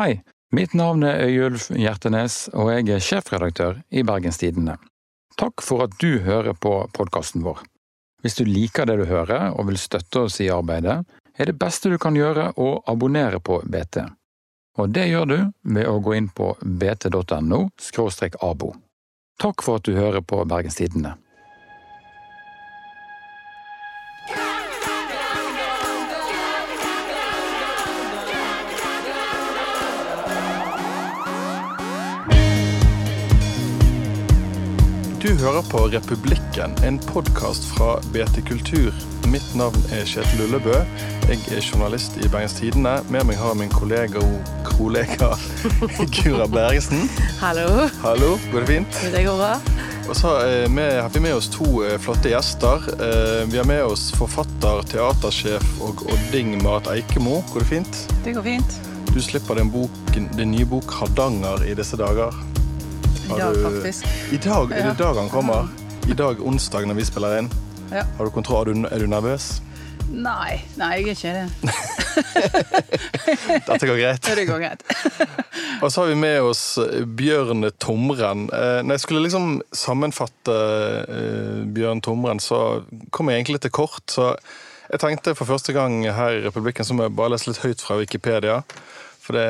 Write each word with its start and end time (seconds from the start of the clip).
Hei, 0.00 0.22
mitt 0.56 0.72
navn 0.72 1.02
er 1.04 1.26
Øyulf 1.26 1.66
Hjertenes, 1.76 2.46
og 2.56 2.70
jeg 2.72 2.86
er 2.88 3.02
sjefredaktør 3.04 3.82
i 3.92 4.00
Bergenstidene. 4.00 4.78
Takk 5.36 5.60
for 5.60 5.84
at 5.84 5.98
du 6.00 6.22
hører 6.24 6.56
på 6.56 6.72
podkasten 6.96 7.42
vår. 7.44 7.60
Hvis 8.24 8.38
du 8.38 8.46
liker 8.48 8.88
det 8.88 8.96
du 8.96 9.04
hører 9.10 9.50
og 9.50 9.68
vil 9.68 9.76
støtte 9.76 10.22
oss 10.22 10.38
i 10.40 10.48
arbeidet, 10.48 11.02
er 11.36 11.50
det 11.50 11.58
beste 11.60 11.92
du 11.92 11.98
kan 12.00 12.16
gjøre 12.16 12.46
å 12.56 12.70
abonnere 12.88 13.42
på 13.44 13.58
BT. 13.60 14.06
Og 14.80 14.88
det 14.96 15.04
gjør 15.10 15.28
du 15.28 15.38
ved 15.76 15.92
å 15.92 16.00
gå 16.00 16.16
inn 16.16 16.32
på 16.32 16.54
bt.no 16.64 17.60
abo. 18.40 18.72
Takk 19.36 19.66
for 19.68 19.82
at 19.82 19.84
du 19.84 20.00
hører 20.00 20.24
på 20.24 20.40
Bergens 20.48 20.80
Du 35.20 35.28
hører 35.36 35.62
på 35.70 35.78
Republikken, 35.92 36.72
en 36.84 36.98
podkast 36.98 37.64
fra 37.74 37.98
BT 38.12 38.40
Kultur. 38.48 38.94
Mitt 39.28 39.50
navn 39.58 39.76
er 39.92 40.06
Kjetil 40.08 40.40
Lullebø. 40.40 40.74
Jeg 41.28 41.38
er 41.52 41.60
journalist 41.64 42.16
i 42.18 42.28
Bergens 42.32 42.54
Tidende. 42.56 42.94
Med 43.12 43.26
meg 43.28 43.36
har 43.38 43.54
min 43.58 43.70
kollega, 43.72 44.22
kollega 44.64 45.28
Gura 46.16 46.46
Bergesen. 46.50 47.04
Hallo. 47.42 47.88
Hallo, 48.02 48.30
går 48.52 48.64
det 48.64 48.70
fint? 48.72 49.00
Det 49.12 49.24
går 49.26 49.40
bra. 49.42 49.52
Og 50.10 50.16
så 50.18 50.32
eh, 50.48 50.66
har 51.02 51.10
vi 51.14 51.22
med 51.22 51.36
oss 51.36 51.50
to 51.52 51.68
eh, 51.86 51.98
flotte 52.02 52.32
gjester. 52.32 52.88
Eh, 52.96 53.42
Vi 53.52 53.60
har 53.60 53.68
med 53.68 53.84
oss 53.86 54.08
forfatter, 54.16 54.80
teatersjef 54.90 55.66
og 55.84 56.00
odding 56.10 56.56
Marit 56.64 56.88
Eikemo. 56.96 57.42
Går 57.52 57.66
det 57.66 57.70
fint? 57.74 58.00
Det 58.24 58.34
går 58.38 58.48
fint. 58.48 58.80
Du 59.10 59.20
slipper 59.22 59.58
din, 59.60 59.70
bok, 59.70 59.90
din 60.14 60.50
nye 60.54 60.64
bok 60.66 60.86
'Hardanger' 60.96 61.66
i 61.66 61.74
disse 61.74 61.98
dager. 61.98 62.34
I 63.30 63.38
dag, 63.38 63.56
faktisk. 63.62 64.06
I 64.32 64.36
dag 64.42 64.72
er 64.74 64.88
det 64.88 64.98
dag 64.98 65.14
han 65.14 65.28
kommer. 65.30 65.68
I 66.10 66.14
dag 66.18 66.40
onsdag 66.42 66.86
når 66.90 66.96
vi 66.98 67.04
spiller 67.06 67.36
inn. 67.38 67.50
Ja. 67.92 68.02
Har 68.18 68.26
du 68.26 68.30
kontroll? 68.34 68.68
Er 68.68 68.74
du, 68.74 68.88
er 68.90 69.02
du 69.04 69.06
nervøs? 69.06 69.60
Nei, 70.10 70.56
nei, 70.80 70.88
jeg 70.98 71.04
er 71.04 71.14
ikke 71.14 71.34
det. 71.36 71.46
Dette 73.68 73.86
går 73.86 74.00
greit. 74.00 74.26
Det 74.26 74.46
går 74.48 74.64
greit. 74.64 74.82
Og 75.82 75.92
så 75.92 76.02
har 76.02 76.10
vi 76.10 76.16
med 76.18 76.40
oss 76.42 76.64
eh, 76.82 77.04
Bjørn 77.06 77.68
Tomren. 77.78 78.48
Eh, 78.50 78.80
Når 78.82 78.96
jeg 78.98 79.04
skulle 79.04 79.22
liksom 79.28 79.60
sammenfatte 79.70 80.56
eh, 81.06 81.62
Bjørn 81.70 82.02
Tomren, 82.02 82.42
så 82.42 82.82
kom 83.14 83.30
jeg 83.30 83.44
egentlig 83.44 83.62
til 83.62 83.74
kort. 83.78 84.02
Så 84.10 84.32
jeg 84.90 85.04
tenkte 85.04 85.36
for 85.38 85.46
første 85.46 85.76
gang 85.76 86.02
her 86.02 86.40
i 86.40 86.42
Republikken 86.48 86.84
så 86.88 86.98
må 86.98 87.06
jeg 87.06 87.14
bare 87.14 87.36
lese 87.36 87.52
litt 87.52 87.62
høyt 87.62 87.86
fra 87.86 88.00
Wikipedia. 88.02 88.64
For 89.20 89.36
det, 89.36 89.48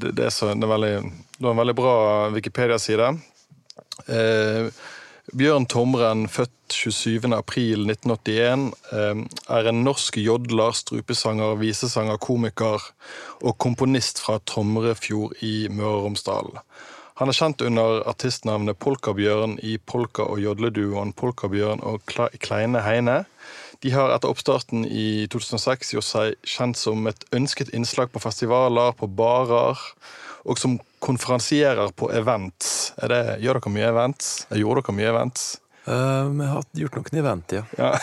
det, 0.00 0.14
det 0.18 0.28
er 0.28 0.34
så 0.34 0.52
det 0.52 0.66
er 0.66 0.74
veldig, 0.74 0.94
det 1.38 1.50
en 1.50 1.60
veldig 1.62 1.76
bra 1.78 1.96
Wikipedia-side. 2.34 3.10
Eh, 4.06 4.70
Bjørn 5.36 5.66
Tomren, 5.68 6.24
født 6.32 6.54
27. 6.72 7.26
april 7.36 7.84
1981, 7.84 8.68
eh, 8.92 9.24
er 9.56 9.68
en 9.68 9.82
norsk 9.84 10.16
jodler, 10.22 10.72
strupesanger, 10.72 11.58
visesanger, 11.60 12.16
komiker 12.22 12.80
og 13.42 13.58
komponist 13.60 14.22
fra 14.24 14.38
Tomrefjord 14.48 15.36
i 15.44 15.68
Møre 15.68 15.98
og 15.98 16.06
Romsdal. 16.06 16.54
Han 17.18 17.32
er 17.32 17.34
kjent 17.34 17.64
under 17.66 18.04
artistnavnet 18.06 18.78
Polkabjørn 18.78 19.58
i 19.66 19.74
polka- 19.78 20.28
og 20.30 20.38
jodleduoen 20.38 21.10
Polkabjørn 21.18 21.82
og 21.82 22.04
Kleine 22.38 22.84
Heine. 22.86 23.24
De 23.84 23.92
har 23.94 24.10
etter 24.10 24.30
oppstarten 24.32 24.82
i 24.84 25.26
2006 25.30 25.92
gjort 25.94 26.06
seg 26.08 26.34
kjent 26.42 26.78
som 26.80 27.06
et 27.06 27.22
ønsket 27.36 27.70
innslag 27.76 28.10
på 28.10 28.22
festivaler, 28.22 28.90
på 28.98 29.06
barer, 29.06 29.78
og 30.48 30.58
som 30.58 30.78
konferansierer 31.04 31.92
på 31.94 32.08
events. 32.16 32.92
Det, 32.98 33.22
gjør 33.44 33.60
dere 33.60 33.74
mye 33.74 33.88
events? 33.92 34.32
Gjorde 34.50 34.82
dere 34.82 34.96
mye 34.98 35.10
events? 35.12 35.46
Eh, 35.88 36.28
Vi 36.40 36.48
har 36.50 36.64
gjort 36.82 36.98
noen 36.98 37.20
event, 37.22 37.54
ja. 37.58 37.64
Ja. 37.78 37.92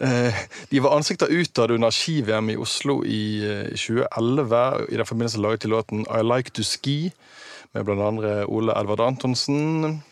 Eh, 0.00 0.34
De 0.70 0.80
var 0.80 0.94
ansikter 0.96 1.28
utad 1.28 1.70
under 1.70 1.92
ski-VM 1.92 2.48
i 2.50 2.56
Oslo 2.56 3.02
i 3.04 3.44
eh, 3.44 3.74
2011. 3.76 4.62
I 4.88 4.96
den 4.96 5.08
forbindelse 5.08 5.40
laget 5.44 5.64
de 5.64 5.68
låten 5.68 6.06
I 6.08 6.22
Like 6.24 6.54
To 6.56 6.64
Ski, 6.64 7.12
med 7.74 7.88
andre 7.92 8.46
Ole 8.46 8.72
Edvard 8.80 9.00
Antonsen. 9.04 10.02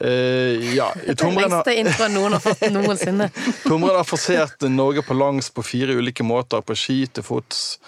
Eh, 0.00 0.74
ja, 0.74 0.88
har, 0.90 1.68
introen 1.70 2.14
noen 2.16 2.34
har 2.36 2.42
fått 2.42 2.66
noensinne. 2.74 3.28
Tomren 3.68 3.94
har 4.00 4.08
forsert 4.08 4.66
Norge 4.70 5.04
på 5.06 5.14
langs 5.14 5.50
på 5.54 5.62
fire 5.62 5.94
ulike 5.94 6.26
måter. 6.26 6.64
På 6.66 6.76
ski, 6.78 7.04
til 7.06 7.26
fots, 7.26 7.78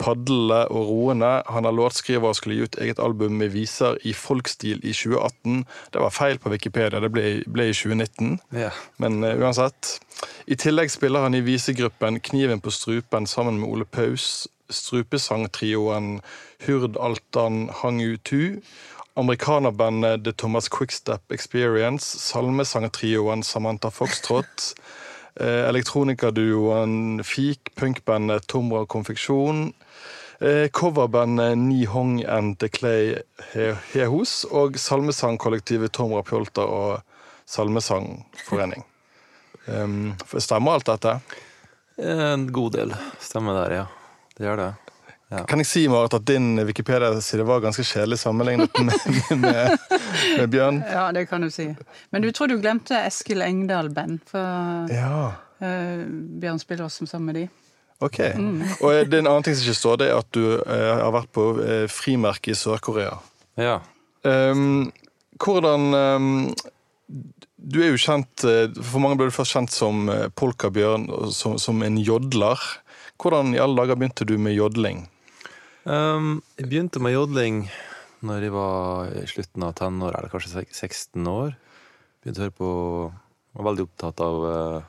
padlende 0.00 0.62
og 0.72 0.88
roende. 0.88 1.32
Han 1.52 1.68
er 1.68 1.76
låtskriver 1.76 2.30
og 2.30 2.38
skulle 2.38 2.56
gi 2.56 2.68
ut 2.68 2.78
eget 2.80 3.02
album 3.02 3.36
med 3.40 3.52
viser 3.54 3.98
i 4.08 4.14
folkstil 4.16 4.80
i 4.80 4.94
2018. 4.96 5.64
Det 5.92 6.04
var 6.04 6.14
feil 6.14 6.40
på 6.40 6.52
Wikipedia, 6.54 7.02
det 7.02 7.12
ble, 7.12 7.26
ble 7.46 7.68
i 7.70 7.76
2019. 7.76 8.38
Yeah. 8.54 8.78
Men 9.02 9.20
uh, 9.24 9.34
uansett. 9.36 9.98
I 10.50 10.56
tillegg 10.60 10.92
spiller 10.92 11.26
han 11.26 11.36
i 11.36 11.44
visegruppen 11.44 12.20
Kniven 12.24 12.60
på 12.64 12.72
strupen 12.74 13.28
sammen 13.28 13.60
med 13.60 13.68
Ole 13.68 13.88
Paus, 13.88 14.48
strupesangtrioen 14.70 16.20
Hurd 16.66 16.96
Altan 17.00 17.68
Hang 17.80 18.00
U2, 18.00 18.60
amerikanerbandet 19.14 20.24
The 20.24 20.32
Thomas 20.32 20.68
Quickstep 20.68 21.32
Experience, 21.32 22.18
salmesangtrioen 22.18 23.42
Samantha 23.42 23.90
Foxtrot, 23.90 24.74
eh, 25.40 25.68
elektronikaduoen 25.68 27.24
Fik, 27.24 27.74
punkbandet 27.74 28.46
Tomra 28.46 28.86
Konfeksjon, 28.86 29.72
eh, 30.40 30.68
coverbandet 30.72 31.58
Ni 31.58 31.84
Hong 31.84 32.24
and 32.24 32.58
The 32.58 32.68
Clay 32.68 33.16
He- 33.52 33.76
Hehos 33.92 34.44
og 34.50 34.78
salmesangkollektivet 34.78 35.92
Tomra 35.92 36.22
Pjolter 36.22 36.66
og 36.66 37.02
Salmesangforening. 37.46 38.84
Um, 39.70 40.14
stemmer 40.40 40.72
alt 40.78 40.86
dette? 40.88 41.12
En 42.00 42.46
god 42.50 42.72
del 42.74 42.94
stemmer 43.22 43.54
der, 43.54 43.74
ja. 43.76 43.82
Det 44.34 44.46
gjør 44.48 44.56
det. 44.56 44.70
Kan 45.30 45.60
jeg 45.62 45.68
si 45.70 45.80
Marit, 45.86 46.14
at 46.16 46.24
din 46.26 46.58
Wikipedia-side 46.66 47.44
var 47.46 47.60
ganske 47.62 47.84
kjedelig 47.86 48.18
sammenlignet 48.18 48.80
med, 48.82 48.96
med, 49.44 49.76
med 50.40 50.48
Bjørn? 50.50 50.80
Ja, 50.90 51.04
det 51.14 51.28
kan 51.30 51.44
du 51.46 51.50
si. 51.54 51.68
Men 52.10 52.24
du 52.24 52.32
tror 52.34 52.50
du 52.50 52.56
glemte 52.58 52.98
Eskil 52.98 53.44
Engdahl-band, 53.46 54.24
for 54.26 54.90
Ja, 54.90 55.28
uh, 55.62 56.02
Bjørn 56.42 56.58
spiller 56.58 56.88
også 56.88 57.06
sammen 57.06 57.30
med 57.30 57.38
de. 57.38 57.44
ok. 58.00 58.18
Og 58.82 59.06
det 59.06 59.20
er 59.20 59.22
en 59.22 59.30
annen 59.30 59.46
ting 59.46 59.54
som 59.54 59.68
ikke 59.68 59.78
står, 59.78 60.00
det 60.02 60.08
er 60.10 60.18
at 60.18 60.32
du 60.34 60.42
uh, 60.58 60.90
har 60.98 61.14
vært 61.14 61.30
på 61.36 61.46
uh, 61.60 61.86
frimerke 61.86 62.50
i 62.50 62.58
Sør-Korea. 62.58 63.14
Ja. 63.60 63.78
Um, 64.26 64.90
hvordan 65.40 65.94
um, 65.94 66.34
Du 67.56 67.78
er 67.80 67.88
jo 67.88 67.96
kjent 68.00 68.42
For 68.84 69.00
mange 69.00 69.16
ble 69.16 69.30
du 69.30 69.32
først 69.32 69.54
kjent 69.54 69.72
som 69.72 70.10
Polka-Bjørn, 70.36 71.06
som, 71.32 71.56
som 71.60 71.80
en 71.86 71.96
jodler. 72.00 72.60
Hvordan 73.20 73.54
i 73.54 73.60
alle 73.60 73.78
dager 73.78 73.98
begynte 74.00 74.26
du 74.28 74.36
med 74.40 74.56
jodling? 74.56 75.04
Um, 75.84 76.42
jeg 76.60 76.68
begynte 76.68 77.00
med 77.00 77.14
jodling 77.14 77.62
når 78.26 78.44
jeg 78.44 78.52
var 78.52 79.12
i 79.16 79.24
slutten 79.30 79.64
av 79.64 79.72
tenåra, 79.78 80.20
eller 80.20 80.32
kanskje 80.32 80.66
16 80.68 81.28
år. 81.30 81.54
Begynte 82.20 82.42
å 82.42 82.46
høre 82.48 82.56
på 82.58 82.72
Var 83.50 83.66
veldig 83.66 83.84
opptatt 83.88 84.20
av 84.22 84.44
uh, 84.46 84.82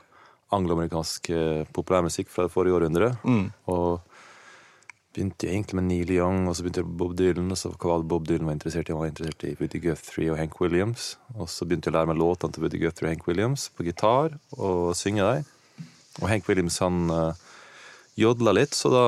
angloamerikansk 0.54 1.32
uh, 1.34 1.62
populærmusikk 1.74 2.28
fra 2.30 2.44
det 2.46 2.52
forrige 2.54 2.76
århundre. 2.76 3.08
Mm. 3.26 3.48
Og 3.72 4.04
begynte 5.12 5.48
egentlig 5.48 5.80
med 5.80 5.88
Neil 5.88 6.12
Young, 6.14 6.46
og 6.46 6.54
så 6.54 6.62
begynte 6.62 6.84
jeg 6.84 6.88
på 6.88 6.98
Bob 7.00 7.16
Dylan. 7.18 7.50
Og 7.50 7.58
så 7.58 7.72
hva 7.72 7.98
Bob 8.06 8.28
Dylan 8.28 8.46
var 8.46 8.54
interessert 8.54 8.86
i, 8.86 8.94
han 8.94 9.02
var 9.02 9.10
interessert 9.10 9.42
i 9.48 9.56
Woody 9.58 9.80
Guthrie 9.82 10.30
og 10.30 10.38
Hank 10.38 10.60
Williams. 10.62 11.16
Og 11.34 11.50
så 11.50 11.66
begynte 11.66 11.90
jeg 11.90 11.96
å 11.96 11.98
lære 11.98 12.12
meg 12.12 12.20
låtene 12.22 12.54
til 12.54 12.64
Woody 12.64 12.84
Guthrie 12.84 13.10
og 13.10 13.16
Hank 13.16 13.26
Williams 13.26 13.66
på 13.74 13.88
gitar, 13.88 14.38
og 14.54 14.92
synge 14.98 15.26
dem. 15.26 15.50
Og 16.20 16.28
Hank 16.30 16.46
Williams 16.48 16.78
han 16.84 17.10
uh, 17.10 17.32
jodla 18.20 18.54
litt, 18.54 18.76
så 18.76 18.92
da 18.92 19.04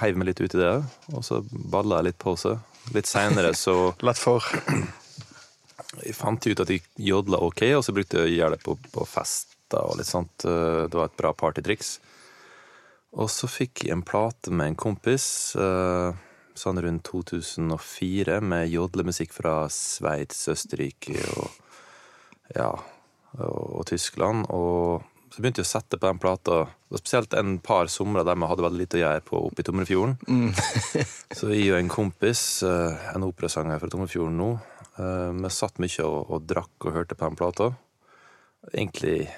heiv 0.00 0.18
meg 0.18 0.30
litt 0.30 0.40
ut 0.40 0.54
i 0.54 0.60
det. 0.60 0.74
Og 1.14 1.24
så 1.26 1.40
balla 1.50 2.00
jeg 2.00 2.10
litt 2.10 2.20
på 2.22 2.36
seg. 2.38 2.58
Litt 2.94 3.10
seinere 3.10 3.52
så 3.58 3.92
Lett 4.06 4.20
for. 4.20 4.44
jeg 6.06 6.16
fant 6.16 6.46
ut 6.46 6.62
at 6.62 6.70
jeg 6.70 6.84
jodla 7.10 7.42
ok, 7.44 7.64
og 7.78 7.84
så 7.84 7.94
brukte 7.96 8.22
jeg 8.22 8.30
å 8.30 8.36
gjøre 8.38 8.56
det 8.56 8.64
på, 8.66 8.76
på 8.94 9.06
fester 9.08 9.84
og 9.84 9.98
litt 10.00 10.08
sånt. 10.10 10.46
Eh, 10.46 10.86
Det 10.90 10.98
var 10.98 11.10
et 11.10 11.18
bra 11.20 11.34
partytriks. 11.36 11.98
Og 13.18 13.26
så 13.32 13.48
fikk 13.50 13.84
jeg 13.86 13.96
en 13.96 14.06
plate 14.06 14.52
med 14.54 14.70
en 14.70 14.78
kompis 14.78 15.56
eh, 15.58 16.10
sånn 16.54 16.78
rundt 16.82 17.02
2004 17.08 18.38
med 18.44 18.70
jodlemusikk 18.70 19.34
fra 19.34 19.64
Sveits, 19.72 20.44
Østerrike 20.52 21.16
og, 21.34 21.50
ja, 22.54 22.70
og, 23.38 23.64
og 23.80 23.86
Tyskland. 23.90 24.46
Og 24.54 25.02
så 25.30 25.42
begynte 25.42 25.62
jeg 25.62 25.68
å 25.68 25.70
sette 25.70 25.98
på 25.98 26.08
den 26.08 26.18
plata, 26.18 26.56
og 26.90 26.98
spesielt 26.98 27.34
en 27.38 27.58
par 27.62 27.90
somre 27.92 28.24
der 28.26 28.38
vi 28.38 28.48
hadde 28.50 28.64
veldig 28.66 28.80
lite 28.80 28.98
å 28.98 29.02
gjøre 29.04 29.22
på 29.28 29.42
oppe 29.46 29.62
i 29.62 29.66
Tomrefjorden. 29.66 30.16
Så 31.38 31.52
jeg 31.52 31.68
og 31.70 31.78
en 31.78 31.92
kompis, 31.92 32.42
eh, 32.66 33.04
en 33.14 33.28
operasanger 33.28 33.78
fra 33.78 33.90
Tomrefjorden 33.92 34.40
nå, 34.40 34.48
eh, 34.98 35.28
vi 35.38 35.52
satt 35.54 35.78
mye 35.82 36.08
og, 36.08 36.34
og 36.34 36.50
drakk 36.50 36.88
og 36.88 36.98
hørte 36.98 37.18
på 37.18 37.30
den 37.30 37.38
plata. 37.38 37.70
Egentlig 38.72 39.30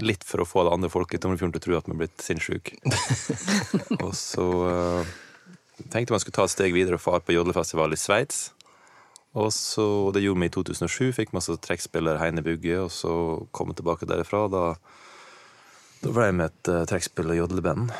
litt 0.00 0.22
for 0.24 0.42
å 0.42 0.46
få 0.48 0.62
alle 0.62 0.78
andre 0.78 0.92
folk 0.92 1.12
i 1.14 1.20
Tomrefjorden 1.22 1.56
til 1.56 1.62
å 1.62 1.66
tro 1.66 1.78
at 1.80 1.90
vi 1.90 1.96
er 1.96 2.02
blitt 2.04 2.22
sinnssyke. 2.22 2.78
og 4.04 4.12
så 4.14 4.48
eh, 4.70 5.14
tenkte 5.90 6.14
man 6.14 6.22
skulle 6.22 6.38
ta 6.38 6.46
et 6.46 6.54
steg 6.54 6.76
videre 6.76 7.00
og 7.00 7.02
fare 7.02 7.26
på 7.26 7.34
jodlefestival 7.34 7.94
i 7.94 7.98
Sveits. 7.98 8.52
Og 9.34 9.50
så, 9.50 10.12
Det 10.14 10.22
gjorde 10.22 10.40
vi 10.44 10.46
i 10.46 10.54
2007. 10.54 11.12
Fikk 11.16 11.34
masse 11.34 11.58
trekkspiller 11.58 12.20
Heine 12.22 12.42
Bugge, 12.46 12.84
og 12.86 12.92
så 12.94 13.14
kom 13.50 13.72
jeg 13.72 13.82
tilbake 13.82 14.06
derifra. 14.06 14.46
Da, 14.46 14.76
da 16.04 16.12
ble 16.14 16.28
jeg 16.28 16.36
med 16.38 16.50
et 16.52 16.70
uh, 16.72 16.82
trekkspill- 16.90 17.32
og 17.34 17.38
jodleband, 17.42 17.92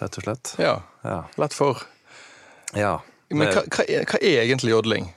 rett 0.00 0.18
og 0.20 0.24
slett. 0.26 0.54
Ja, 0.62 0.76
Ja. 1.04 1.20
lett 1.40 1.54
for. 1.56 1.82
ja. 2.74 2.98
Men 3.30 3.50
hva, 3.52 3.60
hva, 3.68 3.84
er, 3.84 4.06
hva 4.08 4.18
er 4.24 4.38
egentlig 4.46 4.70
jodling? 4.72 5.10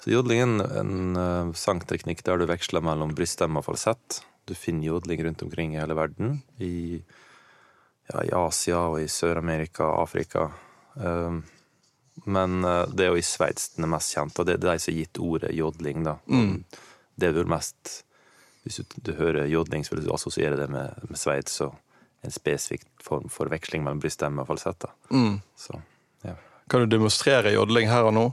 Så 0.00 0.08
jodling 0.14 0.38
er 0.40 0.46
en, 0.46 0.60
en 0.80 1.18
uh, 1.18 1.50
sangteknikk 1.58 2.22
der 2.24 2.40
du 2.40 2.46
veksler 2.48 2.80
mellom 2.80 3.10
bryststemme 3.18 3.60
og 3.60 3.66
falsett. 3.66 4.22
Du 4.48 4.54
finner 4.56 4.86
jodling 4.88 5.20
rundt 5.26 5.42
omkring 5.44 5.74
i 5.74 5.80
hele 5.82 5.92
verden. 5.98 6.38
I, 6.64 7.02
ja, 8.08 8.22
i 8.24 8.32
Asia 8.32 8.78
og 8.88 9.02
i 9.02 9.08
Sør-Amerika 9.12 9.84
og 9.84 10.06
Afrika. 10.06 10.46
Um, 10.94 11.42
men 12.24 12.62
uh, 12.64 12.86
det 12.88 13.04
er 13.04 13.12
jo 13.12 13.20
i 13.20 13.26
Sveits 13.26 13.74
den 13.74 13.84
er 13.84 13.92
mest 13.92 14.14
kjent, 14.16 14.38
og 14.40 14.48
det 14.48 14.56
er 14.56 14.62
de 14.64 14.78
som 14.80 14.94
har 14.94 14.98
gitt 15.02 15.20
ordet 15.20 15.52
jodling. 15.58 16.06
da. 16.08 16.16
Mm. 16.32 16.62
Det 17.18 17.28
er 17.28 17.36
vel 17.36 17.50
mest 17.50 17.98
Hvis 18.64 18.80
du, 18.80 18.96
du 19.04 19.12
hører 19.18 19.46
jodling, 19.52 19.84
så 19.84 19.94
vil 19.94 20.06
du 20.06 20.14
assosiere 20.14 20.56
det 20.56 20.70
med, 20.72 20.96
med 21.08 21.18
Sveits 21.20 21.60
og 21.66 21.76
en 22.22 22.34
spesifikk 22.34 22.86
form 23.02 23.28
for 23.32 23.50
veksling 23.52 23.84
mellom 23.84 24.00
bryststemme 24.02 24.42
og 24.42 24.50
falsett. 24.50 24.80
da. 24.80 24.92
Mm. 25.14 25.40
Så, 25.56 25.80
ja. 26.26 26.34
Kan 26.68 26.80
du 26.84 26.96
demonstrere 26.96 27.52
jodling 27.54 27.88
her 27.90 28.08
og 28.10 28.14
nå? 28.16 28.24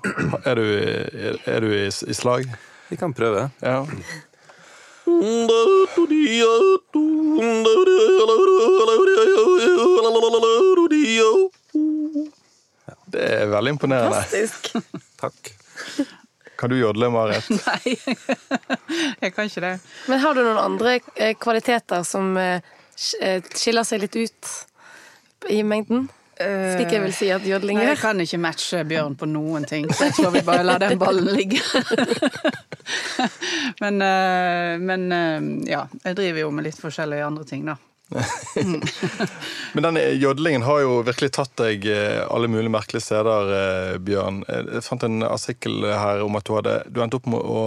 Er 0.45 0.55
du, 0.59 0.63
er, 0.65 1.37
er 1.45 1.61
du 1.61 1.69
i, 1.73 1.85
i 1.87 2.15
slag? 2.17 2.49
Vi 2.89 2.97
kan 2.97 3.13
prøve. 3.13 3.49
Ja. 3.61 3.85
Det 13.15 13.21
er 13.21 13.47
veldig 13.47 13.75
imponerende. 13.77 14.21
Fantastisk. 14.21 14.73
Takk. 15.21 15.53
Kan 16.55 16.69
du 16.69 16.77
jodle, 16.79 17.09
Marit? 17.11 17.49
Nei, 17.49 17.95
jeg 19.21 19.33
kan 19.35 19.49
ikke 19.49 19.63
det. 19.63 19.73
Men 20.07 20.21
har 20.23 20.35
du 20.35 20.41
noen 20.43 20.59
andre 20.61 20.97
eh, 21.15 21.35
kvaliteter 21.39 22.05
som 22.07 22.35
eh, 22.39 22.63
skiller 22.95 23.83
seg 23.88 24.06
litt 24.06 24.15
ut 24.15 24.53
i 25.51 25.62
mengden? 25.68 26.07
Slik 26.36 26.92
jeg 26.92 27.00
vil 27.00 27.13
si 27.15 27.30
at 27.31 27.45
jodling 27.47 27.77
gjør. 27.80 27.89
jeg 27.94 28.00
kan 28.01 28.19
ikke 28.19 28.39
matche 28.44 28.81
Bjørn 28.89 29.13
på 29.15 29.27
noen 29.31 29.63
ting. 29.69 29.86
Så 29.95 30.09
jeg 30.09 30.18
tror 30.18 30.33
vi 30.36 30.42
bare 30.44 30.65
lar 30.68 30.81
den 30.83 30.97
ballen 31.00 31.30
ligge. 31.31 31.62
men, 33.83 34.01
eh, 34.03 34.75
men 34.83 35.06
eh, 35.15 35.45
ja, 35.71 35.86
jeg 36.03 36.18
driver 36.18 36.42
jo 36.44 36.50
med 36.51 36.68
litt 36.68 36.80
forskjellige 36.81 37.27
andre 37.30 37.47
ting, 37.47 37.63
da. 37.71 37.77
Men 39.74 39.81
denne 39.81 40.01
jodlingen 40.21 40.62
har 40.68 40.83
jo 40.83 41.00
virkelig 41.07 41.31
tatt 41.39 41.56
deg 41.57 41.88
eh, 41.89 42.21
alle 42.30 42.50
mulige 42.51 42.69
merkelige 42.74 43.01
steder, 43.07 43.50
eh, 43.56 43.95
Bjørn. 44.06 44.44
Eh, 44.45 44.68
Jeg 44.75 44.86
fant 44.86 45.06
en 45.07 45.24
artikkel 45.25 45.88
her 45.89 46.21
om 46.25 46.38
at 46.38 46.45
du 46.45 46.53
hadde 46.57 46.75
du 46.94 47.01
endte 47.03 47.18
opp 47.18 47.30
med 47.31 47.42
å 47.42 47.63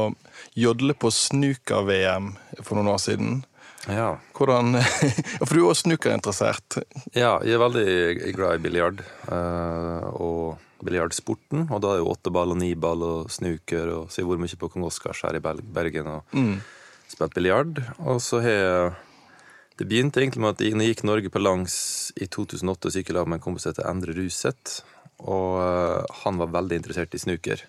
jodle 0.58 0.94
på 0.94 1.10
snooker-VM 1.10 2.34
for 2.62 2.78
noen 2.78 2.92
år 2.94 3.02
siden. 3.02 3.40
Ja. 3.88 4.18
Hvordan 4.36 4.76
For 5.46 5.54
du 5.54 5.62
er 5.62 5.68
også 5.70 5.86
snookerinteressert. 5.86 6.80
Ja, 7.16 7.38
jeg 7.44 7.56
er 7.56 7.62
veldig 7.62 8.32
glad 8.36 8.58
i 8.58 8.64
biljard 8.68 9.02
eh, 9.02 10.08
og 10.12 10.58
biljardsporten. 10.84 11.66
Og 11.72 11.82
da 11.82 11.94
er 11.94 12.02
jo 12.02 12.12
åtte 12.12 12.32
ball 12.34 12.54
og 12.54 12.60
ni 12.60 12.74
ball 12.78 13.02
og 13.04 13.32
snooker, 13.32 13.90
og 13.94 14.10
så 14.10 14.20
har 14.20 14.26
jeg 14.26 14.32
vært 14.32 14.44
mye 14.44 14.60
på 14.60 14.70
Kong 14.74 14.86
Oscars 14.88 15.24
her 15.26 15.38
i 15.38 15.42
Bergen 15.42 16.10
og 16.12 16.36
spilt 17.08 17.36
biljard. 17.36 17.82
Og 18.04 18.22
så 18.24 18.42
har 18.44 18.58
jeg 18.58 18.96
Det 19.78 19.86
begynte 19.86 20.18
egentlig 20.18 20.40
med 20.42 20.56
at 20.56 20.62
jeg 20.66 20.74
gikk 20.74 21.04
Norge 21.06 21.30
på 21.30 21.38
langs 21.38 21.74
i 22.18 22.26
2008, 22.26 22.88
og 22.88 22.96
gikk 22.98 23.12
jeg 23.14 23.28
med 23.30 23.38
en 23.38 23.42
kompis 23.44 23.62
som 23.62 23.70
heter 23.70 23.86
Endre 23.86 24.14
Ruseth. 24.16 24.80
Og 25.22 25.60
eh, 25.62 26.16
han 26.24 26.40
var 26.40 26.50
veldig 26.50 26.80
interessert 26.80 27.14
i 27.14 27.20
snooker. 27.22 27.62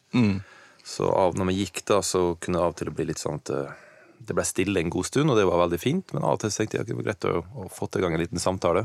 Så 0.81 1.05
av, 1.05 1.37
når 1.37 1.51
vi 1.51 1.59
gikk 1.59 1.83
da, 1.85 1.99
så 2.01 2.33
kunne 2.41 2.57
det 2.57 2.65
av 2.65 2.73
og 2.73 2.79
til 2.79 2.89
bli 2.97 3.05
litt 3.11 3.21
sånn 3.21 3.37
at 3.37 3.51
eh, 3.53 3.77
det 4.19 4.35
ble 4.35 4.43
stille 4.47 4.81
en 4.81 4.91
god 4.91 5.05
stund, 5.07 5.31
og 5.31 5.37
det 5.39 5.47
var 5.47 5.61
veldig 5.63 5.79
fint. 5.81 6.13
Men 6.13 6.25
av 6.27 6.33
og 6.35 6.41
til 6.43 6.51
tenkte 6.53 6.75
jeg 6.77 6.83
at 6.83 6.89
det 6.89 6.97
var 6.97 7.07
greit 7.07 7.27
å, 7.29 7.31
å 7.39 7.41
få 7.73 7.85
til 7.87 8.01
gang 8.03 8.13
en 8.15 8.23
liten 8.23 8.41
samtale. 8.41 8.83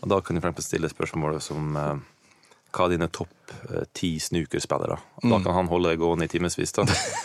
Og 0.00 0.06
da 0.10 0.16
kunne 0.20 0.38
jeg 0.40 0.46
for 0.46 0.62
stille 0.66 0.88
spørsmålet 0.90 1.40
som 1.44 1.62
eh, 1.78 1.96
hva 2.74 2.82
er 2.86 2.92
dine 2.94 3.08
topp 3.14 3.38
eh, 3.70 3.84
ti 3.96 4.10
snookerspillere? 4.22 4.96
Da 5.22 5.36
kan 5.38 5.56
han 5.56 5.70
holde 5.70 5.88
deg 5.92 6.02
gående 6.02 6.24
i 6.28 6.32
timevis. 6.32 6.74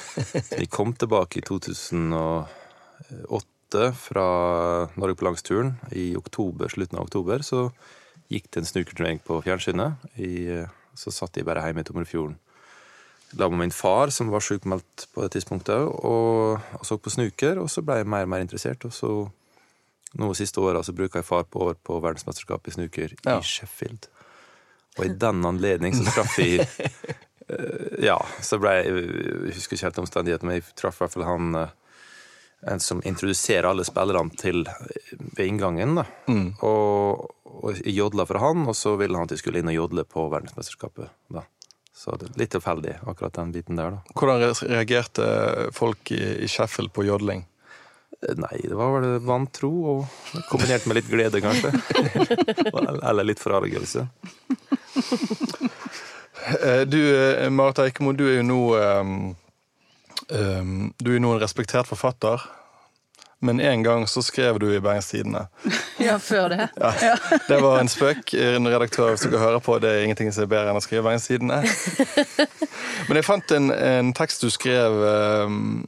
vi 0.59 0.67
kom 0.71 0.89
tilbake 0.95 1.33
i 1.41 1.45
2008 1.45 3.83
fra 3.99 4.27
Norge 4.95 5.15
på 5.19 5.27
langsturen. 5.27 5.69
I 5.91 6.15
oktober, 6.17 6.67
slutten 6.71 6.99
av 6.99 7.05
oktober 7.09 7.37
så 7.45 7.59
gikk 8.31 8.45
det 8.51 8.59
en 8.61 8.71
snookerturnering 8.71 9.19
på 9.25 9.33
fjernsynet. 9.45 9.91
I, 10.15 10.33
eh, 10.61 10.69
så 10.95 11.09
satt 11.11 11.33
de 11.35 11.45
bare 11.45 11.65
hjemme 11.67 11.81
i 11.83 11.87
Tomrefjorden 11.87 12.37
la 13.35 13.49
med 13.51 13.59
min 13.65 13.71
far, 13.75 14.09
som 14.15 14.29
var 14.31 14.43
sjukmeldt 14.43 15.07
på 15.13 15.23
det 15.25 15.33
tidspunktet, 15.35 15.75
og, 16.05 16.59
og 16.79 16.85
så 16.87 16.97
på 16.97 17.11
snooker. 17.13 17.59
Og 17.61 17.69
så 17.71 17.83
ble 17.85 17.99
jeg 18.01 18.07
mer 18.11 18.23
og 18.27 18.31
mer 18.31 18.43
interessert. 18.45 18.85
Og 18.87 18.93
så 18.95 19.09
nå 20.15 20.29
siste 20.37 20.61
åra 20.63 20.83
så 20.85 20.93
bruker 20.95 21.19
jeg 21.19 21.27
far 21.27 21.43
på 21.51 21.65
år 21.69 21.75
på 21.83 21.97
verdensmesterskapet 22.03 22.71
i 22.71 22.75
snooker 22.77 23.15
Ja. 23.25 23.37
i 23.39 23.43
Sheffield. 23.43 24.07
Og 24.97 25.05
i 25.09 25.13
den 25.19 25.41
anledning 25.43 25.95
så 25.97 26.05
traff 26.15 26.37
jeg 26.39 26.63
eh, 27.51 28.05
Ja, 28.05 28.15
så 28.41 28.55
ble 28.63 28.71
jeg 28.77 28.93
Jeg 28.93 29.57
husker 29.57 29.75
ikke 29.75 29.87
helt 29.89 29.99
omstendighetene, 30.05 30.47
men 30.53 30.61
jeg 30.61 30.69
traff 30.79 31.01
i 31.01 31.03
hvert 31.03 31.17
fall 31.17 31.27
han 31.27 31.57
eh, 31.59 31.73
en 32.71 32.79
som 32.81 33.01
introduserer 33.05 33.67
alle 33.69 33.83
spillerne 33.85 34.31
til 34.39 34.63
ved 35.35 35.43
inngangen. 35.45 35.99
da. 35.99 36.05
Og, 36.65 37.27
og 37.45 37.75
jeg 37.83 37.93
jodla 37.99 38.23
for 38.25 38.39
han, 38.41 38.63
og 38.71 38.73
så 38.79 38.95
ville 38.97 39.19
han 39.19 39.27
at 39.27 39.35
jeg 39.35 39.43
skulle 39.43 39.59
inn 39.61 39.69
og 39.69 39.75
jodle 39.75 40.05
på 40.09 40.23
verdensmesterskapet. 40.31 41.11
da. 41.35 41.43
Så 41.95 42.15
det 42.19 42.27
er 42.27 42.39
litt 42.41 42.51
tilfeldig, 42.51 42.97
akkurat 43.07 43.37
den 43.37 43.51
biten 43.55 43.77
der, 43.79 43.95
da. 43.95 44.15
Hvordan 44.19 44.51
reagerte 44.67 45.27
folk 45.75 46.11
i, 46.11 46.19
i 46.43 46.47
Sheffield 46.51 46.91
på 46.93 47.05
jodling? 47.07 47.45
Eh, 48.19 48.35
Nei, 48.35 48.57
det 48.67 48.75
var 48.75 48.91
vel 48.97 49.15
vantro, 49.23 49.71
og 49.93 50.41
kombinert 50.51 50.85
med 50.89 50.99
litt 50.99 51.07
glede, 51.11 51.39
kanskje. 51.43 51.71
Eller 53.09 53.29
litt 53.31 53.39
forargelse. 53.43 54.07
Eh, 56.61 56.83
Du, 56.85 56.99
eh, 56.99 57.49
Marit 57.49 57.79
Eikemo, 57.79 58.11
du 58.13 58.27
er 58.27 58.35
jo 58.41 58.43
nå 58.45 58.59
um, 58.75 59.15
um, 60.29 60.75
Du 60.99 61.09
er 61.09 61.17
jo 61.17 61.23
nå 61.23 61.31
en 61.35 61.41
respektert 61.41 61.87
forfatter. 61.89 62.43
Men 63.39 63.59
en 63.59 63.83
gang 63.83 64.07
så 64.07 64.21
skrev 64.23 64.59
du 64.59 64.69
i 64.75 64.79
Bergens 64.79 65.09
Tidende. 65.11 65.47
Ja, 66.05 66.17
før 66.19 66.49
det. 66.51 66.67
Ja, 66.77 66.91
det 67.47 67.57
var 67.63 67.79
en 67.79 67.87
spøk. 67.89 68.33
En 68.33 68.67
redaktør, 68.67 69.13
hvis 69.13 69.23
dere 69.25 69.39
hører 69.39 69.61
på, 69.63 69.77
det 69.79 69.89
er 69.89 70.03
ingenting 70.03 70.31
som 70.35 70.43
er 70.43 70.49
bedre 70.51 70.71
enn 70.73 70.79
å 70.79 70.83
skrive 70.83 71.05
Bergens 71.07 71.27
Tidende. 71.29 71.61
Men 73.07 73.19
jeg 73.19 73.27
fant 73.27 73.53
en, 73.55 73.71
en 73.71 74.11
tekst 74.17 74.43
du 74.43 74.49
skrev 74.53 74.97
um, 75.47 75.85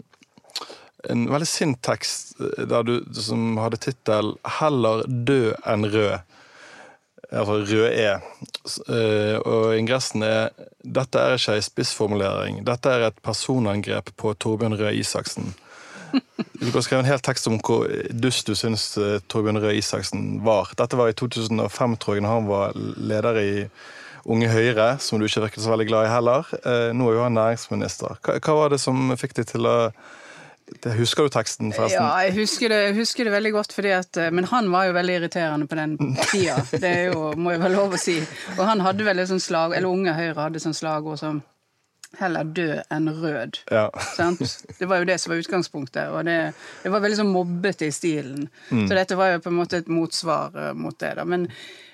En 1.11 1.27
veldig 1.31 1.47
sint 1.47 1.79
tekst 1.85 2.33
eh, 2.39 2.79
du, 2.87 2.95
som 3.13 3.59
hadde 3.61 3.79
tittel 3.83 4.33
'Heller 4.57 5.03
død 5.07 5.53
enn 5.67 5.85
rød'. 5.93 6.23
Altså 7.27 7.59
rød 7.67 7.91
E. 7.91 8.09
Eh, 8.87 9.37
Og 9.43 9.75
ingressen 9.77 10.23
er 10.23 10.49
'Dette 10.83 11.19
er 11.19 11.35
ikke 11.37 11.59
ei 11.59 11.61
spissformulering. 11.67 12.63
Dette 12.67 12.89
er 12.89 13.07
et 13.07 13.21
personangrep 13.23 14.15
på 14.17 14.33
Torbjørn 14.39 14.79
Røe 14.79 14.95
Isaksen'. 14.99 15.53
Du 16.57 16.71
kan 16.73 16.83
skrive 16.85 17.03
en 17.03 17.09
hel 17.09 17.21
tekst 17.23 17.47
om 17.49 17.59
hvor 17.61 17.87
dust 18.11 18.49
du 18.49 18.55
syns 18.57 18.89
eh, 19.01 19.19
Torbjørn 19.29 19.61
Røe 19.63 19.77
Isaksen 19.77 20.39
var. 20.45 20.73
Dette 20.77 20.99
var 20.99 21.11
i 21.11 21.17
2005, 21.17 21.97
tror 22.01 22.17
jeg, 22.17 22.25
når 22.25 22.35
han 22.35 22.49
var 22.49 22.77
leder 22.77 23.41
i 23.41 23.51
Unge 24.27 24.49
Høyre, 24.51 24.97
som 24.99 25.19
du 25.19 25.25
ikke 25.27 25.45
virket 25.45 25.63
så 25.63 25.71
veldig 25.71 25.87
glad 25.87 26.07
i 26.07 26.11
heller. 26.11 26.47
Eh, 26.59 26.93
Nå 26.97 27.09
er 27.09 27.17
jo 27.19 27.25
han 27.25 27.37
næringsminister. 27.37 28.17
Hva, 28.25 28.39
hva 28.43 28.55
var 28.61 28.73
det 28.73 28.81
som 28.83 29.13
fikk 29.19 29.37
deg 29.37 29.51
til 29.53 29.69
å 29.69 29.77
det, 30.67 30.97
Husker 30.97 31.23
du 31.23 31.31
teksten, 31.31 31.71
forresten? 31.71 32.03
Ja, 32.03 32.25
jeg 32.27 32.33
husker 32.41 32.73
det, 32.73 32.81
husker 32.97 33.23
det 33.23 33.31
veldig 33.31 33.53
godt, 33.55 33.77
at, 33.87 34.17
eh, 34.19 34.31
men 34.35 34.49
han 34.51 34.67
var 34.71 34.89
jo 34.89 34.97
veldig 34.97 35.15
irriterende 35.21 35.67
på 35.67 35.77
den 35.79 35.95
tida. 36.27 36.57
Det 36.83 36.95
jo, 37.13 37.31
må 37.39 37.55
jeg 37.55 37.63
vel 37.63 37.77
lov 37.79 37.95
å 37.95 38.01
si. 38.01 38.17
Og 38.57 38.65
han 38.67 38.83
hadde 38.83 39.07
vel 39.07 39.23
et 39.23 39.31
sånt 39.31 39.45
slag, 39.45 39.77
eller 39.77 39.87
Unge 39.87 40.15
Høyre 40.17 40.49
hadde 40.49 40.59
sånn 40.59 40.75
slagord 40.75 41.21
som 41.21 41.39
'heller 42.17 42.43
død 42.43 42.83
enn 42.91 43.09
rød'. 43.09 43.59
Ja. 43.71 43.89
Sant? 44.15 44.39
Det 44.79 44.85
var 44.85 45.01
jo 45.01 45.09
det 45.09 45.19
som 45.21 45.31
var 45.31 45.41
utgangspunktet, 45.41 46.09
og 46.09 46.25
det, 46.25 46.53
det 46.83 46.91
var 46.93 47.03
veldig 47.03 47.19
sånn 47.19 47.33
mobbete 47.33 47.89
i 47.89 47.91
stilen. 47.91 48.47
Så 48.69 48.95
dette 48.95 49.15
var 49.19 49.35
jo 49.35 49.43
på 49.43 49.51
en 49.51 49.59
måte 49.59 49.81
et 49.81 49.91
motsvar 49.91 50.55
eh, 50.55 50.73
mot 50.73 50.97
det. 50.99 51.15
da. 51.19 51.25
Men 51.25 51.47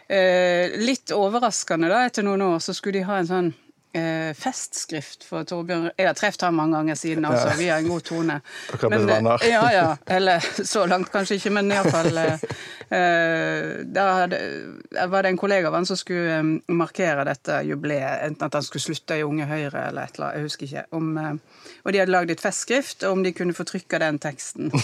eh, 0.08 0.78
litt 0.80 1.12
overraskende, 1.12 1.90
da, 1.90 2.06
etter 2.06 2.24
noen 2.24 2.42
år, 2.42 2.60
så 2.60 2.74
skulle 2.74 3.00
de 3.00 3.08
ha 3.10 3.20
en 3.20 3.30
sånn 3.30 3.54
eh, 3.94 4.34
festskrift 4.38 5.24
for 5.28 5.46
Torbjørn 5.48 5.92
Jeg 5.98 6.08
har 6.08 6.18
truffet 6.18 6.46
ham 6.48 6.58
mange 6.58 6.78
ganger 6.78 6.96
siden, 7.00 7.26
altså. 7.26 7.54
Vi 7.58 7.70
har 7.70 7.82
en 7.84 7.90
god 7.92 8.06
tone. 8.08 8.40
Dere 8.72 8.82
har 8.82 8.94
blitt 8.96 9.10
venner. 9.10 9.46
Ja, 9.50 9.64
ja. 9.74 9.88
Eller 10.06 10.46
så 10.64 10.86
langt 10.90 11.12
kanskje 11.14 11.40
ikke, 11.40 11.54
men 11.60 11.72
iallfall 11.74 12.18
Eh, 12.24 12.40
Da 12.94 14.06
var 15.10 15.24
det 15.24 15.30
en 15.30 15.38
kollega 15.38 15.68
av 15.68 15.74
han 15.74 15.86
som 15.86 15.98
skulle 15.98 16.36
eh, 16.38 16.44
markere 16.74 17.26
dette 17.28 17.62
jubileet, 17.68 18.22
enten 18.28 18.46
at 18.48 18.58
han 18.60 18.66
skulle 18.66 18.84
slutte 18.86 19.18
i 19.18 19.24
Unge 19.26 19.48
Høyre 19.50 19.88
eller 19.90 20.06
et 20.08 20.18
eller 20.18 20.28
annet, 20.28 20.38
jeg 20.38 20.48
husker 20.48 20.68
ikke. 20.68 20.84
Om, 21.00 21.10
eh, 21.18 21.72
og 21.84 21.92
de 21.94 22.02
hadde 22.02 22.14
lagd 22.14 22.34
et 22.34 22.44
festskrift 22.44 23.06
om 23.10 23.24
de 23.26 23.34
kunne 23.36 23.56
få 23.58 23.66
trykka 23.70 24.02
den 24.04 24.22
teksten. 24.24 24.72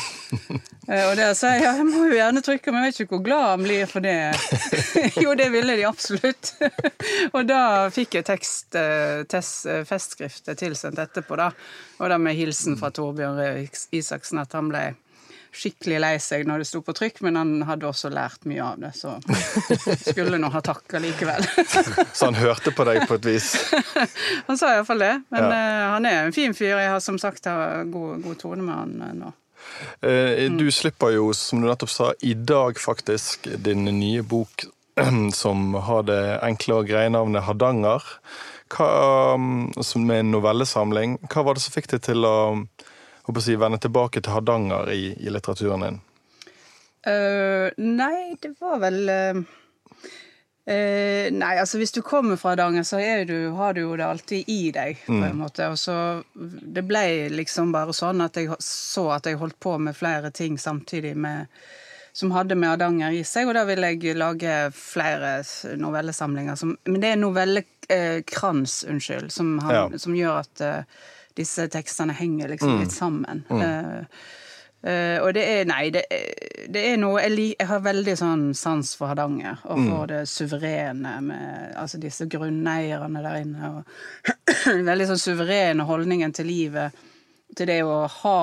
Eh, 0.90 1.04
Og 1.06 1.12
der 1.20 1.36
sa 1.38 1.52
jeg 1.54 1.62
ja, 1.62 1.76
jeg 1.78 1.86
må 1.86 2.08
jo 2.10 2.16
gjerne 2.18 2.42
trykke, 2.42 2.72
men 2.74 2.82
jeg 2.82 2.90
vet 2.96 3.00
ikke 3.04 3.14
hvor 3.14 3.26
glad 3.28 3.44
han 3.46 3.62
blir 3.62 3.90
for 3.92 4.02
det. 4.02 4.16
jo, 5.24 5.36
det 5.38 5.46
ville 5.54 5.76
de 5.78 5.84
absolutt. 5.86 6.50
og 7.36 7.44
da 7.46 7.60
fikk 7.94 8.18
jeg 8.18 8.26
tekst, 8.26 8.74
eh, 8.74 9.20
test, 9.30 9.68
eh, 9.70 9.84
festskriftet 9.86 10.58
tilsendt 10.58 10.98
etterpå, 11.04 11.38
da. 11.38 11.52
Og 12.00 12.10
da 12.10 12.18
med 12.18 12.34
hilsen 12.40 12.80
fra 12.80 12.90
Torbjørn 12.90 13.70
Isaksen 13.94 14.42
at 14.42 14.58
han 14.58 14.74
ble 14.74 14.82
skikkelig 15.56 16.00
lei 16.02 16.14
seg 16.22 16.46
når 16.48 16.62
det 16.62 16.68
sto 16.70 16.82
på 16.86 16.94
trykk, 16.96 17.22
men 17.26 17.36
han 17.40 17.52
hadde 17.68 17.88
også 17.90 18.12
lært 18.14 18.46
mye 18.50 18.62
av 18.64 18.80
det, 18.84 18.92
så 18.98 19.16
skulle 20.12 20.38
nå 20.42 20.50
ha 20.54 20.62
takka 20.66 21.02
likevel. 21.02 21.46
Så 22.14 22.26
han 22.30 22.38
hørte 22.40 22.72
på 22.76 22.86
deg 22.88 23.06
på 23.10 23.18
et 23.20 23.26
vis. 23.26 23.50
han 24.48 24.58
sa 24.60 24.74
iallfall 24.76 25.02
det. 25.04 25.14
Men 25.34 25.44
Ja. 25.44 25.50
uh, 25.50 25.86
han 25.96 26.06
er 26.10 26.26
en 26.28 26.36
fin 26.36 26.54
fyr. 26.54 26.78
Jeg 26.78 26.92
har 26.94 27.00
som 27.04 27.18
sagt 27.22 27.46
har 27.50 27.84
god, 27.90 28.22
god 28.24 28.38
tone 28.42 28.64
med 28.66 28.76
han 28.76 28.94
eh, 29.08 29.14
nå. 29.24 29.32
Eh, 30.06 30.46
Du 30.56 30.68
slipper 30.72 31.14
jo, 31.18 31.32
som 31.34 31.62
du 31.62 31.68
nettopp 31.68 31.92
sa, 31.92 32.12
i 32.22 32.34
dag 32.34 32.80
faktisk 32.80 33.50
din 33.66 33.84
nye 34.00 34.22
bok 34.24 34.66
som 35.42 35.74
har 35.74 36.04
det 36.08 36.22
enkle 36.46 36.82
og 36.82 36.88
greie 36.92 37.10
navnet 37.12 37.44
Hardanger. 37.48 38.04
Hva, 38.70 38.88
um, 39.36 39.70
som 39.82 40.06
er 40.14 40.22
en 40.22 40.32
novellesamling. 40.34 41.18
Hva 41.32 41.42
var 41.48 41.58
det 41.58 41.64
som 41.66 41.74
fikk 41.74 41.88
deg 41.96 42.04
til 42.06 42.28
å 42.28 42.36
håper 43.30 43.44
å 43.44 43.46
si, 43.46 43.56
vende 43.60 43.80
tilbake 43.82 44.22
til 44.22 44.34
Hardanger 44.34 44.92
i, 44.94 45.14
i 45.22 45.32
litteraturen 45.34 45.86
din? 45.86 46.00
Uh, 47.08 47.70
nei, 47.80 48.36
det 48.42 48.56
var 48.60 48.82
vel 48.82 48.98
uh, 49.08 49.38
uh, 49.40 51.28
Nei, 51.32 51.52
altså 51.56 51.80
hvis 51.80 51.94
du 51.96 52.02
kommer 52.04 52.40
fra 52.42 52.52
Hardanger, 52.52 52.84
så 52.84 53.00
du, 53.30 53.38
har 53.56 53.78
du 53.78 53.86
jo 53.86 53.94
det 53.96 54.08
alltid 54.08 54.50
i 54.52 54.72
deg, 54.76 55.00
på 55.06 55.16
en 55.16 55.38
måte. 55.40 55.70
Og 55.72 55.80
så 55.80 55.96
Det 56.36 56.84
ble 56.86 57.30
liksom 57.32 57.72
bare 57.76 57.96
sånn 57.96 58.26
at 58.26 58.36
jeg 58.38 58.52
så 58.66 59.08
at 59.16 59.30
jeg 59.30 59.40
holdt 59.40 59.60
på 59.64 59.78
med 59.80 59.96
flere 59.98 60.34
ting 60.36 60.58
samtidig 60.60 61.16
med 61.16 61.48
som 62.20 62.34
hadde 62.34 62.56
med 62.58 62.74
Hardanger 62.74 63.14
i 63.16 63.22
seg, 63.24 63.48
og 63.48 63.54
da 63.56 63.62
vil 63.70 63.86
jeg 63.86 64.18
lage 64.18 64.54
flere 64.76 65.38
novellesamlinger. 65.80 66.58
Som, 66.60 66.74
men 66.90 67.00
det 67.00 67.14
er 67.14 67.22
novellekrans, 67.22 68.82
unnskyld, 68.90 69.30
som, 69.32 69.54
han, 69.64 69.76
Ja. 69.78 70.02
som 70.02 70.18
gjør 70.18 70.42
at 70.42 70.64
disse 71.40 71.66
tekstene 71.72 72.14
henger 72.20 72.52
liksom 72.54 72.76
litt 72.84 72.94
sammen. 72.96 73.44
Mm. 73.50 74.06
Uh, 74.80 75.18
og 75.26 75.34
det 75.36 75.42
er 75.44 75.66
Nei, 75.68 75.90
det 75.92 76.06
det 76.72 76.84
er 76.94 77.00
noe 77.02 77.20
jeg, 77.20 77.32
lik- 77.34 77.56
jeg 77.60 77.68
har 77.68 77.80
veldig 77.84 78.14
sånn 78.20 78.44
sans 78.56 78.92
for 78.96 79.10
Hardanger, 79.12 79.58
og 79.66 79.80
for 79.90 80.08
det 80.12 80.20
suverene 80.30 81.16
med 81.26 81.74
altså 81.76 81.98
disse 82.00 82.28
grunneierne 82.32 83.24
der 83.26 83.40
inne. 83.42 83.72
Og 83.74 84.30
veldig 84.92 85.08
sånn 85.10 85.20
suverene 85.24 85.84
holdningen 85.90 86.32
til 86.38 86.48
livet. 86.48 86.96
Til 87.58 87.66
det 87.66 87.80
å 87.84 88.04
ha 88.22 88.36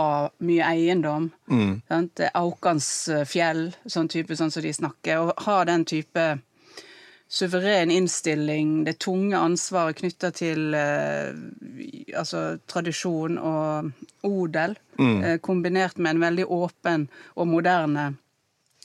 mye 0.43 0.67
eiendom. 0.75 1.29
Sant? 1.89 2.11
Det 2.19 2.27
er 2.27 2.35
Aukans 2.41 2.89
eh, 3.15 3.23
fjell, 3.31 3.69
sånn 3.87 4.09
type 4.11 4.35
sånn 4.37 4.51
som 4.51 4.65
de 4.67 4.73
snakker. 4.75 5.23
Og 5.23 5.45
ha 5.47 5.61
den 5.69 5.85
type 5.87 6.25
suveren 7.29 7.91
innstilling, 7.91 8.85
det 8.85 8.99
tunge 9.03 9.39
ansvaret 9.39 9.99
knytta 9.99 10.31
til 10.35 10.75
eh, 10.79 11.33
altså, 12.15 12.59
tradisjon 12.71 13.39
og 13.39 13.91
odel, 14.27 14.77
eh, 15.25 15.39
kombinert 15.43 15.99
med 15.99 16.15
en 16.17 16.23
veldig 16.23 16.47
åpen 16.47 17.09
og 17.35 17.51
moderne 17.51 18.13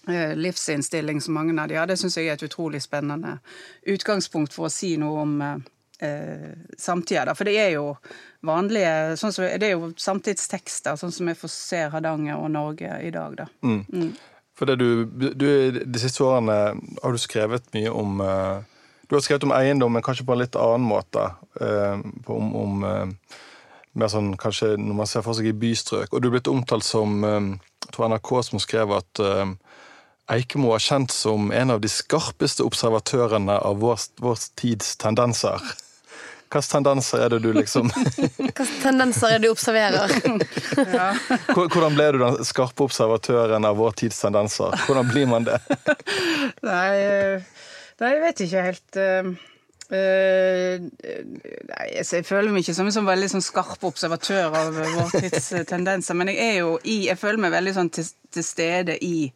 eh, 0.10 0.34
livsinnstilling 0.36 1.22
som 1.22 1.38
mange 1.38 1.56
av 1.62 1.70
de 1.70 1.78
har, 1.78 1.88
det 1.88 2.00
syns 2.02 2.18
jeg 2.18 2.32
er 2.32 2.40
et 2.40 2.48
utrolig 2.50 2.82
spennende 2.82 3.38
utgangspunkt 3.86 4.58
for 4.58 4.70
å 4.70 4.74
si 4.74 4.96
noe 5.02 5.22
om 5.22 5.38
eh, 5.46 5.62
eh, 6.02 6.50
samtida. 6.78 7.26
da. 7.30 7.38
For 7.38 7.46
det 7.46 7.58
er 7.62 7.76
jo 7.76 7.94
vanlige 8.42 9.18
sånn 9.22 9.34
som, 9.34 9.46
Det 9.46 9.70
er 9.70 9.78
jo 9.78 9.94
samtidstekster, 9.98 10.98
sånn 10.98 11.14
som 11.14 11.30
jeg 11.30 11.38
får 11.38 11.54
se 11.54 11.86
Hardanger 11.94 12.42
og 12.42 12.52
Norge 12.58 12.98
i 13.06 13.14
dag, 13.14 13.38
da. 13.44 13.50
For 14.58 14.70
det 14.70 14.78
du, 14.82 15.06
du, 15.06 15.48
De 15.72 16.02
siste 16.02 16.24
årene 16.24 16.58
har 16.76 17.14
du 17.14 17.22
skrevet 17.22 17.66
mye 17.76 17.92
om 17.92 18.22
eh, 18.22 18.58
Du 19.08 19.16
har 19.16 19.24
skrevet 19.24 19.48
om 19.48 19.56
eiendom, 19.56 19.94
men 19.94 20.04
kanskje 20.06 20.26
på 20.28 20.36
en 20.36 20.44
litt 20.44 20.56
annen 20.60 20.88
måte. 20.88 21.32
eh, 21.60 22.00
om 22.28 22.56
om 22.56 22.84
eh, 22.88 23.38
mer 23.94 24.08
sånn 24.08 24.38
kanskje 24.40 24.78
når 24.80 24.96
man 25.02 25.10
ser 25.10 25.24
for 25.26 25.36
seg 25.36 25.50
i 25.50 25.58
bystrøk. 25.58 26.14
Og 26.14 26.22
du 26.22 26.30
er 26.30 26.38
blitt 26.38 26.48
omtalt 26.48 26.88
som 26.88 27.20
Jeg 27.26 27.92
tror 27.92 28.08
NRK 28.08 28.30
som 28.48 28.62
skrev 28.64 28.94
at 28.96 29.20
Eikemo 30.32 30.72
er 30.72 30.80
kjent 30.80 31.12
som 31.12 31.50
en 31.52 31.74
av 31.74 31.82
de 31.84 31.90
skarpeste 31.92 32.64
observatørene 32.64 33.58
av 33.60 33.82
vår, 33.82 34.00
vår 34.24 34.38
tids 34.56 34.96
tendenser. 35.02 35.60
Hvilke 36.52 36.68
tendenser 36.68 37.22
er 37.24 37.32
det 37.32 37.38
du 37.46 37.52
liksom 37.56 37.88
Hvilke 38.42 38.66
tendenser 38.82 39.30
er 39.30 39.40
det 39.40 39.48
du 39.48 39.54
observerer? 39.54 40.12
ja. 40.98 41.12
Hvordan 41.56 41.96
ble 41.96 42.08
du 42.12 42.18
den 42.20 42.42
skarpe 42.48 42.84
observatøren 42.84 43.68
av 43.68 43.78
vår 43.80 43.96
tids 44.04 44.20
tendenser? 44.20 44.76
Hvordan 44.84 45.08
blir 45.12 45.30
man 45.32 45.48
det? 45.48 45.62
Nei, 46.68 46.90
eh, 47.00 47.48
nei 48.02 48.12
jeg 48.12 48.24
vet 48.26 48.44
ikke 48.46 48.66
helt 48.66 49.00
eh, 49.00 49.32
eh, 49.96 50.84
Nei, 51.72 51.86
jeg 51.96 52.26
føler 52.28 52.52
meg 52.52 52.66
ikke 52.66 52.76
som 52.76 52.90
en 52.90 52.98
sånn 52.98 53.08
veldig 53.08 53.32
sånn 53.32 53.46
skarp 53.46 53.88
observatør 53.88 54.52
av 54.52 54.76
vår 54.76 55.16
tids 55.22 55.54
tendenser, 55.70 56.20
men 56.20 56.34
jeg 56.34 56.50
er 56.50 56.58
jo 56.66 56.76
i 56.84 57.06
Jeg 57.08 57.20
føler 57.22 57.46
meg 57.46 57.56
veldig 57.56 57.78
sånn 57.80 57.94
til, 57.96 58.12
til 58.34 58.46
stede 58.46 59.00
i 59.00 59.32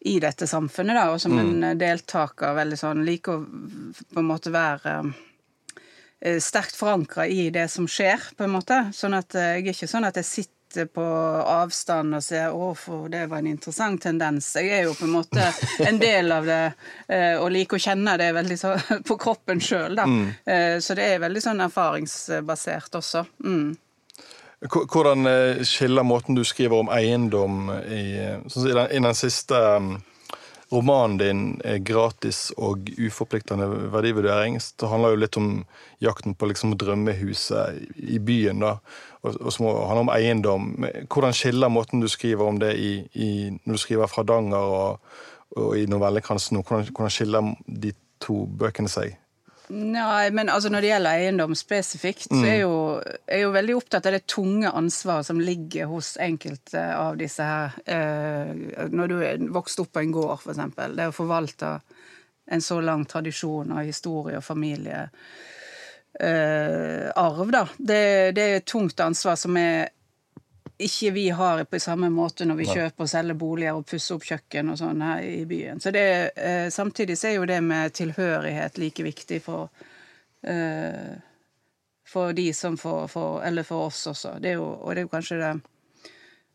i 0.00 0.18
dette 0.22 0.46
samfunnet, 0.46 0.96
da, 0.96 1.08
og 1.10 1.20
som 1.20 1.34
en 1.38 1.64
eh, 1.64 1.78
deltaker 1.78 2.54
veldig 2.58 2.78
sånn 2.78 3.02
Liker 3.06 3.34
å 3.34 3.40
på 4.14 4.22
en 4.22 4.28
måte 4.28 4.52
være 4.54 4.92
eh, 5.00 5.24
sterkt 6.42 6.76
forankra 6.76 7.26
i 7.26 7.48
det 7.54 7.68
som 7.70 7.88
skjer, 7.88 8.30
på 8.36 8.46
en 8.46 8.54
måte. 8.56 8.88
Sånn 8.96 9.16
at 9.18 9.36
eh, 9.38 9.58
jeg 9.58 9.66
er 9.66 9.76
ikke 9.76 9.90
sånn 9.90 10.08
at 10.08 10.18
jeg 10.18 10.28
sitter 10.28 10.88
på 10.92 11.04
avstand 11.48 12.18
og 12.18 12.22
ser 12.22 12.52
'Å, 12.52 12.74
for 12.76 13.08
det 13.08 13.24
var 13.30 13.38
en 13.38 13.50
interessant 13.54 14.02
tendens'. 14.04 14.50
Jeg 14.60 14.68
er 14.68 14.82
jo 14.84 14.94
på 14.98 15.06
en 15.06 15.14
måte 15.14 15.46
en 15.86 15.98
del 15.98 16.32
av 16.32 16.44
det, 16.44 16.62
eh, 17.08 17.36
og 17.40 17.50
liker 17.54 17.78
å 17.78 17.86
kjenne 17.86 18.18
det 18.20 18.32
veldig 18.36 18.58
så, 18.58 18.74
på 19.08 19.16
kroppen 19.16 19.60
sjøl, 19.60 19.96
da. 19.96 20.04
Mm. 20.04 20.80
Så 20.84 20.94
det 20.94 21.06
er 21.08 21.24
veldig 21.24 21.42
sånn 21.42 21.64
erfaringsbasert 21.64 23.00
også. 23.00 23.24
Mm. 23.44 23.76
Hvordan 24.66 25.26
eh, 25.26 25.60
skiller 25.62 26.02
måten 26.02 26.34
du 26.34 26.42
skriver 26.44 26.80
om 26.82 26.88
eiendom 26.90 27.68
i, 27.86 28.18
eh, 28.18 28.40
sånn 28.50 28.66
i, 28.66 28.98
den, 28.98 29.14
siste 29.14 29.54
um, 29.78 29.92
romanen 30.72 31.18
din, 31.18 31.60
'Gratis 31.84 32.52
og 32.56 32.90
uforpliktende 32.98 33.68
verdivurdering', 33.92 34.58
så 34.60 34.86
handler 34.86 35.14
jo 35.14 35.22
litt 35.22 35.36
om 35.36 35.64
jakten 36.00 36.34
på 36.34 36.46
liksom 36.50 36.76
drømmehuset 36.78 37.88
i 37.96 38.18
byen, 38.18 38.60
da, 38.60 38.78
og, 39.22 39.40
og 39.40 39.52
som 39.52 39.66
handler 39.66 40.04
om 40.04 40.12
eiendom. 40.14 40.68
Hvordan 41.08 41.32
skiller 41.32 41.72
måten 41.72 42.00
du 42.00 42.08
skriver 42.08 42.44
om 42.44 42.58
det 42.58 42.74
i, 42.76 42.92
i 43.14 43.30
når 43.64 43.72
du 43.72 43.78
skriver 43.78 44.06
fra 44.06 44.22
Danger 44.22 44.74
og, 44.80 45.00
og 45.56 45.78
i 45.78 45.86
novellekransen 45.86 46.60
hvordan, 46.60 46.92
hvordan 46.92 47.10
skiller 47.10 47.54
de 47.66 47.94
to 48.20 48.44
bøkene 48.46 48.92
seg? 48.92 49.16
Nei, 49.68 50.30
men 50.32 50.48
altså 50.48 50.70
når 50.72 50.84
det 50.84 50.90
gjelder 50.92 51.22
eiendom 51.22 51.54
spesifikt, 51.58 52.30
så 52.30 52.40
er 52.40 52.54
jeg 52.54 52.62
jo, 52.62 52.76
jeg 53.28 53.36
er 53.36 53.42
jo 53.42 53.50
veldig 53.52 53.74
opptatt 53.76 54.08
av 54.08 54.14
det 54.16 54.22
tunge 54.30 54.70
ansvaret 54.72 55.28
som 55.28 55.42
ligger 55.44 55.90
hos 55.90 56.14
enkelte 56.24 56.84
av 56.96 57.18
disse 57.20 57.44
her. 57.44 57.76
Eh, 57.84 58.88
når 58.88 59.12
du 59.12 59.16
er 59.20 59.44
vokst 59.52 59.82
opp 59.84 59.92
på 59.92 60.04
en 60.04 60.14
gård, 60.14 60.48
eksempel. 60.48 60.96
Det 60.96 61.10
å 61.10 61.16
forvalte 61.16 61.74
en 62.48 62.64
så 62.64 62.80
lang 62.80 63.04
tradisjon 63.04 63.76
og 63.76 63.84
historie 63.84 64.40
og 64.40 64.46
familie. 64.46 65.04
Eh, 66.18 67.06
arv, 67.12 67.52
da. 67.52 67.66
Det, 67.76 68.02
det 68.36 68.46
er 68.46 68.58
et 68.62 68.68
tungt 68.68 69.00
ansvar 69.04 69.36
som 69.36 69.56
er 69.60 69.90
ikke 70.78 71.10
vi 71.10 71.28
har 71.34 71.64
på 71.64 71.80
samme 71.80 72.10
måte 72.10 72.46
når 72.46 72.58
vi 72.60 72.66
kjøper 72.68 73.04
og 73.04 73.10
selger 73.10 73.38
boliger 73.38 73.78
og 73.78 73.86
pusser 73.86 74.14
opp 74.14 74.26
kjøkken 74.28 74.70
og 74.70 74.78
sånn 74.78 75.02
her 75.02 75.24
i 75.26 75.44
byen. 75.48 75.80
Så 75.82 75.90
det, 75.94 76.04
eh, 76.36 76.68
samtidig 76.70 77.18
så 77.18 77.32
er 77.32 77.34
jo 77.38 77.48
det 77.50 77.58
med 77.66 77.94
tilhørighet 77.98 78.78
like 78.78 79.02
viktig 79.02 79.40
for 79.42 79.68
eh, 80.46 81.16
for 82.08 82.32
de 82.32 82.52
som 82.54 82.76
for, 82.76 83.08
for 83.08 83.42
Eller 83.44 83.62
for 83.62 83.90
oss 83.90 84.06
også. 84.06 84.38
Det 84.40 84.54
jo, 84.54 84.64
og 84.64 84.94
det 84.94 85.02
er 85.02 85.08
jo 85.08 85.12
kanskje 85.12 85.40
det 85.42 85.50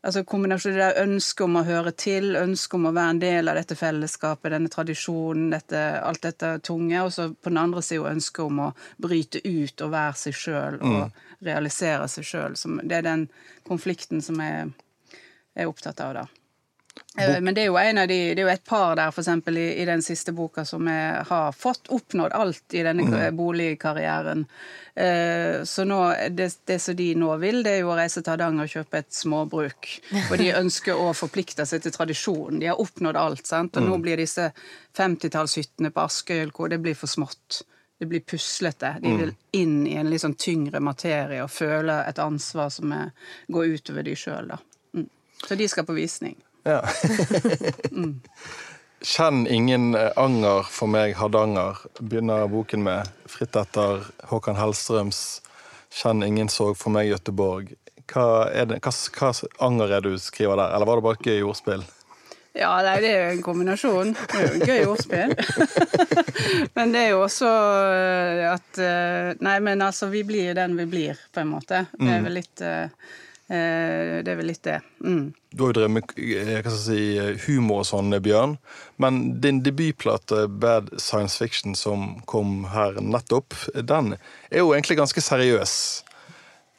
Altså 0.04 0.20
kombinasjonen 0.28 0.76
der 0.82 0.98
ønsket 1.00 1.46
om 1.46 1.54
å 1.56 1.64
høre 1.64 1.94
til, 1.96 2.34
ønsket 2.36 2.76
om 2.76 2.90
å 2.90 2.92
være 2.92 3.14
en 3.14 3.20
del 3.22 3.48
av 3.48 3.56
dette 3.56 3.76
fellesskapet, 3.78 4.50
denne 4.52 4.68
tradisjonen, 4.68 5.46
dette, 5.54 5.80
alt 6.04 6.20
dette 6.26 6.50
tunge, 6.66 6.98
og 7.00 7.12
så 7.14 7.30
på 7.32 7.48
den 7.48 7.60
andre 7.62 7.80
sida 7.84 8.12
ønsket 8.12 8.42
om 8.44 8.60
å 8.66 8.70
bryte 9.00 9.40
ut 9.40 9.84
og 9.86 9.94
være 9.94 10.20
seg 10.20 10.36
sjøl 10.36 10.76
og 10.84 11.46
realisere 11.48 12.08
seg 12.12 12.28
sjøl. 12.28 12.58
Det 12.84 12.98
er 12.98 13.08
den 13.08 13.26
konflikten 13.64 14.20
som 14.24 14.44
jeg 14.44 14.74
er 15.56 15.72
opptatt 15.72 16.04
av, 16.04 16.18
da. 16.20 16.43
Eh, 17.18 17.40
Men 17.40 17.54
det 17.54 17.62
er 17.62 17.66
jo 17.66 17.76
en 17.78 17.98
av 17.98 18.08
de, 18.08 18.16
det 18.34 18.42
er 18.42 18.46
jo 18.48 18.52
et 18.52 18.64
par 18.66 18.96
der, 18.98 19.10
for 19.14 19.22
eksempel 19.22 19.56
i, 19.58 19.66
i 19.82 19.84
den 19.86 20.02
siste 20.02 20.32
boka, 20.34 20.64
som 20.66 20.88
er, 20.90 21.22
har 21.28 21.52
fått 21.54 21.88
oppnådd 21.94 22.32
alt 22.34 22.74
i 22.74 22.82
denne 22.86 23.04
Mm. 23.04 23.36
boligkarrieren. 23.36 24.44
Uh, 24.94 25.64
Så 25.64 25.84
nå, 25.84 25.98
det, 26.30 26.48
det 26.66 26.78
som 26.82 26.94
de 26.96 27.14
nå 27.18 27.36
vil, 27.42 27.62
det 27.66 27.72
er 27.72 27.80
jo 27.82 27.90
å 27.90 27.96
reise 27.98 28.22
til 28.22 28.30
Hardanger 28.30 28.66
og 28.68 28.70
kjøpe 28.70 28.98
et 29.02 29.12
småbruk. 29.14 29.88
Og 30.30 30.38
de 30.38 30.52
ønsker 30.54 30.94
å 30.94 31.12
forplikte 31.14 31.66
seg 31.66 31.82
til 31.82 31.92
tradisjonen. 31.94 32.60
De 32.62 32.70
har 32.70 32.80
oppnådd 32.80 33.16
alt. 33.18 33.46
sant? 33.46 33.76
Og 33.76 33.82
nå 33.88 33.98
blir 34.02 34.16
disse 34.22 34.52
50-tallshyttene 34.98 35.90
på 35.90 36.04
Askøy 36.04 36.46
det 36.70 36.78
blir 36.82 36.94
for 36.94 37.10
smått. 37.10 37.62
Det 37.98 38.06
blir 38.10 38.20
puslete. 38.26 38.96
De 39.02 39.16
vil 39.16 39.34
inn 39.52 39.86
i 39.86 39.94
en 39.96 40.10
litt 40.10 40.22
sånn 40.22 40.34
tyngre 40.34 40.80
materie 40.82 41.42
og 41.44 41.50
føle 41.50 42.00
et 42.08 42.18
ansvar 42.18 42.70
som 42.74 42.92
er, 42.92 43.12
går 43.48 43.76
utover 43.78 44.02
de 44.06 44.14
sjøl. 44.18 44.50
Mm. 44.94 45.06
Så 45.46 45.54
de 45.58 45.68
skal 45.70 45.86
på 45.86 45.94
visning. 45.96 46.36
Ja. 46.64 46.80
Kjenn 49.04 49.46
ingen 49.46 49.94
eh, 49.94 50.12
anger 50.16 50.64
for 50.72 50.88
meg, 50.88 51.12
Hardanger, 51.20 51.76
begynner 52.00 52.46
boken 52.48 52.86
med. 52.86 53.10
Fritt 53.28 53.56
etter 53.60 54.06
Håkan 54.30 54.56
Hellstrøms 54.56 55.42
'Kjenn 55.94 56.24
ingen 56.26 56.48
sorg 56.50 56.78
for 56.80 56.90
meg, 56.90 57.12
Gøteborg'. 57.12 57.76
Hva, 58.10 58.48
det, 58.66 58.80
hva, 58.82 58.90
hva 58.90 59.28
anger 59.62 59.92
er 59.92 60.02
det 60.02 60.16
du 60.16 60.18
skriver 60.18 60.58
der, 60.58 60.72
eller 60.74 60.88
var 60.88 60.98
det 60.98 61.04
bare 61.06 61.20
et 61.20 61.28
gøy 61.28 61.44
ordspill? 61.46 61.84
Ja, 62.54 62.70
nei, 62.86 62.96
det 63.02 63.10
er 63.10 63.20
jo 63.20 63.30
en 63.34 63.42
kombinasjon. 63.42 64.12
Det 64.14 64.38
er 64.38 64.44
jo 64.44 64.54
en 64.54 64.68
gøy 64.68 64.82
ordspill. 64.92 65.32
men 66.76 66.92
det 66.94 67.00
er 67.00 67.08
jo 67.10 67.22
også 67.24 67.50
eh, 67.50 68.42
at 68.52 68.78
eh, 68.78 69.30
Nei, 69.42 69.56
men 69.66 69.82
altså, 69.82 70.06
vi 70.12 70.22
blir 70.26 70.52
jo 70.52 70.56
den 70.58 70.76
vi 70.78 70.86
blir, 70.90 71.22
på 71.34 71.42
en 71.42 71.50
måte. 71.50 71.84
Det 71.98 72.12
er 72.14 72.22
vel 72.22 72.38
litt 72.38 72.62
eh, 72.62 73.10
Det 73.44 74.30
er 74.30 74.38
vel 74.38 74.48
litt 74.48 74.62
det. 74.64 74.78
Mm. 75.04 75.34
Du 75.52 75.64
har 75.64 75.72
jo 75.72 75.76
drevet 75.76 75.92
med 75.92 76.12
eh, 76.64 76.68
si, 76.72 77.00
humor 77.44 77.82
og 77.82 77.88
sånn, 77.90 78.14
Bjørn. 78.24 78.56
Men 78.96 79.18
din 79.44 79.60
debutplate 79.66 80.46
'Bad 80.48 80.94
Science 80.96 81.36
Fiction', 81.36 81.76
som 81.76 82.22
kom 82.30 82.64
her 82.72 82.96
nettopp, 83.04 83.52
den 83.74 84.16
er 84.50 84.64
jo 84.64 84.72
egentlig 84.72 84.96
ganske 85.02 85.20
seriøs. 85.20 85.74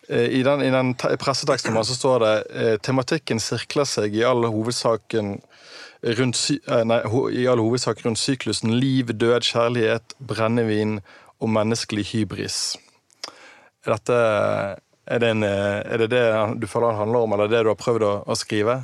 Eh, 0.09 0.39
I 0.39 0.43
den, 0.43 0.61
i 0.61 0.71
den 0.71 0.93
presseteksten 0.95 1.77
så 1.83 1.95
står 1.95 2.19
det 2.19 2.33
eh, 2.53 2.77
tematikken 2.77 3.39
sirkler 3.41 3.87
seg 3.89 4.15
i 4.15 4.25
all 4.25 4.45
hovedsaken 4.45 5.37
rundt, 6.19 6.41
eh, 6.67 6.83
nei, 6.85 6.99
i 7.33 7.47
all 7.49 7.61
hovedsak 7.63 8.03
rundt 8.05 8.21
syklusen 8.21 8.75
liv, 8.77 9.13
død, 9.13 9.41
kjærlighet, 9.49 10.17
brennevin 10.19 10.99
og 11.41 11.49
menneskelig 11.49 12.05
hybris. 12.11 12.59
Dette 13.85 14.17
er 15.05 15.21
det, 15.21 15.31
en, 15.35 15.43
eh, 15.45 15.81
er 15.85 16.01
det 16.01 16.09
det 16.13 16.23
du 16.61 16.67
føler 16.67 16.93
det 16.93 17.01
handler 17.01 17.25
om, 17.25 17.33
eller 17.35 17.45
er 17.45 17.53
det 17.53 17.63
du 17.67 17.71
har 17.71 17.81
prøvd 17.81 18.05
å, 18.05 18.13
å 18.25 18.37
skrive? 18.37 18.79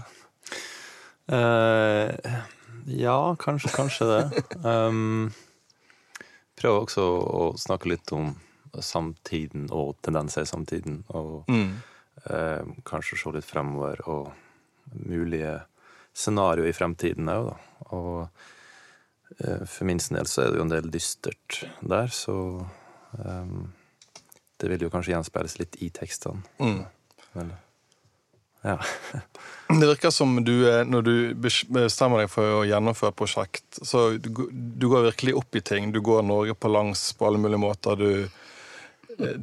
Uh, 1.31 2.11
ja, 2.85 3.35
kanskje, 3.39 3.71
kanskje 3.75 4.09
det. 4.09 4.43
Um, 4.61 5.31
prøver 6.59 6.85
også 6.85 7.01
å 7.01 7.45
snakke 7.57 7.89
litt 7.89 8.11
om 8.13 8.35
samtiden 8.77 9.67
og 9.73 9.95
tendenser 10.05 10.45
i 10.45 10.49
samtiden. 10.49 11.01
Og 11.17 11.49
eh, 11.49 12.61
kanskje 12.87 13.17
se 13.17 13.33
litt 13.33 13.47
fremover 13.47 14.03
og 14.05 14.29
mulige 14.93 15.57
scenarioer 16.13 16.69
i 16.69 16.75
fremtiden 16.75 17.31
òg, 17.31 17.49
da. 17.49 17.87
Og 17.97 18.17
uh, 19.41 19.63
for 19.65 19.89
min 19.89 19.99
del 20.03 20.29
så 20.29 20.45
er 20.45 20.51
det 20.51 20.61
jo 20.61 20.67
en 20.67 20.73
del 20.75 20.91
dystert 20.93 21.63
der, 21.81 22.11
så 22.13 22.35
um, 23.17 23.71
det 24.61 24.69
vil 24.69 24.85
jo 24.85 24.93
kanskje 24.93 25.15
gjenspeiles 25.15 25.57
litt 25.59 25.77
i 25.81 25.89
tekstene. 25.93 26.45
Men, 27.33 27.53
ja. 28.61 28.77
Det 29.79 29.87
virker 29.87 30.09
som 30.09 30.43
du, 30.43 30.69
eh, 30.69 30.83
når 30.85 31.01
du 31.01 31.15
bestemmer 31.35 32.21
deg 32.21 32.31
for 32.31 32.59
å 32.59 32.65
gjennomføre 32.67 33.13
et 33.13 33.17
prosjekt, 33.17 33.79
så 33.87 34.09
du, 34.19 34.29
du 34.51 34.87
går 34.91 35.07
virkelig 35.07 35.37
opp 35.39 35.55
i 35.55 35.63
ting. 35.63 35.93
Du 35.95 36.01
går 36.03 36.25
Norge 36.27 36.55
på 36.59 36.71
langs 36.71 37.13
på 37.15 37.29
alle 37.29 37.39
mulige 37.39 37.61
måter. 37.63 37.95
Du, 37.95 38.27
eh, 39.15 39.37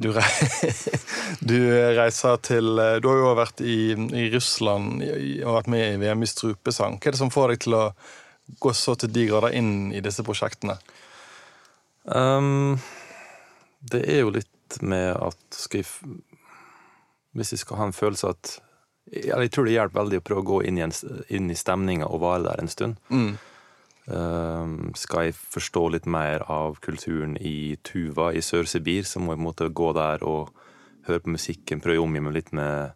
du 1.41 1.59
reiser 1.99 2.37
til 2.45 2.77
eh, 2.77 2.99
Du 3.01 3.09
har 3.09 3.23
jo 3.23 3.33
vært 3.41 3.65
i, 3.65 3.79
i 3.97 4.29
Russland 4.35 5.01
og 5.01 5.57
vært 5.57 5.73
med 5.73 5.87
i 5.87 5.99
VM 6.05 6.23
i 6.23 6.29
strupesang. 6.29 6.99
Hva 6.99 7.09
er 7.09 7.17
det 7.17 7.23
som 7.23 7.33
får 7.33 7.55
deg 7.55 7.65
til 7.65 7.79
å 7.79 7.83
gå 8.61 8.73
så 8.77 8.95
til 8.97 9.11
de 9.13 9.25
grader 9.29 9.57
inn 9.57 9.89
i 9.93 10.03
disse 10.05 10.23
prosjektene? 10.25 10.77
Um, 12.09 12.79
det 13.91 14.05
er 14.09 14.23
jo 14.23 14.31
litt 14.37 14.49
med 14.81 15.15
at 15.15 15.59
jeg, 15.73 15.85
Hvis 17.33 17.53
jeg 17.53 17.59
skal 17.63 17.77
ha 17.77 17.87
en 17.89 17.93
følelse 17.93 18.29
at 18.29 18.55
Jeg 19.09 19.51
tror 19.51 19.65
det 19.65 19.73
hjelper 19.73 20.01
veldig 20.03 20.19
å 20.21 20.25
prøve 20.25 20.41
å 20.41 20.49
gå 20.49 20.57
inn 20.69 20.77
i, 20.77 20.83
en, 20.85 20.93
inn 21.29 21.49
i 21.49 21.57
stemninga 21.57 22.05
og 22.05 22.21
være 22.21 22.43
der 22.45 22.61
en 22.61 22.69
stund. 22.69 22.99
Um, 24.09 24.91
skal 24.97 25.27
jeg 25.27 25.35
forstå 25.37 25.81
litt 25.93 26.05
mer 26.09 26.41
av 26.49 26.79
kulturen 26.81 27.35
i 27.37 27.77
Tuva 27.85 28.31
i 28.33 28.41
Sør-Sibir, 28.41 29.05
så 29.05 29.21
må 29.21 29.35
jeg 29.35 29.41
måte 29.43 29.67
gå 29.69 29.91
der 29.93 30.23
og 30.25 30.49
høre 31.05 31.21
på 31.21 31.33
musikken, 31.35 31.81
prøve 31.81 32.01
å 32.01 32.07
omgi 32.07 32.23
meg 32.25 32.33
litt 32.33 32.49
med, 32.57 32.95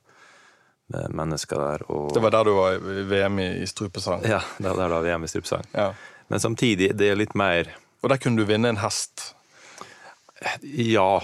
med 0.93 1.13
mennesker 1.13 1.61
der. 1.61 1.85
Og, 1.89 2.09
Det 2.15 2.23
var 2.23 2.33
der 2.33 2.49
du 2.49 2.53
var 2.57 2.77
i 2.77 3.05
VM 3.09 3.41
i, 3.43 3.47
i 3.61 3.69
strupesang. 3.69 4.25
Ja, 4.25 4.41
det 4.57 4.69
var 4.71 4.81
der 4.81 4.95
da 4.95 5.03
VM 5.05 5.27
i 5.27 5.29
strupesang. 5.29 5.69
Ja. 5.73 5.91
Men 6.33 6.41
samtidig, 6.41 6.93
det 6.97 7.11
er 7.11 7.19
litt 7.19 7.35
mer 7.37 7.69
Og 8.01 8.09
der 8.09 8.19
kunne 8.19 8.41
du 8.41 8.47
vinne 8.49 8.71
en 8.73 8.81
hest. 8.81 9.33
Ja, 10.63 11.21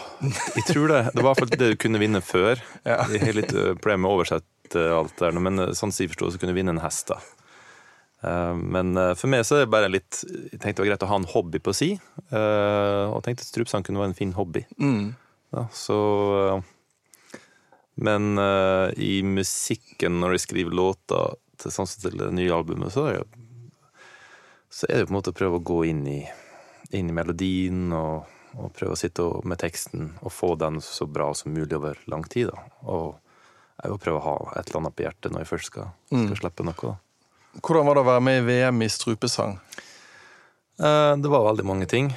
jeg 0.56 0.64
tror 0.70 0.88
det. 0.92 1.00
Det 1.14 1.20
var 1.20 1.26
i 1.26 1.28
hvert 1.34 1.42
fall 1.42 1.52
det 1.54 1.72
du 1.74 1.80
kunne 1.82 2.00
vinne 2.02 2.22
før. 2.24 2.62
Jeg 2.88 3.22
har 3.24 3.36
litt 3.36 3.52
eh, 3.54 3.74
problemer 3.76 4.06
med 4.06 4.12
å 4.12 4.16
oversette 4.20 4.86
alt 4.96 5.16
der, 5.20 5.36
men 5.42 5.60
eh, 5.60 5.74
sånn 5.76 5.92
som 5.92 6.04
jeg 6.06 6.12
forsto 6.14 6.30
så 6.32 6.40
kunne 6.42 6.54
du 6.54 6.60
vinne 6.60 6.76
en 6.76 6.82
hest. 6.84 7.10
da. 7.12 7.18
Eh, 8.24 8.56
Men 8.78 8.94
eh, 9.00 9.14
for 9.20 9.32
meg 9.32 9.44
så 9.48 9.58
er 9.58 9.66
det 9.66 9.72
bare 9.74 9.90
litt 9.92 10.22
Jeg 10.28 10.60
tenkte 10.60 10.80
det 10.80 10.86
var 10.86 10.92
greit 10.92 11.06
å 11.08 11.12
ha 11.12 11.18
en 11.22 11.30
hobby 11.34 11.62
på 11.64 11.74
si, 11.76 11.90
eh, 11.96 13.06
og 13.10 13.24
tenkte 13.26 13.44
at 13.46 13.50
strupesang 13.52 13.84
kunne 13.88 14.02
være 14.04 14.14
en 14.14 14.20
fin 14.22 14.36
hobby. 14.38 14.64
Ja, 15.56 15.66
så 15.74 16.00
eh, 16.44 17.42
Men 18.00 18.38
eh, 18.40 18.94
i 19.04 19.14
musikken, 19.26 20.20
når 20.24 20.38
jeg 20.38 20.46
skriver 20.48 20.78
låter 20.80 21.34
til, 21.60 21.74
sånn 21.76 21.90
som 21.90 22.06
til 22.06 22.20
det 22.22 22.30
nye 22.38 22.54
albumet, 22.56 22.94
så 22.96 23.08
er 23.12 23.18
det, 23.24 23.46
så 24.72 24.88
er 24.88 25.02
det 25.02 25.08
på 25.10 25.16
en 25.16 25.18
måte 25.18 25.34
å 25.34 25.40
prøve 25.40 25.58
å 25.60 25.66
gå 25.66 25.82
inn 25.90 26.06
i, 26.08 26.20
inn 26.96 27.10
i 27.10 27.16
melodien 27.18 27.90
og, 27.98 28.30
og 28.58 28.72
prøve 28.74 28.96
å 28.96 29.00
sitte 29.00 29.26
med 29.46 29.60
teksten 29.62 30.14
og 30.24 30.32
få 30.34 30.56
den 30.60 30.80
så 30.82 31.06
bra 31.06 31.30
som 31.38 31.54
mulig 31.54 31.76
over 31.78 32.00
lang 32.10 32.24
tid. 32.30 32.50
Da. 32.54 32.64
Og 32.90 33.16
jeg 33.84 33.92
vil 33.94 34.02
prøve 34.04 34.20
å 34.20 34.26
ha 34.26 34.36
et 34.60 34.68
eller 34.70 34.82
annet 34.82 34.96
på 34.98 35.06
hjertet 35.06 35.32
når 35.32 35.44
jeg 35.46 35.52
først 35.54 35.70
skal, 35.72 35.92
skal 36.10 36.40
slippe 36.42 36.66
noe. 36.68 36.76
Da. 36.82 36.96
Hvordan 37.64 37.88
var 37.88 37.96
det 38.00 38.04
å 38.04 38.10
være 38.10 38.26
med 38.26 38.40
i 38.42 38.46
VM 38.50 38.82
i 38.86 38.90
strupesang? 38.92 39.56
Eh, 40.80 41.16
Det 41.18 41.30
var 41.32 41.46
veldig 41.52 41.66
mange 41.66 41.86
ting. 41.90 42.10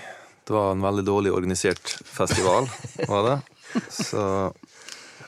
Det 0.47 0.55
var 0.57 0.73
en 0.75 0.83
veldig 0.83 1.05
dårlig 1.07 1.33
organisert 1.33 1.97
festival, 2.09 2.66
var 3.09 3.23
det. 3.29 3.37
Så 3.95 4.25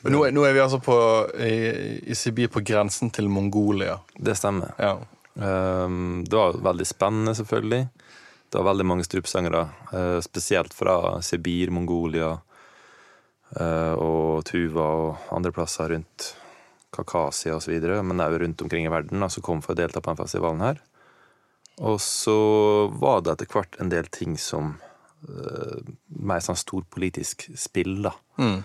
det... 0.03 0.11
Nå, 0.11 0.19
er- 0.27 0.33
nå 0.35 0.43
er 0.45 0.53
vi 0.53 0.61
altså 0.61 0.77
på, 0.83 0.95
i, 1.41 1.53
i 2.11 2.15
Sibir 2.15 2.51
på 2.53 2.61
grensen 2.61 3.09
til 3.15 3.29
Mongolia. 3.31 3.99
det 4.19 4.35
stemmer. 4.37 4.73
Ja. 4.77 4.97
Um, 5.35 6.23
det 6.27 6.35
var 6.37 6.59
veldig 6.63 6.85
spennende, 6.87 7.33
selvfølgelig. 7.35 7.87
Det 8.49 8.59
var 8.59 8.69
veldig 8.69 8.85
mange 8.87 9.05
strupesangere, 9.07 9.65
eh, 9.91 10.19
spesielt 10.23 10.73
fra 10.73 11.21
Sibir, 11.25 11.71
Mongolia 11.73 12.31
eh, 13.59 13.93
og 13.93 14.45
Tuva 14.47 14.85
og 14.99 15.31
andre 15.35 15.51
plasser 15.55 15.91
rundt 15.91 16.31
Kakasia 16.95 17.57
osv., 17.57 17.75
men 18.05 18.23
òg 18.23 18.37
rundt 18.39 18.61
omkring 18.63 18.87
i 18.87 18.93
verden, 18.93 19.25
som 19.29 19.43
kom 19.43 19.63
for 19.65 19.75
å 19.75 19.79
delta 19.81 19.99
på 19.99 20.11
denne 20.11 20.23
festivalen 20.23 20.63
her. 20.63 20.81
Og 21.83 21.99
så 21.99 22.37
var 22.95 23.21
det 23.21 23.35
etter 23.35 23.51
hvert 23.51 23.75
en 23.83 23.91
del 23.91 24.07
ting 24.07 24.37
som 24.39 24.77
uh, 25.27 25.79
Mer 26.07 26.39
sånn 26.39 26.55
storpolitisk 26.55 27.49
spill, 27.59 27.97
da. 28.05 28.13
Mm. 28.39 28.61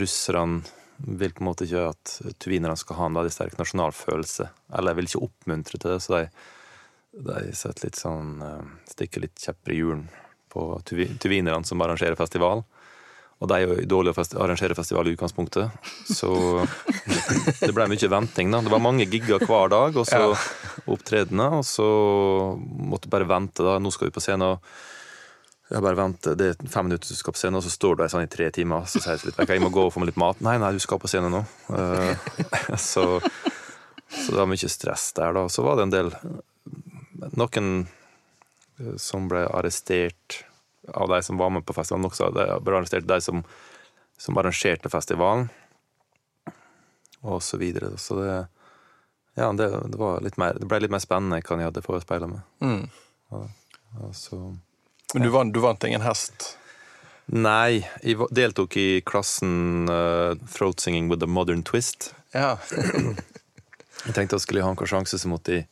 Russerne 0.00 0.62
vil 0.98 1.34
på 1.34 1.42
en 1.42 1.48
måte 1.50 1.66
ikke 1.66 1.90
at 1.92 2.14
tuvinerne 2.42 2.78
skal 2.78 2.98
ha 2.98 3.08
en 3.08 3.18
veldig 3.18 3.34
sterk 3.34 3.58
nasjonalfølelse. 3.60 4.48
Eller 4.78 4.96
vil 4.98 5.10
ikke 5.10 5.26
oppmuntre 5.28 5.78
til 5.78 5.92
det, 5.92 5.98
så 6.02 6.14
de, 6.16 6.22
de 7.26 7.52
setter 7.56 7.88
litt 7.88 7.98
sånn 7.98 8.40
eh, 8.44 8.64
stikker 8.92 9.24
litt 9.26 9.38
kjepper 9.42 9.74
i 9.74 9.78
hjulene 9.80 10.08
på 10.52 10.66
tuvi- 10.88 11.10
tuvinerne 11.20 11.66
som 11.66 11.80
arrangerer 11.84 12.16
festival. 12.16 12.62
Og 13.38 13.46
de 13.50 13.54
er 13.54 13.66
jo 13.70 13.74
dårlige 13.86 14.18
å 14.18 14.42
arrangere 14.42 14.74
festival 14.74 15.06
i 15.06 15.12
utgangspunktet, 15.14 15.70
så 16.10 16.30
det 17.62 17.70
ble 17.76 17.84
mye 17.92 18.08
venting. 18.10 18.50
da. 18.50 18.60
Det 18.66 18.72
var 18.72 18.82
mange 18.82 19.06
gigger 19.06 19.44
hver 19.46 19.70
dag, 19.70 19.94
og 20.00 20.06
så 20.08 20.32
opptredener, 20.90 21.58
og 21.60 21.66
så 21.68 21.86
måtte 22.58 23.06
du 23.06 23.12
bare 23.14 23.28
vente. 23.30 23.62
da. 23.62 23.76
Nå 23.78 23.92
skal 23.94 24.08
vi 24.10 24.16
på 24.16 24.24
scenen. 24.24 24.56
og 24.56 25.70
jeg 25.70 25.84
bare 25.84 25.98
venter, 26.00 26.34
Det 26.34 26.46
er 26.56 26.68
fem 26.72 26.86
minutter 26.88 27.12
du 27.12 27.14
skal 27.18 27.34
på 27.36 27.38
scenen, 27.42 27.60
og 27.60 27.62
så 27.66 27.70
står 27.70 27.94
du 27.98 28.02
der 28.02 28.10
sånn 28.14 28.24
i 28.26 28.32
tre 28.32 28.50
timer. 28.50 28.86
Så 28.90 29.02
sier 29.04 29.18
jeg 29.18 29.28
litt, 29.30 29.38
«Ok, 29.44 29.54
jeg 29.54 29.62
må 29.62 29.70
gå 29.70 29.84
og 29.86 29.92
få 29.94 30.00
meg 30.02 30.10
litt 30.10 30.18
mat. 30.22 30.40
Nei, 30.42 30.56
nei, 30.58 30.72
du 30.74 30.80
skal 30.82 30.98
på 30.98 31.10
scenen 31.12 31.30
nå. 31.36 31.44
Eh, 31.76 32.14
så, 32.90 33.04
så 33.22 34.28
det 34.32 34.38
var 34.40 34.48
mye 34.50 34.72
stress 34.72 35.10
der, 35.18 35.36
da. 35.36 35.46
Så 35.52 35.62
var 35.62 35.76
det 35.78 35.86
en 35.86 35.94
del 35.94 36.10
Noen 37.38 37.72
eh, 37.86 38.94
som 39.00 39.28
ble 39.30 39.44
arrestert 39.46 40.42
av 40.88 41.08
de 41.12 41.22
som 41.22 41.40
var 41.40 41.52
med 41.54 41.66
på 41.66 41.76
festivalen. 41.76 42.06
Noen 42.08 42.36
De 42.36 42.60
ble 42.64 42.78
arrestert 42.78 43.08
de 43.08 43.20
som, 43.24 43.42
som 44.18 44.38
arrangerte 44.40 44.90
festivalen, 44.92 45.48
og 47.22 47.42
så 47.42 47.58
videre. 47.60 47.96
Så 47.98 48.20
det 48.20 48.30
Ja, 49.38 49.52
det, 49.52 49.68
det, 49.70 49.98
mer, 50.36 50.56
det 50.58 50.66
ble 50.66 50.80
litt 50.82 50.90
mer 50.90 51.02
spennende 51.02 51.38
enn 51.38 51.60
jeg 51.60 51.70
hadde 51.70 51.82
forespeila 51.84 52.26
meg. 52.26 52.40
Mm. 52.58 52.88
Og 53.30 54.14
så 54.16 54.38
Men 55.14 55.22
du 55.22 55.30
vant, 55.30 55.52
du 55.54 55.60
vant 55.62 55.84
ingen 55.84 56.02
hest? 56.02 56.56
Nei, 57.28 57.84
jeg 58.02 58.24
deltok 58.34 58.76
i 58.80 59.02
klassen 59.06 59.86
uh, 59.86 60.34
Throat 60.48 60.80
Singing 60.80 61.10
with 61.10 61.22
a 61.22 61.28
Modern 61.28 61.62
Twist. 61.62 62.14
Ja. 62.32 62.56
Jeg 64.06 64.14
tenkte 64.14 64.38
jeg 64.38 64.44
skulle 64.46 64.64
ha 64.64 64.72
en 64.72 64.88
sjanse, 64.88 65.18
så 65.20 65.28
måtte 65.28 65.58
jeg 65.58 65.66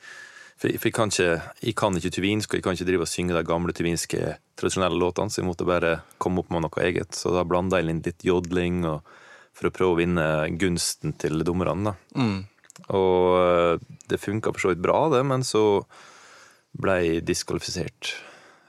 For 0.56 0.72
jeg, 0.72 0.80
for 0.80 0.88
jeg 0.88 0.96
kan 0.96 1.12
ikke 1.12 1.30
jeg 1.68 1.76
kan 1.76 1.98
ikke 1.98 2.14
tuvinsk, 2.16 2.50
og 2.50 2.58
jeg 2.58 2.64
kan 2.64 2.76
ikke 2.78 2.88
drive 2.88 3.04
og 3.04 3.12
synge 3.12 3.36
de 3.36 3.44
gamle 3.44 3.76
tuvinske 3.76 4.36
tradisjonelle 4.56 4.98
låtene, 5.00 5.32
så 5.32 5.42
jeg 5.42 5.48
måtte 5.50 5.68
bare 5.68 5.98
komme 6.22 6.40
opp 6.40 6.52
med 6.54 6.64
noe 6.64 6.84
eget. 6.84 7.16
Så 7.16 7.34
da 7.34 7.44
blanda 7.44 7.80
jeg 7.80 7.92
inn 7.92 8.04
litt 8.06 8.24
jodling 8.24 8.84
og, 8.88 9.16
for 9.56 9.68
å 9.68 9.74
prøve 9.74 9.96
å 9.96 9.98
vinne 10.00 10.28
gunsten 10.56 11.12
til 11.20 11.44
dommerne. 11.44 11.92
Mm. 12.16 12.46
Og 12.92 13.36
eh, 13.40 13.96
det 14.08 14.20
funka 14.22 14.52
for 14.54 14.64
så 14.64 14.72
vidt 14.72 14.84
bra, 14.84 15.06
det, 15.12 15.22
men 15.28 15.44
så 15.44 15.64
ble 16.76 16.96
jeg 17.02 17.24
diskvalifisert 17.28 18.14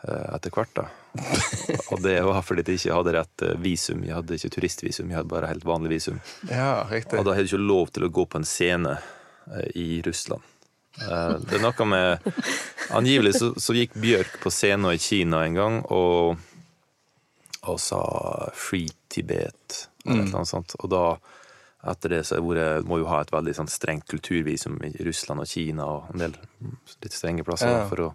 eh, 0.08 0.28
etter 0.36 0.54
hvert, 0.54 0.76
da. 0.76 0.88
Og 1.92 2.04
det 2.04 2.20
var 2.22 2.44
fordi 2.46 2.64
jeg 2.68 2.82
ikke 2.82 3.00
hadde 3.00 3.16
rett 3.16 3.46
eh, 3.48 3.56
visum. 3.64 4.04
Jeg 4.04 4.16
hadde 4.20 4.36
ikke 4.36 4.52
turistvisum, 4.58 5.08
jeg 5.12 5.22
hadde 5.22 5.32
bare 5.32 5.52
helt 5.52 5.68
vanlig 5.68 5.96
visum. 5.98 6.20
ja, 6.52 6.84
riktig. 6.92 7.16
Og 7.16 7.24
da 7.24 7.32
hadde 7.32 7.48
jeg 7.48 7.54
ikke 7.54 7.64
lov 7.64 7.96
til 7.96 8.08
å 8.08 8.12
gå 8.20 8.28
på 8.28 8.44
en 8.44 8.48
scene 8.48 9.00
i 9.80 10.02
Russland. 10.04 10.44
Eh, 11.02 11.34
Det 11.46 11.58
er 11.60 11.64
noe 11.64 11.86
med 11.86 12.28
Angivelig 12.98 13.36
så, 13.38 13.52
så 13.60 13.76
gikk 13.78 13.94
Bjørk 14.02 14.40
på 14.42 14.52
scenen 14.54 14.94
i 14.96 15.02
Kina 15.02 15.44
en 15.46 15.58
gang 15.58 15.80
og, 15.94 16.38
og 17.68 17.80
sa 17.84 18.00
'Free 18.56 18.90
Tibet' 19.12 19.88
eller 20.08 20.24
mm. 20.24 20.32
noe 20.32 20.48
sånt. 20.48 20.76
Og 20.80 20.90
da, 20.90 21.04
etter 21.92 22.16
det, 22.16 22.22
så 22.26 22.40
jeg 22.40 22.86
må 22.88 23.02
jo 23.02 23.10
ha 23.12 23.22
et 23.22 23.34
veldig 23.34 23.54
sånn 23.58 23.70
strengt 23.72 24.08
kulturvisum 24.08 24.80
i 24.88 24.94
Russland 25.04 25.44
og 25.44 25.48
Kina 25.52 25.86
og 25.86 26.14
en 26.14 26.24
del 26.24 26.38
litt 27.04 27.14
strenge 27.14 27.44
plasser 27.44 27.68
Ja. 27.70 27.84
for, 27.92 28.08
å, 28.08 28.10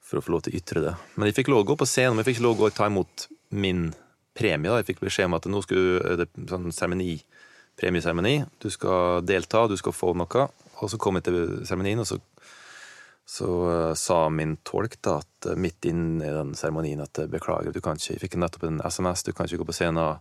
for 0.00 0.18
å 0.20 0.22
få 0.22 0.32
lov 0.36 0.42
til 0.46 0.54
å 0.54 0.60
ytre 0.62 0.80
det. 0.86 0.94
Men 1.16 1.26
jeg 1.28 1.40
fikk 1.42 1.50
lov 1.52 1.64
å 1.64 1.70
gå 1.72 1.76
på 1.82 1.90
scenen, 1.90 2.14
men 2.14 2.22
jeg 2.22 2.32
fikk 2.32 2.40
ikke 2.40 2.48
lov 2.48 2.62
å 2.62 2.70
ta 2.70 2.86
imot 2.86 3.26
min 3.50 3.90
premie. 4.38 4.70
Da. 4.70 4.78
Jeg 4.80 4.92
fikk 4.94 5.02
beskjed 5.04 5.26
om 5.28 5.34
at 5.36 5.50
nå 5.50 5.62
skulle 5.66 6.16
det 6.22 6.28
sånn 6.48 6.70
seremoni, 6.72 7.18
premieseremoni. 7.76 8.36
Du 8.62 8.70
skal 8.70 9.26
delta, 9.26 9.66
du 9.68 9.76
skal 9.76 9.92
få 9.92 10.14
noe. 10.16 10.48
Og 10.82 10.90
så 10.90 10.98
kom 11.00 11.18
jeg 11.18 11.28
til 11.28 11.38
seremonien, 11.68 12.02
og 12.02 12.08
så, 12.08 12.18
så 13.28 13.48
uh, 13.62 13.92
sa 13.98 14.24
min 14.34 14.56
tolk 14.66 14.98
da 15.04 15.20
at 15.22 15.48
eh, 15.52 15.58
midt 15.58 15.86
inn 15.88 16.18
i 16.18 16.32
den 16.34 16.52
seremonien 16.58 17.04
at 17.04 17.22
eh, 17.22 17.30
beklager, 17.30 17.70
du 17.72 17.80
kan 17.84 18.00
ikke, 18.00 18.16
jeg 18.16 18.24
fikk 18.24 18.36
nettopp 18.42 18.66
en 18.68 18.82
SMS, 18.82 19.22
du 19.22 19.32
kan 19.32 19.46
ikke 19.46 19.62
gå 19.62 19.70
på 19.70 19.78
scenen. 19.78 20.18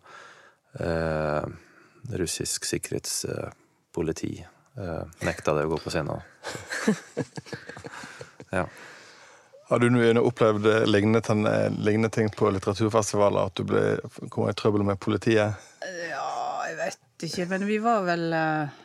Uh, 0.77 1.43
russisk 2.17 2.63
sikkerhetspoliti 2.65 4.31
eh, 4.41 5.03
nekta 5.27 5.53
deg 5.57 5.67
å 5.67 5.75
gå 5.75 5.81
på 5.83 5.93
scenen. 5.93 6.21
Ja. 8.51 8.65
Har 9.69 9.79
du 9.79 9.85
noe- 9.87 10.19
opplevd 10.19 10.65
lignende, 10.91 11.21
lignende 11.79 12.09
ting 12.11 12.27
på 12.35 12.49
litteraturfestivaler? 12.51 13.47
At 13.47 13.55
du 13.55 13.63
ble, 13.69 13.83
kom 14.27 14.49
i 14.51 14.55
trøbbel 14.59 14.83
med 14.83 14.99
politiet? 14.99 15.55
Ja, 16.09 16.25
jeg 16.67 16.75
vet 16.81 17.25
ikke, 17.29 17.45
men 17.53 17.63
vi 17.69 17.77
var 17.79 18.03
vel 18.03 18.25
eh, 18.35 18.81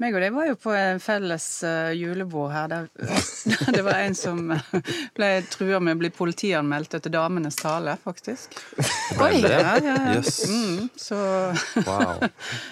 meg 0.00 0.14
og 0.16 0.22
deg 0.24 0.32
var 0.34 0.46
jo 0.48 0.54
på 0.58 0.72
en 0.74 0.98
felles 1.02 1.44
eh, 1.68 1.92
julebord 1.94 2.50
her. 2.54 2.68
Der, 2.72 2.86
det 3.76 3.82
var 3.86 4.00
en 4.02 4.14
som 4.18 4.50
eh, 4.54 4.72
ble 5.16 5.28
trua 5.52 5.78
med 5.84 5.94
å 5.96 6.00
bli 6.00 6.10
politianmeldt 6.14 6.96
etter 6.98 7.12
Damenes 7.12 7.56
tale, 7.60 7.94
faktisk. 8.02 8.56
Oi! 9.20 9.42
Ja, 9.44 9.58
ja, 9.76 9.76
ja. 9.84 10.14
Yes. 10.16 10.40
Mm, 10.48 10.88
så 10.98 11.18
Wow. 11.86 12.22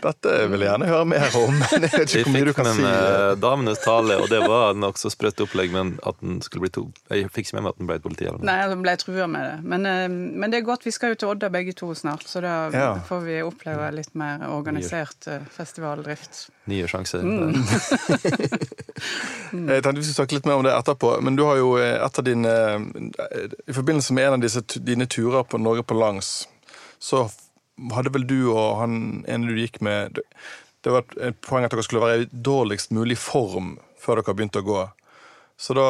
Dette 0.03 0.35
vil 0.51 0.65
jeg 0.65 0.71
gjerne 0.71 0.89
høre 0.91 1.07
mer 1.13 1.37
om. 1.39 1.55
men 1.61 1.87
Jeg 1.87 1.93
vet 1.93 2.15
ikke 2.17 2.25
hvor 2.27 2.35
mye 2.37 2.49
du 2.49 2.53
kan 2.57 2.71
si. 2.73 2.85
meg 2.85 3.41
damenes 3.43 3.83
tale, 3.85 4.17
og 4.23 4.29
det 4.33 4.41
var 4.47 4.75
nokså 4.79 5.13
sprøtt 5.13 5.43
opplegg, 5.45 5.73
men 5.75 5.95
at 6.07 6.19
den 6.23 6.41
skulle 6.45 6.67
bli 6.67 6.73
to 6.75 6.87
Jeg 7.13 7.29
fikk 7.35 7.51
ikke 7.51 7.59
med 7.61 7.67
meg 7.69 7.75
at 7.75 7.81
den 7.83 7.91
ble 7.91 7.99
et 8.01 8.05
politi. 8.07 8.27
Eller 8.29 8.41
noe. 8.41 8.49
Nei, 8.51 8.59
den 8.75 8.85
ble 8.85 8.97
trua 9.01 9.27
med 9.31 9.47
det. 9.47 9.57
Men, 9.75 9.87
uh, 9.87 10.07
men 10.43 10.53
det 10.53 10.61
er 10.63 10.67
godt. 10.69 10.87
Vi 10.89 10.95
skal 10.95 11.15
jo 11.15 11.21
til 11.23 11.33
Odda 11.35 11.51
begge 11.53 11.75
to 11.79 11.93
snart, 11.99 12.27
så 12.31 12.43
da 12.45 12.55
Ja. 12.75 12.91
får 13.07 13.23
vi 13.27 13.41
oppleve 13.47 13.91
litt 13.97 14.15
mer 14.19 14.47
organisert 14.51 15.29
uh, 15.31 15.41
festivaldrift. 15.55 16.49
Nye 16.69 16.87
sjanser. 16.91 17.23
Mm. 17.25 17.55
Jeg 19.51 19.83
tenkte 19.83 19.97
vi 19.99 20.05
skulle 20.05 20.19
snakke 20.21 20.37
litt 20.37 20.47
mer 20.49 20.59
om 20.61 20.65
det 20.67 20.75
etterpå, 20.77 21.15
men 21.25 21.37
du 21.39 21.43
har 21.49 21.57
jo 21.59 21.71
eh, 21.81 21.97
etter 22.05 22.27
din 22.27 22.45
eh, 22.47 22.77
I 23.67 23.75
forbindelse 23.75 24.15
med 24.17 24.29
en 24.29 24.37
av 24.39 24.43
disse, 24.45 24.63
dine 24.85 25.07
turer 25.11 25.47
på 25.49 25.59
Norge 25.59 25.83
på 25.89 25.97
langs, 25.99 26.45
så 27.03 27.25
hadde 27.97 28.13
vel 28.13 28.27
du 28.29 28.39
og 28.53 28.77
han 28.83 28.95
ene 29.31 29.49
du 29.49 29.57
gikk 29.63 29.81
med 29.87 30.21
Det 30.85 30.93
var 30.93 31.05
et- 31.21 31.41
poeng 31.45 31.65
at 31.65 31.73
dere 31.73 31.83
skulle 31.87 32.05
være 32.05 32.27
i 32.27 32.29
dårligst 32.31 32.93
mulig 32.97 33.17
form 33.21 33.79
før 34.01 34.21
dere 34.21 34.37
begynte 34.37 34.61
å 34.63 34.69
gå. 34.69 34.83
Så 35.61 35.75
da, 35.77 35.89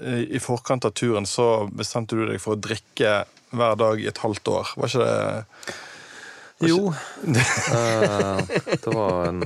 eh, 0.00 0.24
i 0.36 0.40
forkant 0.42 0.84
av 0.88 0.92
turen, 0.96 1.24
så 1.28 1.68
bestemte 1.72 2.16
du 2.18 2.26
deg 2.28 2.40
for 2.40 2.56
å 2.56 2.60
drikke 2.60 3.22
hver 3.52 3.78
dag 3.80 4.00
i 4.00 4.08
et 4.10 4.18
halvt 4.24 4.48
år. 4.52 4.74
Var 4.76 4.88
ikke 4.92 5.06
det 5.06 6.68
Jo. 6.68 6.90
uh, 6.92 8.36
det 8.44 8.92
var 8.92 9.24
en, 9.30 9.40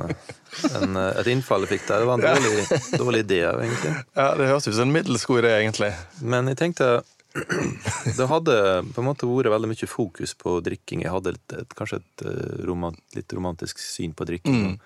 en, 0.80 0.96
et 0.96 1.28
innfall 1.32 1.64
jeg 1.66 1.72
fikk 1.78 1.88
der. 1.88 2.02
Det 2.04 2.08
var 2.08 2.20
en 2.20 2.24
dårlig, 2.24 2.80
dårlig 3.00 3.20
idé, 3.24 3.40
egentlig. 3.50 3.92
Ja, 4.16 4.28
det 4.38 4.46
høres 4.50 4.68
ut 4.68 4.74
som 4.76 4.86
en 4.88 4.94
middels 4.94 5.26
god 5.28 5.42
idé, 5.42 5.52
egentlig. 5.62 5.90
Men 6.22 6.50
jeg 6.52 6.60
tenkte 6.62 6.88
Det 8.18 8.26
hadde 8.30 8.56
på 8.94 9.02
en 9.02 9.08
måte 9.08 9.26
vært 9.26 9.50
veldig 9.50 9.70
mye 9.72 9.88
fokus 9.90 10.36
på 10.38 10.58
drikking. 10.62 11.02
Jeg 11.02 11.10
hadde 11.14 11.32
et, 11.34 11.54
et, 11.64 11.72
kanskje 11.74 11.98
et 12.02 12.26
romant, 12.68 12.98
litt 13.16 13.32
romantisk 13.34 13.80
syn 13.82 14.12
på 14.14 14.26
drikking. 14.28 14.60
Mm. 14.74 14.76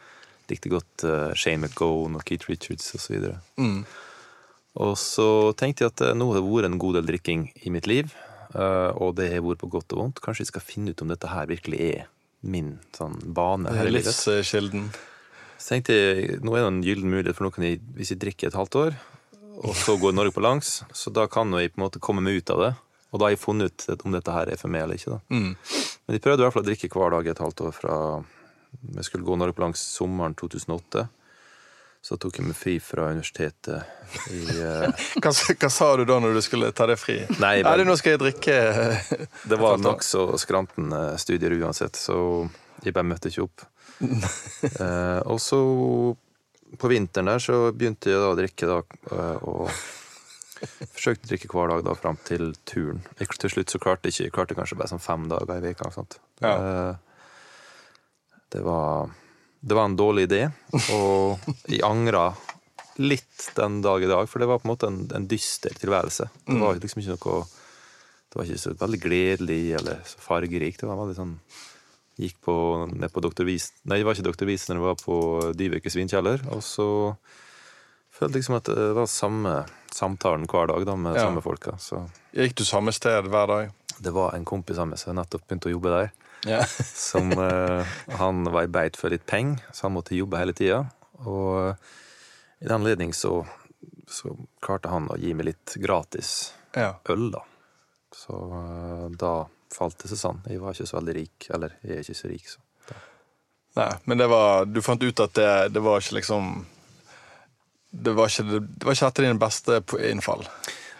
Likte 0.48 0.70
godt 0.72 1.04
uh, 1.04 1.34
Shane 1.36 1.60
McGowan 1.66 2.16
og 2.16 2.24
Keith 2.24 2.48
Richards 2.48 2.88
osv. 2.96 3.18
Og, 3.28 3.36
Mm. 3.60 3.82
og 4.80 4.94
så 4.96 5.26
tenkte 5.60 5.84
jeg 5.84 5.92
at 5.92 6.00
eh, 6.06 6.14
nå 6.16 6.30
har 6.30 6.38
det 6.40 6.46
vært 6.48 6.68
en 6.70 6.78
god 6.80 6.94
del 7.00 7.08
drikking 7.10 7.48
i 7.66 7.72
mitt 7.74 7.88
liv. 7.90 8.14
eh, 8.54 8.90
og 8.96 9.16
det 9.18 9.28
har 9.34 9.42
vært 9.44 9.60
på 9.60 9.68
godt 9.76 9.92
og 9.92 10.00
vondt. 10.06 10.22
Kanskje 10.24 10.46
jeg 10.46 10.52
skal 10.54 10.64
finne 10.64 10.94
ut 10.96 11.02
om 11.04 11.12
dette 11.12 11.28
her 11.28 11.50
virkelig 11.50 11.80
er 11.90 12.06
min 12.40 12.78
sånn 12.96 13.18
bane. 13.34 13.68
Livskilden. 13.92 14.88
Så 15.58 15.74
tenkte 15.74 15.94
jeg, 15.96 16.40
nå 16.46 16.54
er 16.54 16.62
det 16.64 16.70
en 16.70 16.82
gyllen 16.86 17.10
mulighet, 17.10 17.36
for 17.36 17.48
nå 17.48 17.52
kan 17.54 17.66
jeg, 17.66 17.80
hvis 17.98 18.12
jeg 18.14 18.20
drikker 18.22 18.50
et 18.52 18.58
halvt 18.58 18.78
år, 18.78 18.98
og 19.58 19.74
så 19.74 19.96
går 19.98 20.14
Norge 20.14 20.34
på 20.36 20.42
langs, 20.44 20.84
så 20.94 21.10
da 21.10 21.24
kan 21.30 21.50
jeg 21.58 21.72
på 21.74 21.80
en 21.80 21.86
måte 21.88 22.02
komme 22.02 22.22
meg 22.22 22.38
ut 22.38 22.52
av 22.54 22.62
det. 22.62 22.72
Og 23.10 23.18
da 23.18 23.26
har 23.26 23.32
jeg 23.34 23.40
funnet 23.42 23.86
ut 23.88 24.04
om 24.06 24.14
dette 24.14 24.32
her 24.34 24.50
er 24.52 24.60
for 24.60 24.70
meg 24.70 24.84
eller 24.84 24.98
ikke. 25.00 25.16
Mm. 25.32 25.54
Men 26.06 26.14
jeg 26.18 26.22
prøvde 26.22 26.44
i 26.44 26.46
hvert 26.46 26.54
fall 26.54 26.62
å 26.66 26.68
drikke 26.68 26.90
hver 26.92 27.14
dag 27.16 27.30
et 27.32 27.40
halvt 27.42 27.62
år 27.66 27.72
fra 27.74 27.94
jeg 28.94 29.06
skulle 29.08 29.24
gå 29.24 29.36
Norge 29.40 29.56
på 29.56 29.64
langs 29.64 29.80
sommeren 29.96 30.36
2008. 30.38 31.06
Så 32.04 32.16
tok 32.20 32.36
jeg 32.38 32.46
meg 32.46 32.54
fri 32.56 32.76
fra 32.78 33.08
universitetet 33.10 34.28
i 34.30 34.42
uh... 34.62 34.86
Hva, 35.24 35.32
hva 35.32 35.70
sa 35.72 35.88
du 35.98 36.04
da 36.06 36.20
når 36.22 36.36
du 36.36 36.42
skulle 36.44 36.70
ta 36.76 36.86
deg 36.86 37.00
fri? 37.00 37.16
Nei, 37.42 37.56
Ja, 37.58 37.72
det, 37.72 37.82
men- 37.82 37.90
nå 37.90 37.96
skal 37.98 38.14
jeg 38.14 38.22
drikke 38.22 38.54
Det 39.50 39.58
var 39.58 39.80
nokså 39.82 40.28
skrantende 40.38 41.00
studier 41.18 41.56
uansett, 41.58 41.98
så 41.98 42.46
jeg 42.84 42.94
bare 42.94 43.08
møtte 43.08 43.32
ikke 43.32 43.48
opp. 43.48 43.66
Eh, 44.58 45.20
og 45.30 45.38
så 45.38 45.58
på 46.78 46.88
vinteren 46.90 47.28
der 47.30 47.42
så 47.42 47.68
begynte 47.70 48.10
jeg 48.10 48.18
da 48.18 48.32
å 48.32 48.36
drikke, 48.38 48.66
da, 48.66 48.78
eh, 49.14 49.44
og 49.46 49.70
forsøkte 50.96 51.28
å 51.28 51.30
drikke 51.30 51.50
hver 51.52 51.70
dag 51.70 51.84
da 51.86 51.94
fram 51.98 52.18
til 52.26 52.50
turen. 52.68 53.04
Jeg, 53.20 53.30
til 53.38 53.52
slutt 53.54 53.70
så 53.70 53.80
klarte 53.82 54.10
jeg 54.10 54.16
ikke, 54.16 54.26
jeg 54.26 54.34
klarte 54.34 54.58
kanskje 54.58 54.80
bare 54.80 54.92
sånn 54.92 55.04
fem 55.04 55.28
dager 55.30 55.62
i 55.62 55.66
veka. 55.68 55.92
Ja. 56.42 56.52
Eh, 56.52 56.92
det 58.54 58.64
var 58.66 59.14
det 59.60 59.74
var 59.74 59.84
en 59.84 59.96
dårlig 59.98 60.28
idé, 60.28 60.44
og 60.94 61.42
jeg 61.66 61.82
angra 61.82 62.30
litt 63.02 63.48
den 63.56 63.80
dag 63.82 64.02
i 64.02 64.10
dag, 64.10 64.28
for 64.30 64.42
det 64.42 64.46
var 64.50 64.60
på 64.62 64.68
en 64.68 64.72
måte 64.72 64.90
en, 64.90 65.00
en 65.14 65.26
dyster 65.30 65.74
tilværelse. 65.78 66.28
Det 66.46 66.58
var 66.62 66.78
liksom 66.78 67.02
ikke 67.02 67.16
noe 67.16 67.46
Det 68.28 68.36
var 68.36 68.44
ikke 68.44 68.60
så 68.60 68.74
veldig 68.76 69.00
gledelig 69.00 69.62
eller 69.78 70.00
så 70.06 70.20
fargerikt. 70.20 70.82
Det 70.82 70.88
var 70.88 70.98
veldig 71.00 71.16
sånn 71.16 71.34
Gikk 72.18 72.40
på, 72.42 72.54
ned 72.90 73.12
på 73.14 73.22
Dr. 73.22 73.44
Wies 73.46 73.68
Nei, 73.86 74.00
det 74.00 74.06
var 74.08 74.16
ikke 74.18 74.26
Dr. 74.26 74.48
Wiesner, 74.48 74.78
det 74.80 74.82
var 74.88 74.96
på 74.98 75.18
Dyveke 75.54 75.92
vinkjeller. 75.94 76.42
Og 76.54 76.62
så 76.66 76.86
følte 78.10 78.34
jeg 78.34 78.42
liksom 78.42 78.56
at 78.58 78.70
det 78.74 78.88
var 78.96 79.06
samme 79.10 79.52
samtalen 79.94 80.46
hver 80.50 80.72
dag 80.72 80.86
da, 80.88 80.96
med 80.98 81.14
Ja. 81.16 81.28
samme 81.28 81.42
folka. 81.44 81.76
Så 81.78 82.02
Gikk 82.34 82.56
du 82.58 82.64
samme 82.66 82.92
sted 82.92 83.28
hver 83.30 83.46
dag? 83.46 83.70
det 83.98 84.12
var 84.14 84.34
en 84.36 84.44
kompis 84.46 84.78
av 84.78 84.86
meg 84.86 84.98
som 85.00 85.16
nettopp 85.18 85.42
begynte 85.48 85.66
å 85.70 85.72
jobbe 85.74 85.90
der. 85.90 86.10
Ja. 86.46 86.60
Som 87.10 87.32
eh, 87.34 87.82
Han 88.20 88.44
var 88.46 88.62
i 88.62 88.70
beit 88.70 88.94
for 88.96 89.10
litt 89.10 89.24
penger, 89.26 89.58
så 89.74 89.88
han 89.88 89.96
måtte 89.96 90.14
jobbe 90.14 90.38
hele 90.38 90.54
tida. 90.54 90.84
Og 91.26 91.74
i 92.62 92.64
den 92.68 92.76
anledning 92.76 93.10
så, 93.10 93.40
så 94.06 94.36
klarte 94.62 94.92
han 94.92 95.08
å 95.10 95.16
gi 95.18 95.32
meg 95.34 95.48
litt 95.50 95.74
gratis 95.82 96.52
ja. 96.78 96.92
øl, 97.10 97.32
da. 97.34 97.42
Så 98.14 98.38
eh, 98.38 99.08
da 99.18 99.32
falt 99.74 99.98
det 100.02 100.10
Susanne. 100.10 100.44
Jeg 100.48 100.62
var 100.62 100.74
ikke 100.74 100.88
så 100.88 100.98
veldig 100.98 101.14
rik. 101.16 101.48
Eller, 101.54 101.76
jeg 101.84 101.98
er 101.98 102.06
ikke 102.06 102.18
så 102.18 102.32
rik, 102.32 102.48
så. 102.48 102.64
Nei, 103.78 103.92
men 104.10 104.18
det 104.18 104.26
var, 104.26 104.64
du 104.66 104.80
fant 104.82 105.02
ut 105.02 105.20
at 105.22 105.34
det, 105.38 105.50
det 105.70 105.82
var 105.84 106.02
ikke 106.02 106.18
liksom 106.18 106.48
det 107.90 108.12
var, 108.12 108.28
ikke, 108.28 108.60
det 108.60 108.84
var 108.84 108.96
ikke 108.96 109.08
etter 109.08 109.24
din 109.24 109.40
beste 109.40 109.78
innfall. 110.10 110.42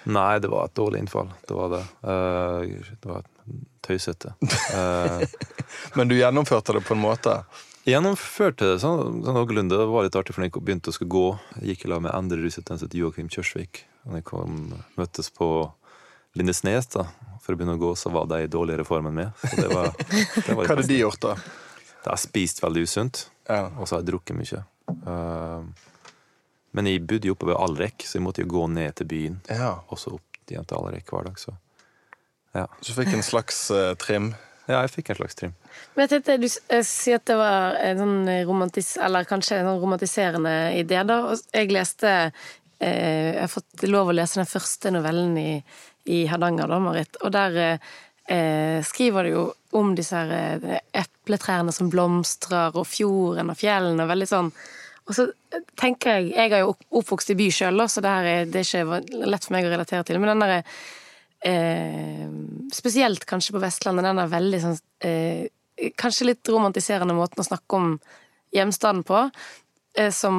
Nei, 0.08 0.38
det 0.40 0.48
var 0.48 0.68
et 0.68 0.76
dårlig 0.78 1.02
innfall. 1.02 1.28
Det 1.44 1.56
var 1.56 1.74
det. 1.74 1.82
Uh, 2.00 2.92
det 2.94 3.10
var 3.10 3.26
tøysete. 3.84 4.32
Uh, 4.72 5.20
Men 5.96 6.08
du 6.08 6.16
gjennomførte 6.16 6.78
det 6.78 6.84
på 6.88 6.96
en 6.96 7.02
måte. 7.02 7.34
gjennomførte 7.84 8.70
det 8.72 8.78
sånn, 8.80 9.20
sånn 9.24 9.36
noenlunde. 9.36 9.76
Det 9.76 9.88
var 9.90 10.06
litt 10.06 10.16
artig, 10.16 10.36
for 10.36 10.44
når 10.44 10.48
jeg 10.48 10.64
begynte 10.64 10.94
å 10.94 10.96
skulle 10.96 11.12
gå, 11.12 11.26
jeg 11.58 11.74
gikk 11.74 11.84
i 11.84 11.92
lag 11.92 12.04
med 12.06 12.16
andre 12.16 12.40
Rusetens 12.40 12.86
heter 12.86 13.02
Joakim 13.02 13.28
Kjørsvik. 13.32 13.84
Og 14.04 14.14
når 14.14 14.22
jeg 14.22 14.28
kom, 14.32 14.58
møttes 14.96 15.28
på 15.34 15.50
Lindesnes 16.38 16.88
da, 16.94 17.04
for 17.42 17.54
å 17.54 17.58
begynne 17.60 17.76
å 17.78 17.80
gå, 17.82 17.92
så 17.98 18.12
var 18.14 18.28
de 18.30 18.42
i 18.44 18.50
dårligere 18.50 18.86
form 18.88 19.10
enn 19.10 19.18
meg. 19.18 19.42
Så 19.42 19.58
det 19.60 19.68
var, 19.72 19.90
det 20.46 20.54
var 20.54 20.62
Hva 20.64 20.70
hadde 20.76 20.88
de 20.88 21.00
gjort, 21.02 21.20
da? 21.24 21.36
Jeg 21.98 22.10
har 22.12 22.20
spist 22.22 22.62
veldig 22.64 22.86
usunt, 22.88 23.24
Ja. 23.48 23.64
og 23.76 23.88
så 23.88 23.96
har 23.96 24.02
jeg 24.04 24.10
drukket 24.12 24.38
mye. 24.38 24.62
Uh, 25.04 25.64
men 26.76 26.86
jeg 26.88 27.02
bodde 27.08 27.28
jo 27.30 27.34
oppe 27.36 27.48
ved 27.50 27.58
Alrek, 27.58 28.04
så 28.06 28.18
jeg 28.18 28.24
måtte 28.24 28.44
jo 28.44 28.50
gå 28.52 28.66
ned 28.72 28.94
til 29.00 29.08
byen. 29.10 29.40
ja. 29.50 29.74
Og 29.88 29.98
så 30.00 30.14
opp 30.16 30.24
igjen 30.52 30.64
til 30.68 30.78
Alrek 30.78 31.10
hver 31.12 31.26
dag. 31.28 31.40
Så 31.40 31.52
ja. 32.56 32.66
Så 32.80 32.92
du 32.92 33.00
fikk 33.02 33.12
en 33.18 33.24
slags 33.26 33.58
uh, 33.74 33.92
trim? 34.00 34.30
ja, 34.68 34.82
jeg 34.84 34.92
fikk 34.94 35.10
en 35.12 35.18
slags 35.20 35.36
trim. 35.36 35.52
Men 35.96 36.04
jeg 36.06 36.10
tenkte, 36.14 36.36
Du 36.40 36.46
eh, 36.76 36.84
sier 36.84 37.16
at 37.20 37.26
det 37.28 37.36
var 37.40 37.76
en 37.80 38.00
sånn 38.02 38.30
romantis 38.48 38.94
eller 39.00 39.24
kanskje 39.28 39.58
en 39.62 39.68
sånn 39.70 39.82
romantiserende 39.82 40.54
idé. 40.76 41.02
da. 41.08 41.18
Jeg 41.56 41.70
leste 41.72 42.10
eh, 42.80 43.34
Jeg 43.34 43.40
har 43.40 43.52
fått 43.52 43.84
lov 43.88 44.08
å 44.12 44.16
lese 44.16 44.40
den 44.40 44.48
første 44.48 44.92
novellen 44.92 45.36
i, 45.40 45.50
i 46.08 46.24
Hardanger, 46.30 46.70
da, 46.70 46.80
Marit. 46.82 47.20
Og 47.22 47.32
der 47.34 47.60
eh, 47.68 48.80
skriver 48.86 49.28
du 49.28 49.32
jo 49.34 49.46
om 49.78 49.94
disse 49.98 50.16
her 50.16 50.60
eh, 50.64 50.82
epletrærne 51.02 51.74
som 51.74 51.90
blomstrer, 51.92 52.76
og 52.76 52.88
fjorden 52.88 53.52
og 53.52 53.58
fjellene, 53.60 54.04
og 54.04 54.12
veldig 54.12 54.30
sånn 54.30 54.52
og 55.08 55.16
så 55.16 55.24
tenker 55.80 56.18
jeg 56.18 56.32
Jeg 56.34 56.52
er 56.52 56.64
jo 56.64 56.74
oppvokst 57.00 57.32
i 57.32 57.38
by 57.38 57.48
sjøl, 57.54 57.84
så 57.88 58.04
det, 58.04 58.12
er, 58.12 58.48
det 58.48 58.60
er 58.60 58.66
ikke 58.68 59.28
lett 59.32 59.46
for 59.46 59.56
meg 59.56 59.68
å 59.68 59.72
relatere 59.72 60.04
til. 60.04 60.18
Men 60.20 60.34
den 60.34 60.44
derre 60.44 60.58
eh, 61.48 62.26
Spesielt 62.74 63.24
kanskje 63.28 63.56
på 63.56 63.62
Vestlandet, 63.62 64.04
den 64.04 64.20
er 64.20 64.34
veldig 64.34 64.60
sånn 64.64 64.76
eh, 65.08 65.46
Kanskje 65.96 66.32
litt 66.32 66.50
romantiserende 66.50 67.16
måten 67.16 67.40
å 67.40 67.46
snakke 67.46 67.78
om 67.78 67.92
hjemstaden 68.52 69.04
på, 69.06 69.20
eh, 69.94 70.10
som 70.10 70.34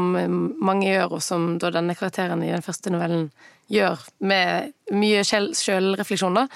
mange 0.59 0.89
gjør, 0.89 1.15
og 1.15 1.21
som 1.23 1.53
da 1.61 1.69
denne 1.71 1.95
karakteren 1.95 2.43
i 2.43 2.51
den 2.51 2.65
første 2.65 2.91
novellen 2.91 3.29
gjør, 3.69 4.05
med 4.25 4.71
mye 4.97 5.23
sjølrefleksjon, 5.25 6.37
da. 6.37 6.47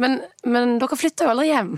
Men, 0.00 0.20
men 0.48 0.78
dere 0.80 0.98
flytter 0.98 1.28
jo 1.28 1.32
aldri 1.34 1.50
hjem. 1.50 1.74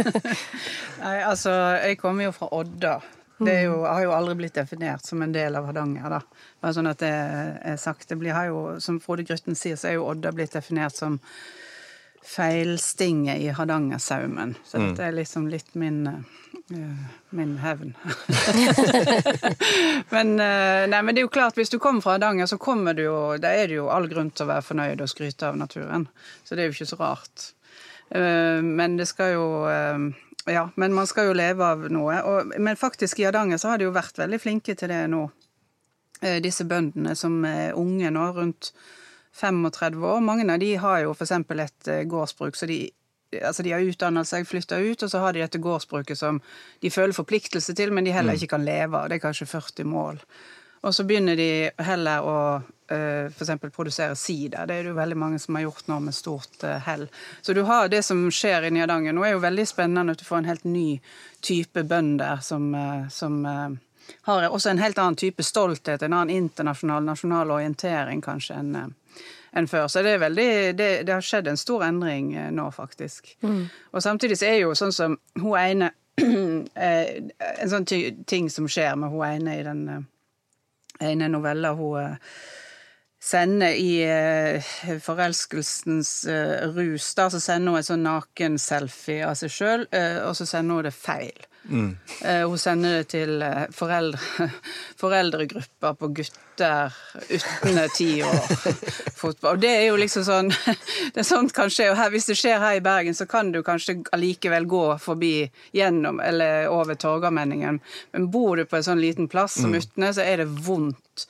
Nei, 1.02 1.16
altså, 1.26 1.54
jeg 1.82 1.98
kommer 2.00 2.28
jo 2.28 2.36
fra 2.36 2.50
Odda. 2.60 2.98
Det 3.40 3.56
jo, 3.64 3.78
har 3.88 4.02
jo 4.04 4.12
aldri 4.12 4.36
blitt 4.42 4.58
definert 4.58 5.06
som 5.06 5.22
en 5.24 5.32
del 5.32 5.56
av 5.56 5.66
Hardanger. 5.70 6.12
da. 6.12 6.20
Bare 6.60 6.76
sånn 6.76 6.90
at 6.90 7.00
det 7.00 7.12
er 7.72 7.78
sagt. 7.80 8.08
Det 8.10 8.18
blir, 8.20 8.34
har 8.36 8.50
jo, 8.50 8.60
som 8.84 9.00
Frode 9.00 9.24
Grytten 9.24 9.56
sier, 9.56 9.80
så 9.80 9.90
er 9.90 9.96
jo 9.96 10.06
Odda 10.10 10.32
blitt 10.36 10.52
definert 10.56 10.96
som 10.96 11.16
feilstinget 12.24 13.40
i 13.40 13.48
Hardangersaumen. 13.56 14.54
Så 14.64 14.78
dette 14.78 15.04
er 15.08 15.12
liksom 15.16 15.48
litt 15.48 15.74
min, 15.74 16.06
eh, 16.06 17.06
min 17.30 17.56
hevn. 17.58 17.94
men, 20.14 20.40
eh, 20.40 20.86
nei, 20.90 21.02
men 21.02 21.14
det 21.14 21.22
er 21.22 21.26
jo 21.26 21.32
klart, 21.32 21.56
hvis 21.56 21.72
du 21.72 21.78
kommer 21.78 22.00
fra 22.04 22.12
Hardanger, 22.18 22.46
så 22.46 22.58
kommer 22.58 22.94
du 22.94 23.02
jo, 23.06 23.16
da 23.40 23.52
er 23.56 23.68
det 23.70 23.78
jo 23.80 23.88
all 23.92 24.08
grunn 24.10 24.30
til 24.30 24.46
å 24.46 24.50
være 24.52 24.66
fornøyd 24.68 25.02
og 25.04 25.10
skryte 25.10 25.48
av 25.48 25.58
naturen. 25.58 26.06
Så 26.44 26.54
det 26.54 26.64
er 26.64 26.70
jo 26.70 26.76
ikke 26.76 26.90
så 26.92 27.00
rart. 27.00 27.50
Eh, 28.10 28.60
Men 28.62 28.96
det 28.98 29.06
skal 29.06 29.34
jo 29.36 29.44
eh, 29.70 29.98
Ja, 30.50 30.64
men 30.74 30.94
man 30.96 31.06
skal 31.06 31.28
jo 31.30 31.36
leve 31.36 31.64
av 31.64 31.84
noe. 31.92 32.20
Og, 32.26 32.54
men 32.58 32.76
faktisk 32.76 33.20
i 33.20 33.24
Hardanger 33.28 33.58
så 33.60 33.68
har 33.72 33.78
de 33.78 33.84
jo 33.88 33.94
vært 33.96 34.18
veldig 34.18 34.40
flinke 34.40 34.74
til 34.74 34.88
det 34.92 35.04
nå. 35.12 35.26
Eh, 36.22 36.40
Disse 36.42 36.64
bøndene 36.68 37.16
som 37.16 37.44
er 37.44 37.76
unge 37.78 38.10
nå, 38.10 38.32
rundt 38.36 38.72
35 39.40 40.04
år. 40.04 40.20
Mange 40.24 40.46
av 40.52 40.60
de 40.62 40.74
har 40.82 41.02
jo 41.04 41.14
f.eks. 41.16 41.32
et 41.32 41.92
eh, 41.92 42.06
gårdsbruk, 42.08 42.56
så 42.56 42.70
de 42.70 42.86
Altså 43.30 43.62
De 43.62 43.70
har 43.70 43.84
utdannet 43.86 44.26
seg, 44.26 44.42
flytta 44.42 44.80
ut, 44.82 45.04
og 45.06 45.10
så 45.12 45.20
har 45.22 45.32
de 45.32 45.38
dette 45.38 45.60
gårdsbruket 45.62 46.18
som 46.18 46.40
de 46.82 46.90
føler 46.90 47.14
forpliktelse 47.14 47.76
til, 47.78 47.92
men 47.94 48.02
de 48.02 48.10
heller 48.10 48.34
ikke 48.34 48.56
kan 48.56 48.64
leve 48.66 48.98
av. 48.98 49.06
Det 49.06 49.20
er 49.20 49.22
kanskje 49.22 49.46
40 49.46 49.86
mål. 49.86 50.18
Og 50.82 50.94
så 50.96 51.04
begynner 51.06 51.36
de 51.38 51.70
heller 51.84 52.26
å 52.26 52.36
uh, 52.58 53.26
f.eks. 53.30 53.52
produsere 53.70 54.16
sider. 54.16 54.66
Det 54.66 54.74
er 54.74 54.82
det 54.82 54.90
jo 54.90 54.96
veldig 54.98 55.18
mange 55.22 55.38
som 55.38 55.54
har 55.54 55.66
gjort 55.68 55.90
nå 55.92 56.00
med 56.08 56.16
stort 56.16 56.64
eh, 56.64 56.80
hell. 56.86 57.06
Så 57.40 57.54
du 57.54 57.62
har 57.68 57.90
det 57.92 58.02
som 58.06 58.24
skjer 58.32 58.66
i 58.66 58.72
Hardanger 58.80 59.14
nå, 59.14 59.22
er 59.22 59.36
jo 59.36 59.44
veldig 59.44 59.66
spennende 59.68 60.16
at 60.16 60.22
du 60.22 60.26
får 60.26 60.40
en 60.40 60.50
helt 60.50 60.64
ny 60.64 60.88
type 61.44 61.84
bønder 61.84 62.40
som, 62.42 62.72
eh, 62.74 63.08
som 63.12 63.44
eh, 63.46 63.68
har 64.22 64.48
også 64.48 64.70
en 64.70 64.82
helt 64.82 64.98
annen 64.98 65.20
type 65.20 65.44
stolthet, 65.44 66.02
en 66.02 66.16
annen 66.16 66.36
internasjonal, 66.36 67.04
nasjonal 67.04 67.52
orientering 67.60 68.24
kanskje 68.24 68.58
enn 68.62 68.74
eh, 68.76 68.88
enn 69.56 69.68
før. 69.68 69.88
Så 69.90 70.02
det, 70.02 70.14
er 70.14 70.22
veldig, 70.22 70.50
det, 70.78 70.88
det 71.06 71.14
har 71.14 71.24
skjedd 71.24 71.50
en 71.50 71.60
stor 71.60 71.84
endring 71.86 72.32
eh, 72.36 72.50
nå, 72.54 72.68
faktisk. 72.74 73.34
Og 73.92 74.02
samtidig 74.02 74.38
så 74.38 74.50
er 74.50 74.62
jo 74.62 74.76
sånn 74.78 74.94
som 74.94 75.18
hun 75.40 75.58
ene 75.58 75.92
eh, 76.86 77.30
En 77.62 77.70
sånn 77.70 77.86
ting 78.28 78.50
som 78.52 78.68
skjer 78.68 78.96
med 79.00 79.12
hun 79.12 79.26
ene 79.26 79.58
i 79.58 79.66
den 79.66 79.84
eh, 79.88 80.00
ene 81.10 81.30
novella 81.32 81.72
hun 81.78 82.16
sender 83.20 83.76
i 83.76 84.00
eh, 84.02 84.72
forelskelsens 85.04 86.24
eh, 86.24 86.68
rus, 86.72 87.12
da, 87.14 87.28
så 87.30 87.40
sender 87.40 87.74
hun 87.74 87.82
en 87.82 87.88
sånn 87.90 88.06
naken-selfie 88.06 89.26
av 89.28 89.36
seg 89.36 89.52
sjøl, 89.52 89.86
og 90.24 90.34
så 90.38 90.48
sender 90.48 90.80
hun 90.80 90.88
det 90.88 90.96
feil. 90.96 91.46
Mm. 91.68 91.96
hun 92.48 92.58
sender 92.58 92.94
det 92.96 93.08
til 93.12 93.42
eh, 93.44 93.66
foreldre, 93.76 94.46
foreldregrupper 95.02 95.98
på 96.00 96.08
gutter 96.16 96.94
uten 97.28 97.80
ti 97.94 98.22
år. 98.24 98.46
Fotball. 99.16 99.58
Og 99.58 99.60
det 99.60 99.72
er 99.74 99.84
jo 99.90 99.98
liksom 100.00 100.24
sånn 100.24 100.48
det 101.12 101.20
er 101.20 101.28
sånt 101.28 101.52
kan 101.56 101.68
skje, 101.70 101.90
og 101.92 101.98
her, 102.00 102.10
Hvis 102.14 102.30
det 102.30 102.38
skjer 102.40 102.64
her 102.64 102.78
i 102.78 102.84
Bergen, 102.84 103.14
så 103.14 103.28
kan 103.28 103.52
du 103.52 103.60
kanskje 103.66 104.00
allikevel 104.16 104.64
gå 104.64 104.86
forbi 105.04 105.34
gjennom 105.76 106.20
eller 106.24 106.72
over 106.72 106.96
Torgallmenningen. 106.96 107.82
Men 108.16 108.30
bor 108.32 108.56
du 108.56 108.64
på 108.64 108.80
en 108.80 108.88
sånn 108.88 109.04
liten 109.04 109.28
plass 109.28 109.60
som 109.60 109.76
Utne, 109.76 110.14
så 110.16 110.24
er 110.24 110.42
det 110.42 110.48
vondt 110.64 111.28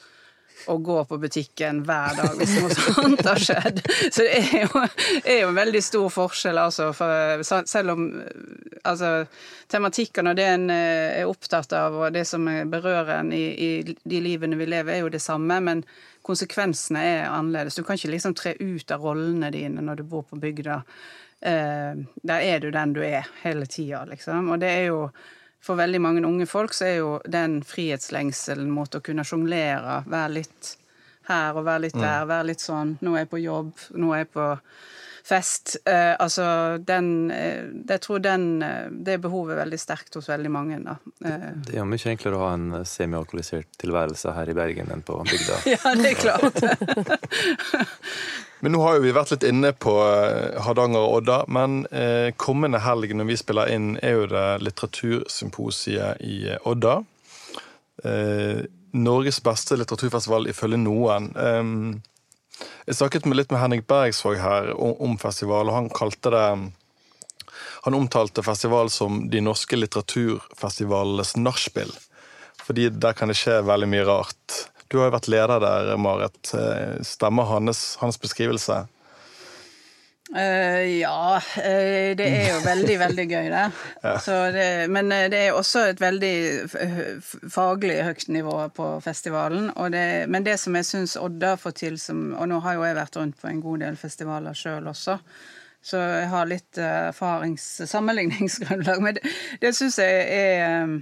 å 0.69 0.77
gå 0.85 0.99
på 1.09 1.19
butikken 1.23 1.83
hver 1.89 2.19
dag 2.19 2.37
hvis 2.39 2.57
noe 2.59 2.75
sånt 2.75 3.23
har 3.27 3.41
skjedd. 3.41 3.81
Så 4.13 4.27
det 4.27 4.41
er 4.41 4.67
jo, 4.67 4.83
er 5.25 5.41
jo 5.43 5.49
en 5.53 5.61
veldig 5.61 5.83
stor 5.85 6.11
forskjell, 6.13 6.61
altså. 6.61 6.91
For 6.97 7.45
selv 7.47 7.95
om 7.95 8.05
altså, 8.85 9.13
tematikken 9.71 10.31
og 10.31 10.39
det 10.39 10.47
en 10.51 10.69
er 10.75 11.31
opptatt 11.31 11.73
av, 11.77 11.97
og 12.03 12.15
det 12.15 12.27
som 12.29 12.47
berører 12.71 13.17
en 13.21 13.33
i, 13.37 13.45
i 13.55 13.71
de 13.87 14.23
livene 14.23 14.59
vi 14.61 14.69
lever, 14.69 14.97
er 14.97 15.05
jo 15.05 15.13
det 15.13 15.23
samme. 15.25 15.61
Men 15.65 15.85
konsekvensene 16.27 17.03
er 17.15 17.27
annerledes. 17.31 17.79
Du 17.79 17.85
kan 17.87 17.99
ikke 17.99 18.13
liksom 18.15 18.37
tre 18.39 18.55
ut 18.61 18.95
av 18.95 19.03
rollene 19.05 19.51
dine 19.55 19.85
når 19.85 20.03
du 20.03 20.07
bor 20.13 20.27
på 20.29 20.39
bygda. 20.41 20.81
Eh, 21.41 22.01
der 22.23 22.47
er 22.47 22.61
du 22.61 22.71
den 22.75 22.95
du 22.97 23.03
er 23.05 23.29
hele 23.43 23.67
tida, 23.67 24.05
liksom. 24.11 24.51
Og 24.53 24.61
det 24.61 24.73
er 24.77 24.89
jo 24.91 25.05
for 25.61 25.77
veldig 25.81 26.01
mange 26.01 26.23
unge 26.27 26.47
folk 26.49 26.73
så 26.77 26.87
er 26.89 26.95
jo 27.01 27.11
den 27.29 27.61
frihetslengselen 27.67 28.71
mot 28.73 28.95
å 28.97 29.03
kunne 29.05 29.25
sjonglere, 29.29 30.01
være 30.09 30.37
litt 30.41 30.77
her 31.29 31.59
og 31.59 31.67
være 31.67 31.87
litt 31.87 31.99
der, 32.01 32.25
være 32.27 32.49
litt 32.53 32.63
sånn 32.65 32.97
Nå 33.05 33.15
er 33.15 33.25
jeg 33.25 33.31
på 33.31 33.43
jobb, 33.43 33.71
nå 34.01 34.15
er 34.15 34.25
jeg 34.25 34.31
på 34.35 34.47
fest. 35.31 35.77
Eh, 35.85 36.15
altså 36.19 36.45
den 36.83 37.31
eh, 37.31 37.69
Jeg 37.87 38.03
tror 38.03 38.23
den 38.25 38.63
eh, 38.67 38.89
Det 38.91 39.19
behovet 39.23 39.55
er 39.55 39.61
veldig 39.61 39.79
sterkt 39.79 40.17
hos 40.19 40.31
veldig 40.33 40.51
mange, 40.51 40.81
da. 40.83 40.97
Eh, 41.23 41.51
Det 41.69 41.77
er 41.79 41.87
mye 41.87 42.13
enklere 42.15 42.41
å 42.41 42.47
ha 42.49 42.53
en 42.57 42.85
semialkoholisert 42.89 43.79
tilværelse 43.79 44.35
her 44.35 44.51
i 44.51 44.57
Bergen 44.57 44.91
enn 44.91 45.05
på 45.07 45.21
bygda. 45.29 45.61
ja, 45.77 45.95
det 46.01 46.15
er 46.15 46.23
klart. 46.25 46.59
Men 48.61 48.75
nå 48.75 48.83
har 48.85 48.99
jo 48.99 49.05
vi 49.07 49.15
vært 49.17 49.33
litt 49.33 49.47
inne 49.49 49.73
på 49.73 49.95
eh, 50.05 50.59
Hardanger 50.65 51.01
og 51.01 51.21
Odda, 51.21 51.39
men 51.49 51.85
eh, 51.97 52.29
kommende 52.41 52.83
helg 52.85 53.15
når 53.17 53.31
vi 53.31 53.39
spiller 53.41 53.73
inn, 53.73 53.95
er 54.05 54.19
jo 54.19 54.27
det 54.29 54.45
litteratursymposiet 54.67 56.21
i 56.27 56.43
eh, 56.53 56.61
Odda. 56.69 56.99
Eh, 58.05 58.61
Norges 59.01 59.41
beste 59.47 59.79
litteraturfestival 59.81 60.51
ifølge 60.51 60.81
noen. 60.83 61.31
Eh, 61.41 62.69
jeg 62.91 62.99
snakket 62.99 63.29
med 63.29 63.41
litt 63.41 63.55
med 63.55 63.63
Henrik 63.63 63.87
Bergsvåg 63.89 64.37
her 64.43 64.75
om, 64.75 64.93
om 65.09 65.17
festival, 65.21 65.71
og 65.71 65.79
han 65.79 65.91
kalte 65.95 66.35
det 66.35 66.47
Han 67.85 67.95
omtalte 67.97 68.43
festival 68.45 68.91
som 68.93 69.23
de 69.33 69.41
norske 69.41 69.77
litteraturfestivalenes 69.77 71.33
nachspiel. 71.41 71.89
Fordi 72.61 72.91
der 72.93 73.17
kan 73.17 73.33
det 73.33 73.39
skje 73.41 73.63
veldig 73.65 73.89
mye 73.89 74.05
rart. 74.05 74.57
Du 74.91 74.99
har 74.99 75.07
jo 75.07 75.15
vært 75.15 75.29
leder 75.31 75.61
der, 75.63 75.93
Marit. 76.03 76.51
Eh, 76.57 76.97
Stemmer 77.07 77.47
hans, 77.47 77.95
hans 78.01 78.19
beskrivelse? 78.19 78.83
Uh, 80.31 80.87
ja, 81.01 81.41
uh, 81.43 82.11
det 82.15 82.27
er 82.27 82.45
jo 82.53 82.59
veldig, 82.63 82.97
veldig 83.01 83.25
gøy, 83.27 83.49
det. 83.51 83.63
Så 84.27 84.35
det. 84.55 84.87
Men 84.91 85.11
uh, 85.11 85.25
det 85.31 85.41
er 85.47 85.57
også 85.59 85.89
et 85.91 86.03
veldig 86.03 86.35
faglig 87.51 87.97
høyt 88.07 88.29
nivå 88.31 88.57
på 88.75 88.89
festivalen. 89.03 89.73
Det, 89.91 90.05
men 90.31 90.47
det 90.47 90.55
som 90.63 90.79
jeg 90.79 90.87
syns 90.87 91.17
Odda 91.19 91.57
får 91.59 91.75
til 91.83 91.99
som 91.99 92.31
Og 92.39 92.47
nå 92.51 92.61
har 92.63 92.79
jo 92.79 92.87
jeg 92.87 92.99
vært 92.99 93.19
rundt 93.19 93.41
på 93.43 93.51
en 93.51 93.63
god 93.63 93.83
del 93.83 93.99
festivaler 93.99 94.55
sjøl 94.55 94.87
også. 94.91 95.19
Så 95.83 95.99
jeg 95.99 96.31
har 96.31 96.51
litt 96.51 96.79
erfarings- 96.79 97.87
sammenligningsgrunnlag. 97.91 99.03
Men 99.07 99.19
det, 99.19 99.31
det 99.63 99.75
syns 99.75 99.99
jeg 99.99 100.27
er 100.31 100.99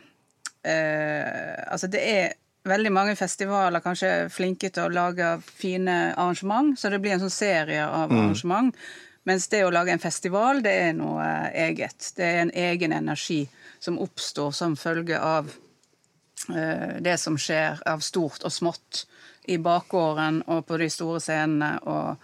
Altså, 0.69 1.87
det 1.89 2.01
er 2.03 2.33
veldig 2.69 2.93
mange 2.93 3.17
festivaler 3.19 3.83
kanskje 3.85 4.13
flinke 4.33 4.71
til 4.73 4.87
å 4.87 4.95
lage 4.95 5.35
fine 5.45 6.15
arrangement, 6.15 6.79
så 6.79 6.91
det 6.93 7.01
blir 7.03 7.17
en 7.17 7.25
sånn 7.27 7.35
serie 7.35 7.87
av 7.87 8.13
arrangement. 8.13 8.77
Mens 9.29 9.49
det 9.53 9.65
å 9.67 9.73
lage 9.73 9.93
en 9.93 10.01
festival, 10.03 10.63
det 10.65 10.75
er 10.89 10.93
noe 10.97 11.25
eget. 11.53 12.13
Det 12.17 12.25
er 12.25 12.43
en 12.43 12.53
egen 12.55 12.95
energi 12.97 13.43
som 13.79 13.99
oppstår 14.01 14.55
som 14.57 14.77
følge 14.79 15.19
av 15.21 15.51
uh, 16.49 16.95
det 17.05 17.19
som 17.21 17.37
skjer 17.39 17.83
av 17.87 18.01
stort 18.05 18.47
og 18.49 18.55
smått 18.55 19.05
i 19.49 19.59
bakgården 19.61 20.43
og 20.47 20.65
på 20.69 20.79
de 20.81 20.89
store 20.93 21.21
scenene. 21.25 21.75
og 21.89 22.17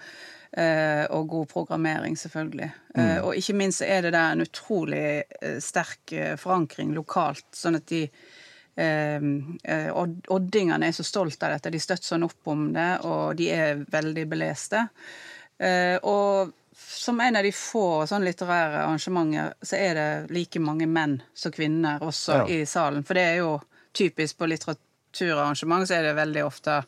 eh, 0.57 1.04
og 1.11 1.28
god 1.28 1.46
programmering, 1.50 2.18
selvfølgelig. 2.18 2.70
Eh, 2.94 3.18
og 3.24 3.37
ikke 3.37 3.57
minst 3.59 3.83
er 3.83 4.02
det 4.02 4.12
der 4.14 4.33
en 4.33 4.44
utrolig 4.44 5.24
eh, 5.42 5.59
sterk 5.59 6.12
eh, 6.12 6.37
forankring 6.38 6.94
lokalt, 6.94 7.46
sånn 7.54 7.78
at 7.80 7.88
de 7.90 8.04
eh, 8.04 8.12
eh, 8.12 8.43
Oddingene 10.34 10.88
er 10.88 10.92
så 10.96 11.04
stolt 11.06 11.42
av 11.42 11.54
dette, 11.54 11.70
de 11.70 11.80
støtter 11.82 12.08
sånn 12.14 12.26
opp 12.26 12.50
om 12.50 12.66
det, 12.74 12.90
og 13.06 13.37
de 13.38 13.48
er 13.54 13.84
veldig 13.90 14.26
beleste. 14.30 14.87
Eh, 15.58 15.96
og 16.02 16.52
som 16.74 17.20
en 17.22 17.37
av 17.38 17.44
de 17.46 17.52
få 17.54 18.04
sånn 18.10 18.24
litterære 18.26 18.80
arrangementer, 18.84 19.52
så 19.62 19.76
er 19.78 19.94
det 19.98 20.08
like 20.34 20.58
mange 20.62 20.88
menn 20.90 21.20
som 21.34 21.52
kvinner 21.54 22.02
også 22.02 22.40
Ja. 22.40 22.46
i 22.50 22.64
salen. 22.66 23.04
For 23.06 23.14
det 23.14 23.22
er 23.22 23.37
jo 23.44 23.60
typisk 23.94 24.38
på 24.38 24.48
litteraturarrangement, 24.50 25.87
så 25.88 25.94
er 25.94 26.02
det 26.08 26.16
veldig 26.18 26.42
ofte 26.44 26.80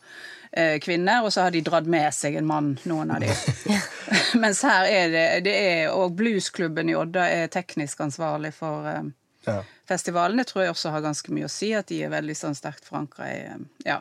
eh, 0.52 0.78
kvinner, 0.82 1.22
og 1.22 1.30
så 1.32 1.42
har 1.46 1.50
de 1.54 1.60
dratt 1.62 1.86
med 1.86 2.10
seg 2.14 2.34
en 2.40 2.46
mann, 2.46 2.78
noen 2.84 3.10
av 3.14 3.20
de. 3.22 3.30
Mens 4.42 4.62
her 4.66 4.86
er 4.90 5.08
det, 5.14 5.44
det 5.46 5.54
er, 5.54 5.92
Og 5.94 6.16
bluesklubben 6.18 6.88
i 6.90 6.94
Odda 6.98 7.28
er 7.30 7.46
teknisk 7.48 8.00
ansvarlig 8.00 8.52
for 8.54 8.86
eh, 8.90 9.02
Ja. 9.46 9.60
Festivalene 9.88 10.44
tror 10.46 10.64
jeg 10.64 10.74
også 10.74 10.90
har 10.94 11.04
ganske 11.04 11.32
mye 11.34 11.46
å 11.48 11.52
si, 11.52 11.70
at 11.78 11.88
de 11.92 12.02
er 12.04 12.12
veldig 12.12 12.36
sånn 12.36 12.56
sterkt 12.58 12.86
forankra 12.88 13.30
i 13.32 13.40
Ja. 13.86 14.00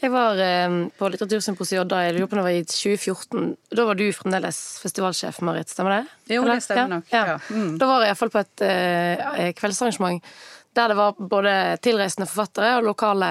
Jeg 0.00 0.12
var 0.12 0.38
eh, 0.40 0.74
på 0.98 1.08
Litteratursymposiet 1.10 1.92
i 1.92 2.00
jeg 2.06 2.14
lurer 2.16 2.28
på 2.30 2.36
det 2.38 2.44
var 2.44 2.54
i 2.54 2.64
2014. 2.68 3.46
Da 3.76 3.86
var 3.88 3.96
du 3.98 4.04
fremdeles 4.14 4.58
festivalsjef, 4.82 5.40
Marit. 5.44 5.72
Stemmer 5.72 5.96
det? 5.96 6.02
Jo, 6.36 6.42
det 6.44 6.50
Eller? 6.50 6.64
stemmer 6.64 6.92
nok, 6.98 7.08
ja. 7.12 7.38
Mm. 7.50 7.78
Da 7.80 7.88
var 7.88 8.04
jeg 8.04 8.12
iallfall 8.12 8.32
på 8.34 8.42
et 8.44 8.66
eh, 8.68 9.48
kveldsarrangement 9.56 10.36
der 10.76 10.92
det 10.92 10.98
var 10.98 11.16
både 11.16 11.52
tilreisende 11.80 12.28
forfattere 12.28 12.74
og 12.76 12.84
lokale 12.90 13.30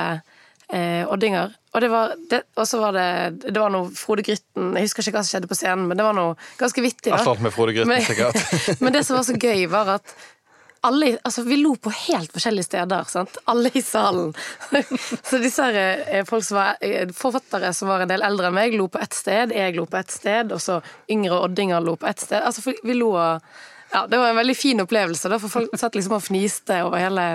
eh, 0.73 1.05
oddinger. 1.11 1.53
Og 1.75 1.81
det 1.83 1.89
var, 1.91 2.13
det, 2.31 2.41
var 2.55 2.95
det, 2.95 3.07
det 3.51 3.59
var 3.59 3.73
noe 3.73 3.89
Frode 3.93 4.23
Grytten 4.25 4.71
Jeg 4.79 4.87
husker 4.87 5.03
ikke 5.03 5.17
hva 5.17 5.23
som 5.25 5.33
skjedde 5.33 5.49
på 5.51 5.57
scenen, 5.59 5.89
men 5.89 5.99
det 5.99 6.05
var 6.07 6.15
noe 6.17 6.37
ganske 6.57 6.81
vittig. 6.81 7.11
Da. 7.13 7.35
med 7.43 7.53
Frode 7.53 7.75
Grytten, 7.75 7.91
Men- 7.91 8.05
sikkert. 8.07 8.81
Men 8.83 8.95
det 8.95 9.03
som 9.05 9.19
var 9.19 9.27
så 9.27 9.35
gøy, 9.37 9.65
var 9.69 9.97
at 9.99 10.15
alle, 10.85 11.17
altså 11.23 11.43
Vi 11.43 11.57
lo 11.57 11.75
på 11.75 11.89
helt 11.89 12.31
forskjellige 12.33 12.67
steder. 12.67 13.03
sant? 13.09 13.37
Alle 13.45 13.71
i 13.73 13.81
salen. 13.81 14.33
Så 15.29 15.39
disse 15.41 15.65
eh, 15.65 16.25
folk 16.25 16.45
som 16.45 16.57
var 16.59 16.81
eh, 16.81 17.09
forfattere 17.13 17.73
som 17.73 17.89
var 17.89 18.03
en 18.03 18.11
del 18.11 18.25
eldre 18.25 18.49
enn 18.51 18.57
meg, 18.57 18.75
lo 18.77 18.87
på 18.91 19.01
ett 19.01 19.13
sted. 19.13 19.53
Jeg 19.55 19.75
lo 19.75 19.85
på 19.89 19.97
ett 19.97 20.11
sted, 20.11 20.53
og 20.53 20.61
så 20.61 20.81
yngre 21.11 21.39
oddinger 21.47 21.81
lo 21.81 21.95
på 21.99 22.07
ett 22.09 22.21
sted. 22.21 22.41
Altså, 22.41 22.73
Vi 22.83 22.93
lo 22.93 23.15
ja, 23.17 24.07
Det 24.07 24.17
var 24.17 24.29
en 24.29 24.35
veldig 24.41 24.57
fin 24.57 24.81
opplevelse, 24.81 25.29
da, 25.29 25.39
for 25.39 25.49
folk 25.49 25.77
satt 25.79 25.95
liksom 25.95 26.17
og 26.17 26.23
fniste 26.25 26.81
over 26.83 26.99
hele, 26.99 27.25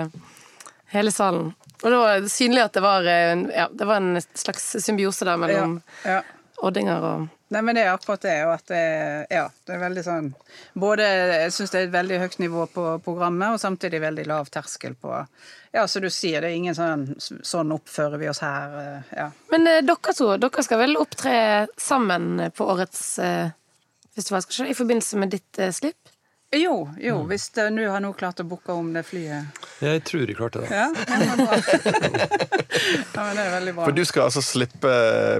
hele 0.93 1.11
salen. 1.11 1.53
Og 1.81 1.89
det 1.89 1.97
var 1.97 2.27
synlig 2.29 2.65
at 2.65 2.73
det 2.77 2.83
var, 2.85 3.07
ja, 3.07 3.67
det 3.71 3.87
var 3.87 3.97
en 3.97 4.21
slags 4.21 4.75
symbiose 4.83 5.25
der 5.25 5.39
mellom 5.41 5.79
ja. 6.05 6.19
oddinger 6.61 7.07
og 7.07 7.29
Nei, 7.51 7.59
men 7.67 7.75
det 7.75 7.81
er 7.83 7.89
akkurat 7.91 8.21
det. 8.23 8.35
Og 8.47 8.53
at 8.53 8.69
det, 8.71 8.81
ja, 9.33 9.43
det 9.67 9.73
er 9.75 9.81
veldig 9.81 10.03
sånn 10.05 10.29
Både 10.79 11.03
jeg 11.03 11.51
syns 11.51 11.73
det 11.73 11.79
er 11.81 11.87
et 11.89 11.93
veldig 11.97 12.19
høyt 12.21 12.37
nivå 12.39 12.65
på 12.71 12.85
programmet, 13.03 13.51
og 13.57 13.59
samtidig 13.59 13.99
veldig 14.03 14.25
lav 14.31 14.47
terskel 14.53 14.95
på 14.95 15.11
Ja, 15.75 15.83
som 15.87 16.05
du 16.05 16.09
sier, 16.11 16.39
det 16.43 16.51
er 16.51 16.59
ingen 16.61 16.77
sånn 16.77 17.03
Sånn 17.19 17.73
oppfører 17.75 18.21
vi 18.21 18.29
oss 18.31 18.39
her. 18.45 18.77
eh, 18.83 19.11
Ja. 19.19 19.27
Men 19.51 19.67
eh, 19.67 19.81
dere 19.83 20.15
to 20.15 20.29
dere 20.39 20.63
skal 20.63 20.79
vel 20.85 20.95
opptre 20.99 21.35
sammen 21.79 22.47
på 22.55 22.69
årets 22.71 23.03
eh, 23.19 23.51
festival? 24.15 24.41
Skal 24.47 24.65
ikke? 24.65 24.71
I 24.71 24.79
forbindelse 24.79 25.19
med 25.19 25.35
ditt 25.35 25.59
eh, 25.59 25.71
slipp? 25.75 26.10
Jo, 26.51 26.89
jo, 26.99 27.21
hvis 27.29 27.45
du 27.55 27.61
nå 27.71 27.85
har 27.87 28.01
nå 28.03 28.09
klart 28.19 28.41
å 28.41 28.43
booke 28.43 28.73
om 28.75 28.89
det 28.91 29.05
flyet. 29.07 29.61
Jeg 29.79 30.01
tror 30.03 30.25
de 30.27 30.33
klarte 30.35 30.59
det. 30.65 30.67
Ja, 30.75 30.89
ja, 30.91 31.19
men 31.37 31.39
ja, 33.15 33.23
men 33.23 33.37
det 33.37 33.45
er 33.45 33.53
veldig 33.53 33.73
bra. 33.77 33.85
For 33.85 33.95
du 33.95 34.03
skal 34.05 34.25
altså 34.27 34.43
slippe 34.43 34.91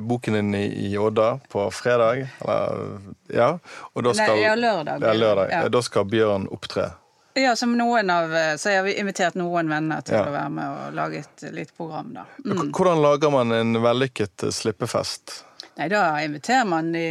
boken 0.08 0.38
din 0.40 0.56
i, 0.56 0.94
Odda 0.98 1.34
på 1.52 1.66
fredag? 1.76 2.24
Eller, 2.40 2.96
ja. 3.28 3.50
Og 3.92 4.08
da 4.08 4.16
Nei, 4.22 4.30
ja, 4.46 4.56
lørdag. 4.56 5.04
Ja, 5.04 5.14
lørdag. 5.20 5.52
Ja. 5.52 5.62
Da 5.76 5.84
skal 5.84 6.08
Bjørn 6.08 6.48
opptre. 6.48 6.88
Ja, 7.36 7.54
som 7.56 7.76
noen 7.80 8.10
av, 8.12 8.32
Så 8.60 8.72
jeg 8.72 8.80
har 8.82 8.88
invitert 9.04 9.36
noen 9.40 9.70
venner 9.72 10.02
til 10.08 10.16
Ja. 10.16 10.26
å 10.28 10.34
være 10.34 10.50
med 10.52 10.68
og 10.68 10.96
lage 10.96 11.22
et 11.26 11.46
litt 11.56 11.76
program, 11.76 12.14
da. 12.16 12.26
Mm. 12.46 12.72
Hvordan 12.72 13.04
lager 13.04 13.32
man 13.36 13.52
en 13.56 13.74
vellykket 13.84 14.48
slippefest? 14.52 15.42
Nei, 15.78 15.88
da 15.90 16.02
inviterer 16.24 16.66
man 16.68 16.92
de, 16.92 17.06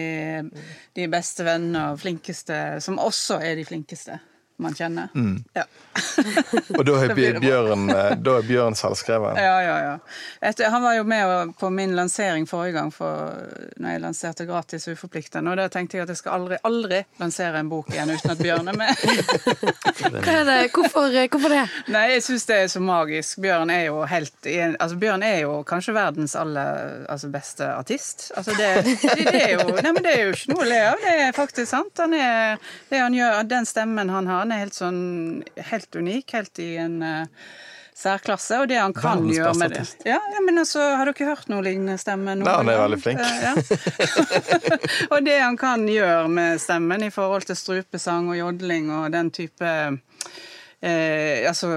de 0.97 1.07
beste 1.11 1.47
vennene 1.47 1.91
og 1.93 2.01
flinkeste, 2.03 2.81
som 2.85 3.01
også 3.01 3.41
er 3.41 3.57
de 3.57 3.65
flinkeste 3.65 4.19
man 4.63 4.77
kjenner. 4.77 5.11
Ja. 5.57 5.67
Og 6.79 6.85
da 6.87 6.97
er. 7.05 7.15
Bjørn, 7.15 7.91
eh, 7.91 8.13
da 8.23 8.37
er 8.39 8.47
Bjørn 8.47 8.77
selvskreven? 8.79 9.39
Ja, 9.41 9.57
ja, 9.65 9.77
ja. 9.85 9.95
Etter, 10.41 10.71
han 10.73 10.83
var 10.83 10.95
jo 10.97 11.05
med 11.09 11.55
på 11.59 11.71
min 11.75 11.95
lansering 11.97 12.47
forrige 12.49 12.77
gang, 12.79 12.93
for, 12.95 13.35
når 13.81 13.95
jeg 13.95 14.03
lanserte 14.05 14.47
gratis 14.49 14.89
uforpliktende. 14.91 15.53
Og 15.53 15.61
da 15.61 15.69
tenkte 15.73 15.99
jeg 15.99 16.07
at 16.07 16.13
jeg 16.15 16.21
skal 16.23 16.39
aldri, 16.39 16.61
aldri 16.67 17.03
lansere 17.21 17.61
en 17.61 17.71
bok 17.71 17.91
igjen 17.93 18.13
uten 18.15 18.35
at 18.35 18.43
Bjørn 18.43 18.73
er 18.73 18.79
med. 18.81 19.05
Hva 20.01 20.37
er 20.37 20.47
det? 20.49 20.59
Hvorfor, 20.75 21.11
eh, 21.11 21.29
hvorfor 21.31 21.55
det? 21.55 21.65
Nei, 21.93 22.07
jeg 22.15 22.25
syns 22.27 22.47
det 22.49 22.61
er 22.65 22.71
så 22.73 22.83
magisk. 22.85 23.41
Bjørn 23.43 23.73
er 23.75 23.87
jo 23.89 24.05
helt 24.09 24.51
altså 24.81 24.97
Bjørn 25.01 25.25
er 25.27 25.39
jo 25.45 25.61
kanskje 25.69 25.95
verdens 25.97 26.37
aller 26.39 27.05
altså 27.11 27.31
beste 27.33 27.67
artist. 27.75 28.31
Altså 28.37 28.55
det, 28.59 28.71
det, 28.87 28.97
det, 29.19 29.43
er 29.43 29.53
jo, 29.57 29.69
nei, 29.75 29.93
men 29.93 30.03
det 30.05 30.15
er 30.15 30.23
jo 30.29 30.37
ikke 30.37 30.55
noe 30.55 30.65
å 30.65 30.71
le 30.71 30.81
av. 30.91 31.05
Det 31.05 31.17
er 31.27 31.37
faktisk 31.37 31.71
sant. 31.71 31.93
Han 32.01 32.15
er, 32.17 32.61
det 32.91 33.03
han 33.03 33.17
gjør, 33.17 33.43
den 33.51 33.69
stemmen 33.69 34.13
han 34.13 34.31
har, 34.31 34.49
den 34.51 34.57
er 34.59 34.65
helt 34.67 34.75
sånn 34.75 35.03
helt 35.71 35.95
unik. 35.95 36.35
Helt 36.35 36.59
i 36.59 36.73
en 36.83 36.99
uh, 37.03 37.47
særklasse. 38.01 38.59
Og 38.63 38.69
det 38.71 38.81
han 38.81 38.95
kan 38.97 39.23
gjøre 39.31 39.55
med 39.61 39.77
det 39.77 39.85
ja, 40.09 40.19
ja, 40.19 40.43
men 40.43 40.59
altså, 40.63 40.83
Har 40.99 41.11
dere 41.11 41.31
hørt 41.31 41.51
noe 41.53 41.63
lignende 41.63 41.99
stemme? 42.01 42.35
noen 42.35 42.49
Nei, 42.49 42.57
han 42.59 42.73
er 42.73 42.83
veldig 42.83 43.01
flink. 43.05 43.23
Uh, 43.23 43.41
Ja. 43.47 43.55
og 45.15 45.19
det 45.27 45.39
han 45.39 45.59
kan 45.61 45.87
gjøre 45.89 46.29
med 46.33 46.61
stemmen 46.63 47.07
i 47.07 47.13
forhold 47.15 47.47
til 47.49 47.59
strupesang 47.59 48.31
og 48.33 48.39
jodling 48.41 48.91
og 48.95 49.11
den 49.15 49.31
type 49.35 49.71
eh, 50.83 51.49
altså 51.49 51.71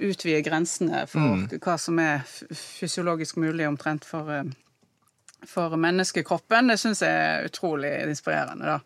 utvide 0.00 0.42
grensene 0.46 1.04
for 1.10 1.20
Mm. 1.20 1.60
hva 1.60 1.76
som 1.78 1.98
er 2.02 2.24
fysiologisk 2.52 3.36
mulig 3.36 3.68
omtrent 3.68 4.04
for, 4.04 4.30
eh, 4.32 4.44
for 5.46 5.76
menneskekroppen, 5.76 6.68
det 6.72 6.78
syns 6.80 7.02
jeg 7.04 7.12
er 7.12 7.46
utrolig 7.50 7.92
inspirerende, 8.08 8.64
da. 8.64 8.80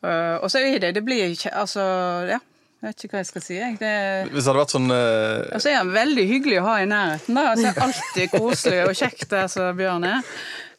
Eh, 0.00 0.36
og 0.40 0.48
så 0.48 0.62
er 0.64 0.78
det 0.80 0.94
Det 0.96 1.02
blir 1.04 1.34
ikke 1.34 1.52
Altså, 1.52 1.82
ja. 2.30 2.38
Jeg 2.80 2.94
vet 2.94 3.02
ikke 3.04 3.12
hva 3.12 3.20
jeg 3.20 3.28
skal 3.28 3.42
si. 3.44 3.56
Jeg. 3.58 3.74
Det, 3.76 3.88
Hvis 4.32 4.46
det 4.46 4.48
hadde 4.48 4.60
vært 4.62 4.72
sånn 4.72 4.88
uh... 4.88 5.50
og 5.52 5.60
så 5.60 5.68
er 5.68 5.74
han 5.82 5.90
veldig 5.92 6.22
hyggelig 6.30 6.62
å 6.62 6.64
ha 6.64 6.76
i 6.80 6.86
nærheten. 6.88 7.36
da. 7.36 7.42
Altså, 7.50 7.72
alltid 7.84 8.30
koselig 8.32 8.78
og 8.86 8.94
kjekt 8.96 9.26
der 9.34 9.50
som 9.52 9.76
Bjørn 9.76 10.06
er. 10.08 10.30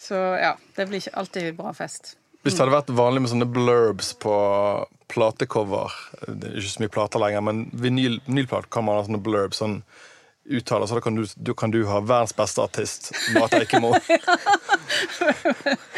Så 0.01 0.17
ja, 0.41 0.55
det 0.79 0.87
blir 0.89 1.03
ikke 1.03 1.13
alltid 1.21 1.51
bra 1.59 1.75
fest. 1.77 2.15
Hvis 2.41 2.55
det 2.57 2.63
hadde 2.63 2.73
vært 2.73 2.89
vanlig 2.97 3.21
med 3.21 3.33
sånne 3.35 3.49
blurbs 3.53 4.15
på 4.17 4.33
platecover 5.11 5.93
Det 6.25 6.49
er 6.49 6.57
ikke 6.57 6.71
så 6.71 6.81
mye 6.81 6.93
plater 6.95 7.21
lenger, 7.21 7.43
men 7.45 7.61
vinyl, 7.83 8.17
kan 8.73 8.87
man 8.87 8.97
ha 8.97 9.05
sånne 9.05 9.21
blurbs. 9.21 9.61
Sånn 9.61 9.83
uttaler, 10.51 10.85
så 10.85 10.97
da 10.97 11.01
kan 11.01 11.15
du, 11.15 11.25
du, 11.35 11.53
kan 11.57 11.71
du 11.71 11.81
ha 11.87 11.99
verdens 11.99 12.33
beste 12.35 12.61
artist, 12.61 13.11
Mate 13.35 13.61
Eikemo. 13.61 13.93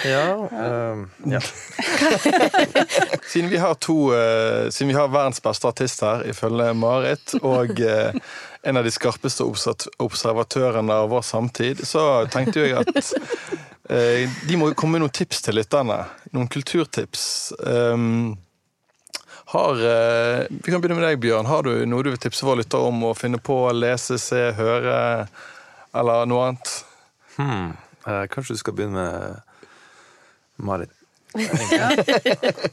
Ja, 0.05 0.27
um, 0.35 1.09
ja. 1.31 1.41
Siden 3.31 3.49
vi 3.49 3.57
har 3.57 3.73
to 3.73 4.13
uh, 4.13 4.69
Siden 4.69 4.87
vi 4.87 4.97
har 4.97 5.07
verdens 5.07 5.41
beste 5.41 5.67
artist 5.67 6.01
her, 6.01 6.25
ifølge 6.29 6.73
Marit, 6.73 7.35
og 7.41 7.79
uh, 7.79 8.13
en 8.63 8.77
av 8.77 8.85
de 8.85 8.93
skarpeste 8.93 9.43
observatørene 9.99 11.01
av 11.03 11.11
vår 11.11 11.25
samtid, 11.27 11.83
så 11.87 12.25
tenkte 12.31 12.67
jeg 12.67 12.79
at 12.83 13.13
uh, 13.91 14.39
de 14.47 14.59
må 14.59 14.71
komme 14.73 14.97
med 14.97 15.07
noen 15.07 15.15
tips 15.15 15.43
til 15.47 15.59
lytterne. 15.59 16.03
Noen 16.35 16.49
kulturtips. 16.51 17.25
Um, 17.59 18.35
har, 19.53 19.73
eh, 19.85 20.47
vi 20.49 20.71
kan 20.71 20.81
begynne 20.81 20.97
med 20.97 21.05
deg, 21.05 21.19
Bjørn. 21.21 21.45
Har 21.45 21.63
du 21.65 21.85
noe 21.85 22.01
du 22.01 22.09
vil 22.09 22.21
tipse 22.21 22.45
våre 22.45 22.63
lyttere 22.63 22.89
om 22.89 23.03
å 23.05 23.13
finne 23.13 23.37
på, 23.37 23.57
lese, 23.77 24.17
se, 24.17 24.47
høre, 24.57 25.27
eller 25.93 26.25
noe 26.29 26.47
annet? 26.47 26.71
Hmm. 27.35 27.69
Eh, 28.07 28.25
kanskje 28.33 28.57
du 28.57 28.61
skal 28.63 28.73
begynne 28.77 28.97
med 28.97 30.65
Marit. 30.65 30.99
Ja. 31.33 31.91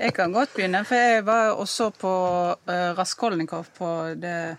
Jeg 0.01 0.15
kan 0.17 0.33
godt 0.33 0.57
begynne, 0.57 0.83
for 0.89 0.97
jeg 0.97 1.25
var 1.25 1.55
også 1.61 1.91
på 1.97 2.11
uh, 2.69 2.91
Raskolnikov 2.97 3.71
på 3.77 3.89
det 4.21 4.57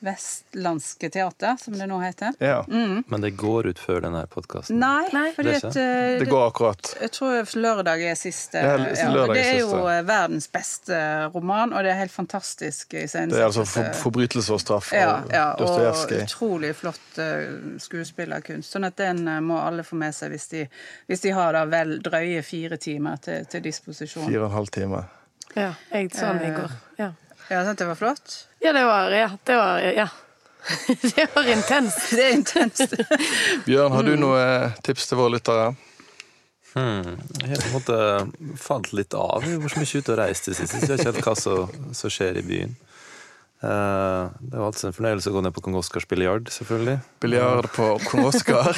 Vestlandske 0.00 1.10
teater, 1.12 1.56
som 1.60 1.74
det 1.78 1.86
nå 1.86 1.98
heter. 2.00 2.32
Ja, 2.38 2.64
Men 2.68 3.20
det 3.20 3.30
går 3.30 3.66
ut 3.66 3.78
før 3.78 4.00
denne 4.00 4.22
podkasten. 4.32 4.78
Nei, 4.80 5.08
Nei. 5.12 5.26
fordi 5.36 5.52
Det 5.52 5.68
at 5.68 5.76
eh, 5.76 6.18
det 6.22 6.28
går 6.30 6.46
akkurat. 6.48 6.92
Jeg 7.00 7.12
tror 7.12 7.52
lørdag 7.60 8.04
er 8.08 8.16
siste. 8.16 8.62
Ja, 8.64 8.78
Ja, 8.80 9.10
lørdag 9.12 9.36
er 9.36 9.42
det 9.42 9.44
er 9.52 9.60
jo 9.60 9.82
eh, 9.90 10.00
verdens 10.08 10.48
beste 10.48 10.96
roman, 11.34 11.74
og 11.76 11.84
det 11.84 11.92
er 11.92 12.00
helt 12.00 12.14
fantastisk 12.14 12.96
Det 12.96 13.14
er 13.14 13.44
altså 13.44 13.64
for, 13.68 13.92
forbrytelse 14.00 14.52
og 14.56 14.60
straff 14.60 14.92
ja, 14.96 15.20
ja, 15.30 15.52
og 15.52 15.66
Dostojevskij. 15.66 16.24
utrolig 16.24 16.74
flott 16.76 17.18
eh, 17.20 17.78
skuespillerkunst. 17.78 18.72
Sånn 18.72 18.88
at 18.88 18.96
den 18.96 19.24
må 19.44 19.60
alle 19.60 19.84
få 19.84 20.00
med 20.00 20.16
seg 20.16 20.32
hvis 20.32 20.48
de, 20.54 20.66
hvis 21.10 21.20
de 21.26 21.36
har 21.36 21.52
da 21.52 21.66
vel 21.68 21.98
drøye 22.02 22.42
fire 22.42 22.80
timer 22.80 23.20
til, 23.20 23.44
til 23.52 23.64
disposisjon. 23.68 24.28
Fire 24.30 24.46
og 24.46 24.50
en 24.50 24.56
halv 24.56 24.72
time. 24.72 25.04
Ja, 25.56 25.74
jeg 25.92 26.14
sa 26.14 26.32
den 26.32 26.52
i 26.52 26.54
går. 26.56 26.78
Ja. 26.98 27.12
Ja, 27.50 27.64
sant, 27.66 27.80
det 27.82 27.88
var 27.88 27.98
flott. 27.98 28.46
Ja, 28.60 28.72
det 28.76 28.84
var 28.84 29.10
Ja. 29.16 29.30
Det 29.44 29.56
var, 29.56 29.78
ja. 29.80 30.08
det 31.16 31.26
var 31.34 31.48
intenst. 31.48 32.10
Det 32.16 32.24
er 32.24 32.34
intenst. 32.36 32.94
Bjørn, 33.66 33.92
har 33.92 34.04
du 34.04 34.12
noe 34.20 34.42
tips 34.84 35.08
til 35.08 35.20
våre 35.20 35.36
lyttere? 35.38 35.70
Hmm. 36.74 37.16
Jeg 37.42 37.58
på 37.58 37.66
en 37.66 37.72
måte 37.74 37.96
falt 38.60 38.92
litt 38.94 39.16
av. 39.18 39.42
Jeg 39.42 39.56
har 39.56 39.64
vært 39.64 39.74
så 39.74 39.80
mye 39.82 40.02
ute 40.04 40.12
og 40.14 40.20
reist 40.20 40.46
i 40.46 40.52
det 40.52 40.60
Jeg 40.60 40.70
vet 40.70 40.92
ikke 41.00 41.08
helt 41.08 41.24
hva 41.26 41.34
som, 41.40 41.72
som 41.98 42.12
skjer 42.12 42.38
i 42.38 42.44
byen. 42.46 42.76
Uh, 43.60 44.30
det 44.40 44.56
var 44.56 44.68
alltid 44.70 44.86
en 44.88 44.94
fornøyelse 44.96 45.32
å 45.32 45.34
gå 45.34 45.40
ned 45.44 45.52
på 45.56 45.64
Kong 45.66 45.74
Oskars 45.80 46.06
biljard, 46.08 46.46
selvfølgelig. 46.54 46.94
Biljard 47.20 47.66
på 47.74 47.88
Kong 48.06 48.28
Oskar. 48.30 48.70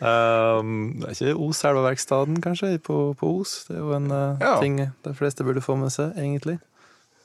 Um, 0.00 0.72
det 1.02 1.10
er 1.10 1.14
ikke 1.14 1.36
Oselva-verkstaden, 1.44 2.40
kanskje, 2.42 2.72
på, 2.82 2.96
på 3.20 3.30
Os. 3.42 3.52
Det 3.68 3.76
er 3.76 3.84
jo 3.84 3.92
en 3.98 4.08
uh, 4.10 4.40
Ja. 4.42 4.56
ting 4.62 4.80
de 4.80 5.14
fleste 5.18 5.46
burde 5.46 5.62
få 5.62 5.76
med 5.78 5.94
seg, 5.94 6.16
egentlig. 6.18 6.56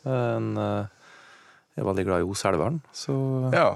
En 0.04 0.58
eh, 0.60 0.84
jeg 0.84 1.03
er 1.82 1.88
veldig 1.88 2.06
glad 2.06 2.24
i 2.24 2.30
Oselveren, 2.30 2.80
så 2.94 3.16
ja. 3.54 3.68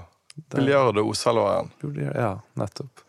Biljard 0.53 0.99
og 1.01 1.11
Oselveren. 1.11 1.71
Ja, 2.03 2.35
nettopp. 2.59 3.03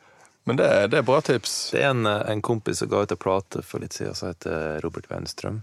Men 0.48 0.56
det, 0.56 0.68
det 0.94 1.02
er 1.02 1.04
bra 1.04 1.18
tips. 1.20 1.54
Det 1.74 1.82
er 1.84 1.90
en, 1.92 2.06
en 2.08 2.42
kompis 2.42 2.80
som 2.80 2.88
ga 2.88 3.02
ut 3.04 3.10
en 3.12 3.20
plate 3.20 3.60
for 3.68 3.84
litt 3.84 3.92
siden 3.92 4.16
som 4.16 4.30
heter 4.30 4.78
Robert 4.80 5.10
Wenstrøm. 5.10 5.58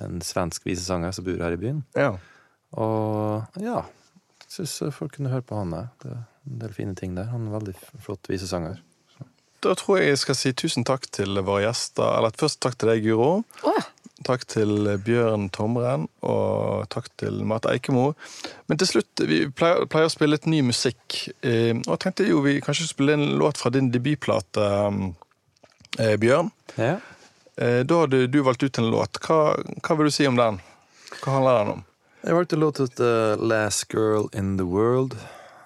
En 0.00 0.22
svensk 0.24 0.64
visesanger 0.64 1.12
som 1.12 1.26
bor 1.26 1.42
her 1.44 1.52
i 1.52 1.58
byen. 1.60 1.82
Ja. 1.92 2.14
Og 2.80 3.60
ja, 3.60 3.82
syns 4.48 4.78
folk 4.96 5.18
kunne 5.18 5.34
høre 5.34 5.44
på 5.44 5.58
han 5.60 5.74
der. 5.76 5.90
Det 6.00 6.14
er 6.14 6.22
en 6.48 6.62
del 6.64 6.72
fine 6.78 6.96
ting 6.96 7.12
der. 7.18 7.28
Han 7.28 7.44
er 7.44 7.50
en 7.50 7.58
veldig 7.58 7.76
flott 8.06 8.32
visesanger. 8.32 8.80
Da 9.62 9.76
tror 9.78 10.00
jeg 10.00 10.08
jeg 10.14 10.22
skal 10.24 10.38
si 10.38 10.50
tusen 10.58 10.88
takk 10.88 11.04
til 11.14 11.38
våre 11.44 11.66
gjester. 11.66 12.16
Eller 12.16 12.34
først 12.40 12.62
takk 12.64 12.80
til 12.80 12.90
deg, 12.90 13.04
Guro. 13.04 13.42
Å, 13.68 13.74
Takk 14.26 14.44
til 14.50 14.86
Bjørn 15.04 15.48
Tomren, 15.54 16.08
og 16.22 16.88
takk 16.92 17.08
til 17.20 17.40
Marte 17.48 17.72
Eikemo. 17.72 18.12
Men 18.70 18.80
til 18.80 18.90
slutt, 18.90 19.22
vi 19.28 19.44
pleier, 19.50 19.86
pleier 19.90 20.08
å 20.08 20.12
spille 20.12 20.36
litt 20.36 20.48
ny 20.50 20.62
musikk. 20.66 21.18
Eh, 21.42 21.72
og 21.82 21.94
jeg 21.94 22.02
tenkte 22.06 22.28
jo 22.28 22.42
vi 22.44 22.58
kanskje 22.62 22.86
skulle 22.86 22.94
spille 22.94 23.16
en 23.18 23.38
låt 23.42 23.60
fra 23.62 23.72
din 23.74 23.90
debutplate, 23.94 24.68
eh, 25.98 26.16
Bjørn. 26.22 26.52
Ja. 26.76 26.96
Eh, 27.56 27.82
da 27.84 28.02
hadde 28.04 28.26
du 28.32 28.42
valgt 28.42 28.62
ut 28.62 28.78
en 28.78 28.90
låt. 28.90 29.20
Hva, 29.26 29.56
hva 29.82 29.98
vil 29.98 30.08
du 30.08 30.14
si 30.14 30.26
om 30.26 30.38
den? 30.38 30.60
Hva 31.22 31.36
handler 31.36 31.58
den 31.58 31.72
om? 31.76 31.84
Jeg 32.22 32.38
valgte 32.38 32.56
en 32.56 32.62
låt 32.62 32.78
som 32.78 32.86
heter 32.88 33.40
Last 33.42 33.88
Girl 33.92 34.28
in 34.32 34.56
the 34.56 34.64
World. 34.64 35.16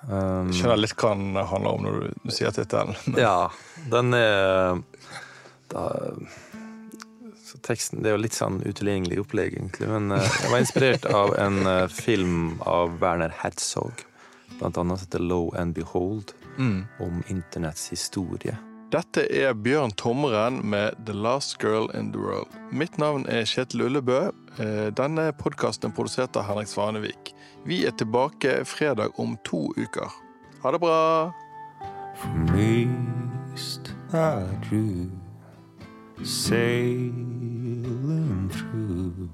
Um, 0.06 0.52
Jeg 0.52 0.60
skjønner 0.60 0.78
litt 0.78 0.94
hva 1.00 1.12
den 1.18 1.34
handler 1.36 1.76
om 1.76 1.82
når 1.84 1.96
du, 1.98 2.10
du 2.24 2.32
sier 2.34 2.52
tittelen. 2.54 2.94
Ja, 3.18 3.50
den 3.90 4.14
er 4.14 4.78
da, 5.72 5.82
så 7.46 7.58
teksten, 7.62 8.02
Det 8.02 8.10
er 8.10 8.16
jo 8.16 8.22
litt 8.24 8.34
sånn 8.36 8.60
utilgjengelig 8.66 9.20
opplegg, 9.22 9.54
egentlig. 9.56 9.86
Men 9.88 10.10
eh, 10.12 10.22
jeg 10.42 10.50
var 10.50 10.58
inspirert 10.64 11.06
av 11.06 11.34
en 11.38 11.60
eh, 11.66 11.86
film 11.88 12.56
av 12.66 12.98
Werner 13.00 13.30
Herzog, 13.42 14.02
blant 14.58 14.76
annet 14.82 14.98
som 14.98 15.06
heter 15.06 15.22
Low 15.22 15.52
and 15.56 15.74
Behold, 15.74 16.32
Mm. 16.58 16.86
om 17.04 17.22
internetts 17.28 17.90
historie. 17.92 18.54
Dette 18.90 19.26
er 19.28 19.52
Bjørn 19.52 19.90
Tomren 19.92 20.62
med 20.64 20.94
The 21.04 21.12
Last 21.12 21.58
Girl 21.62 21.90
in 21.92 22.12
the 22.14 22.18
World. 22.18 22.48
Mitt 22.72 22.96
navn 22.98 23.26
er 23.28 23.44
Kjetil 23.44 23.82
Ullebø. 23.84 24.30
Eh, 24.58 24.88
Denne 24.96 25.32
podkasten 25.36 25.90
er 25.90 25.94
produsert 25.94 26.36
av 26.40 26.46
Henrik 26.48 26.68
Svanevik. 26.70 27.34
Vi 27.66 27.82
er 27.84 27.90
tilbake 27.92 28.62
fredag 28.64 29.18
om 29.20 29.36
to 29.44 29.66
uker. 29.76 30.08
Ha 30.62 30.70
det 30.72 30.80
bra! 30.80 31.32
From 32.16 32.48
east 32.56 33.92
I 34.14 34.46
drew, 34.70 35.10
through 38.50 39.30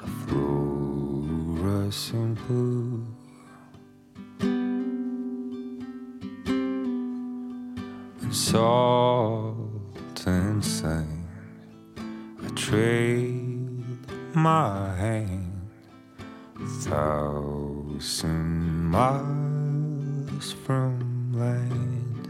a 0.00 0.06
fluorescent 0.26 2.38
blue. 2.46 3.06
And 8.22 8.34
salt 8.34 10.26
and 10.26 10.64
sand, 10.64 11.28
I 12.44 12.48
trailed 12.54 13.84
my 14.34 14.94
hand 14.96 15.70
A 16.60 16.66
thousand 16.88 18.84
miles 18.90 20.52
from 20.64 21.32
land, 21.32 22.28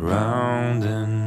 around 0.00 0.84
and 0.84 1.21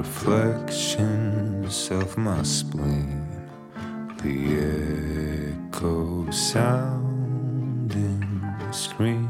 reflections 0.00 1.90
of 1.90 2.16
my 2.16 2.42
spleen, 2.42 3.26
the 4.22 4.36
echo 5.52 6.30
sounding 6.30 8.24
screen. 8.70 9.28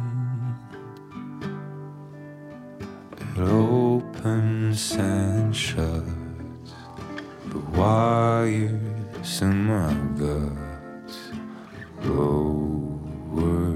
It 3.18 3.38
opens 3.40 4.92
and 4.92 5.56
shuts 5.56 6.70
the 7.48 7.58
wires 7.76 9.42
in 9.42 9.56
my 9.72 9.92
guts 10.22 11.18
lower 12.04 13.69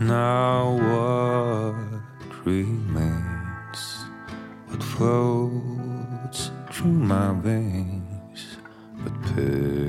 Now 0.00 0.76
what 0.92 2.44
remains? 2.44 3.80
What 4.68 4.82
flows 4.82 6.50
through 6.70 6.92
my 6.92 7.32
veins? 7.40 8.58
But 9.02 9.14
pixels 9.22 9.85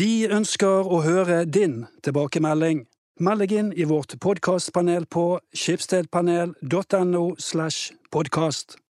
Vi 0.00 0.24
ønsker 0.32 0.86
å 0.88 1.02
høre 1.04 1.42
din 1.44 1.82
tilbakemelding. 2.06 2.86
Meld 3.20 3.42
deg 3.44 3.52
inn 3.52 3.68
i 3.76 3.84
vårt 3.84 4.14
podkastpanel 4.24 5.04
på 5.12 5.24
skipsstedpanel.no 5.52 7.24
slash 7.36 7.98
podkast. 8.08 8.80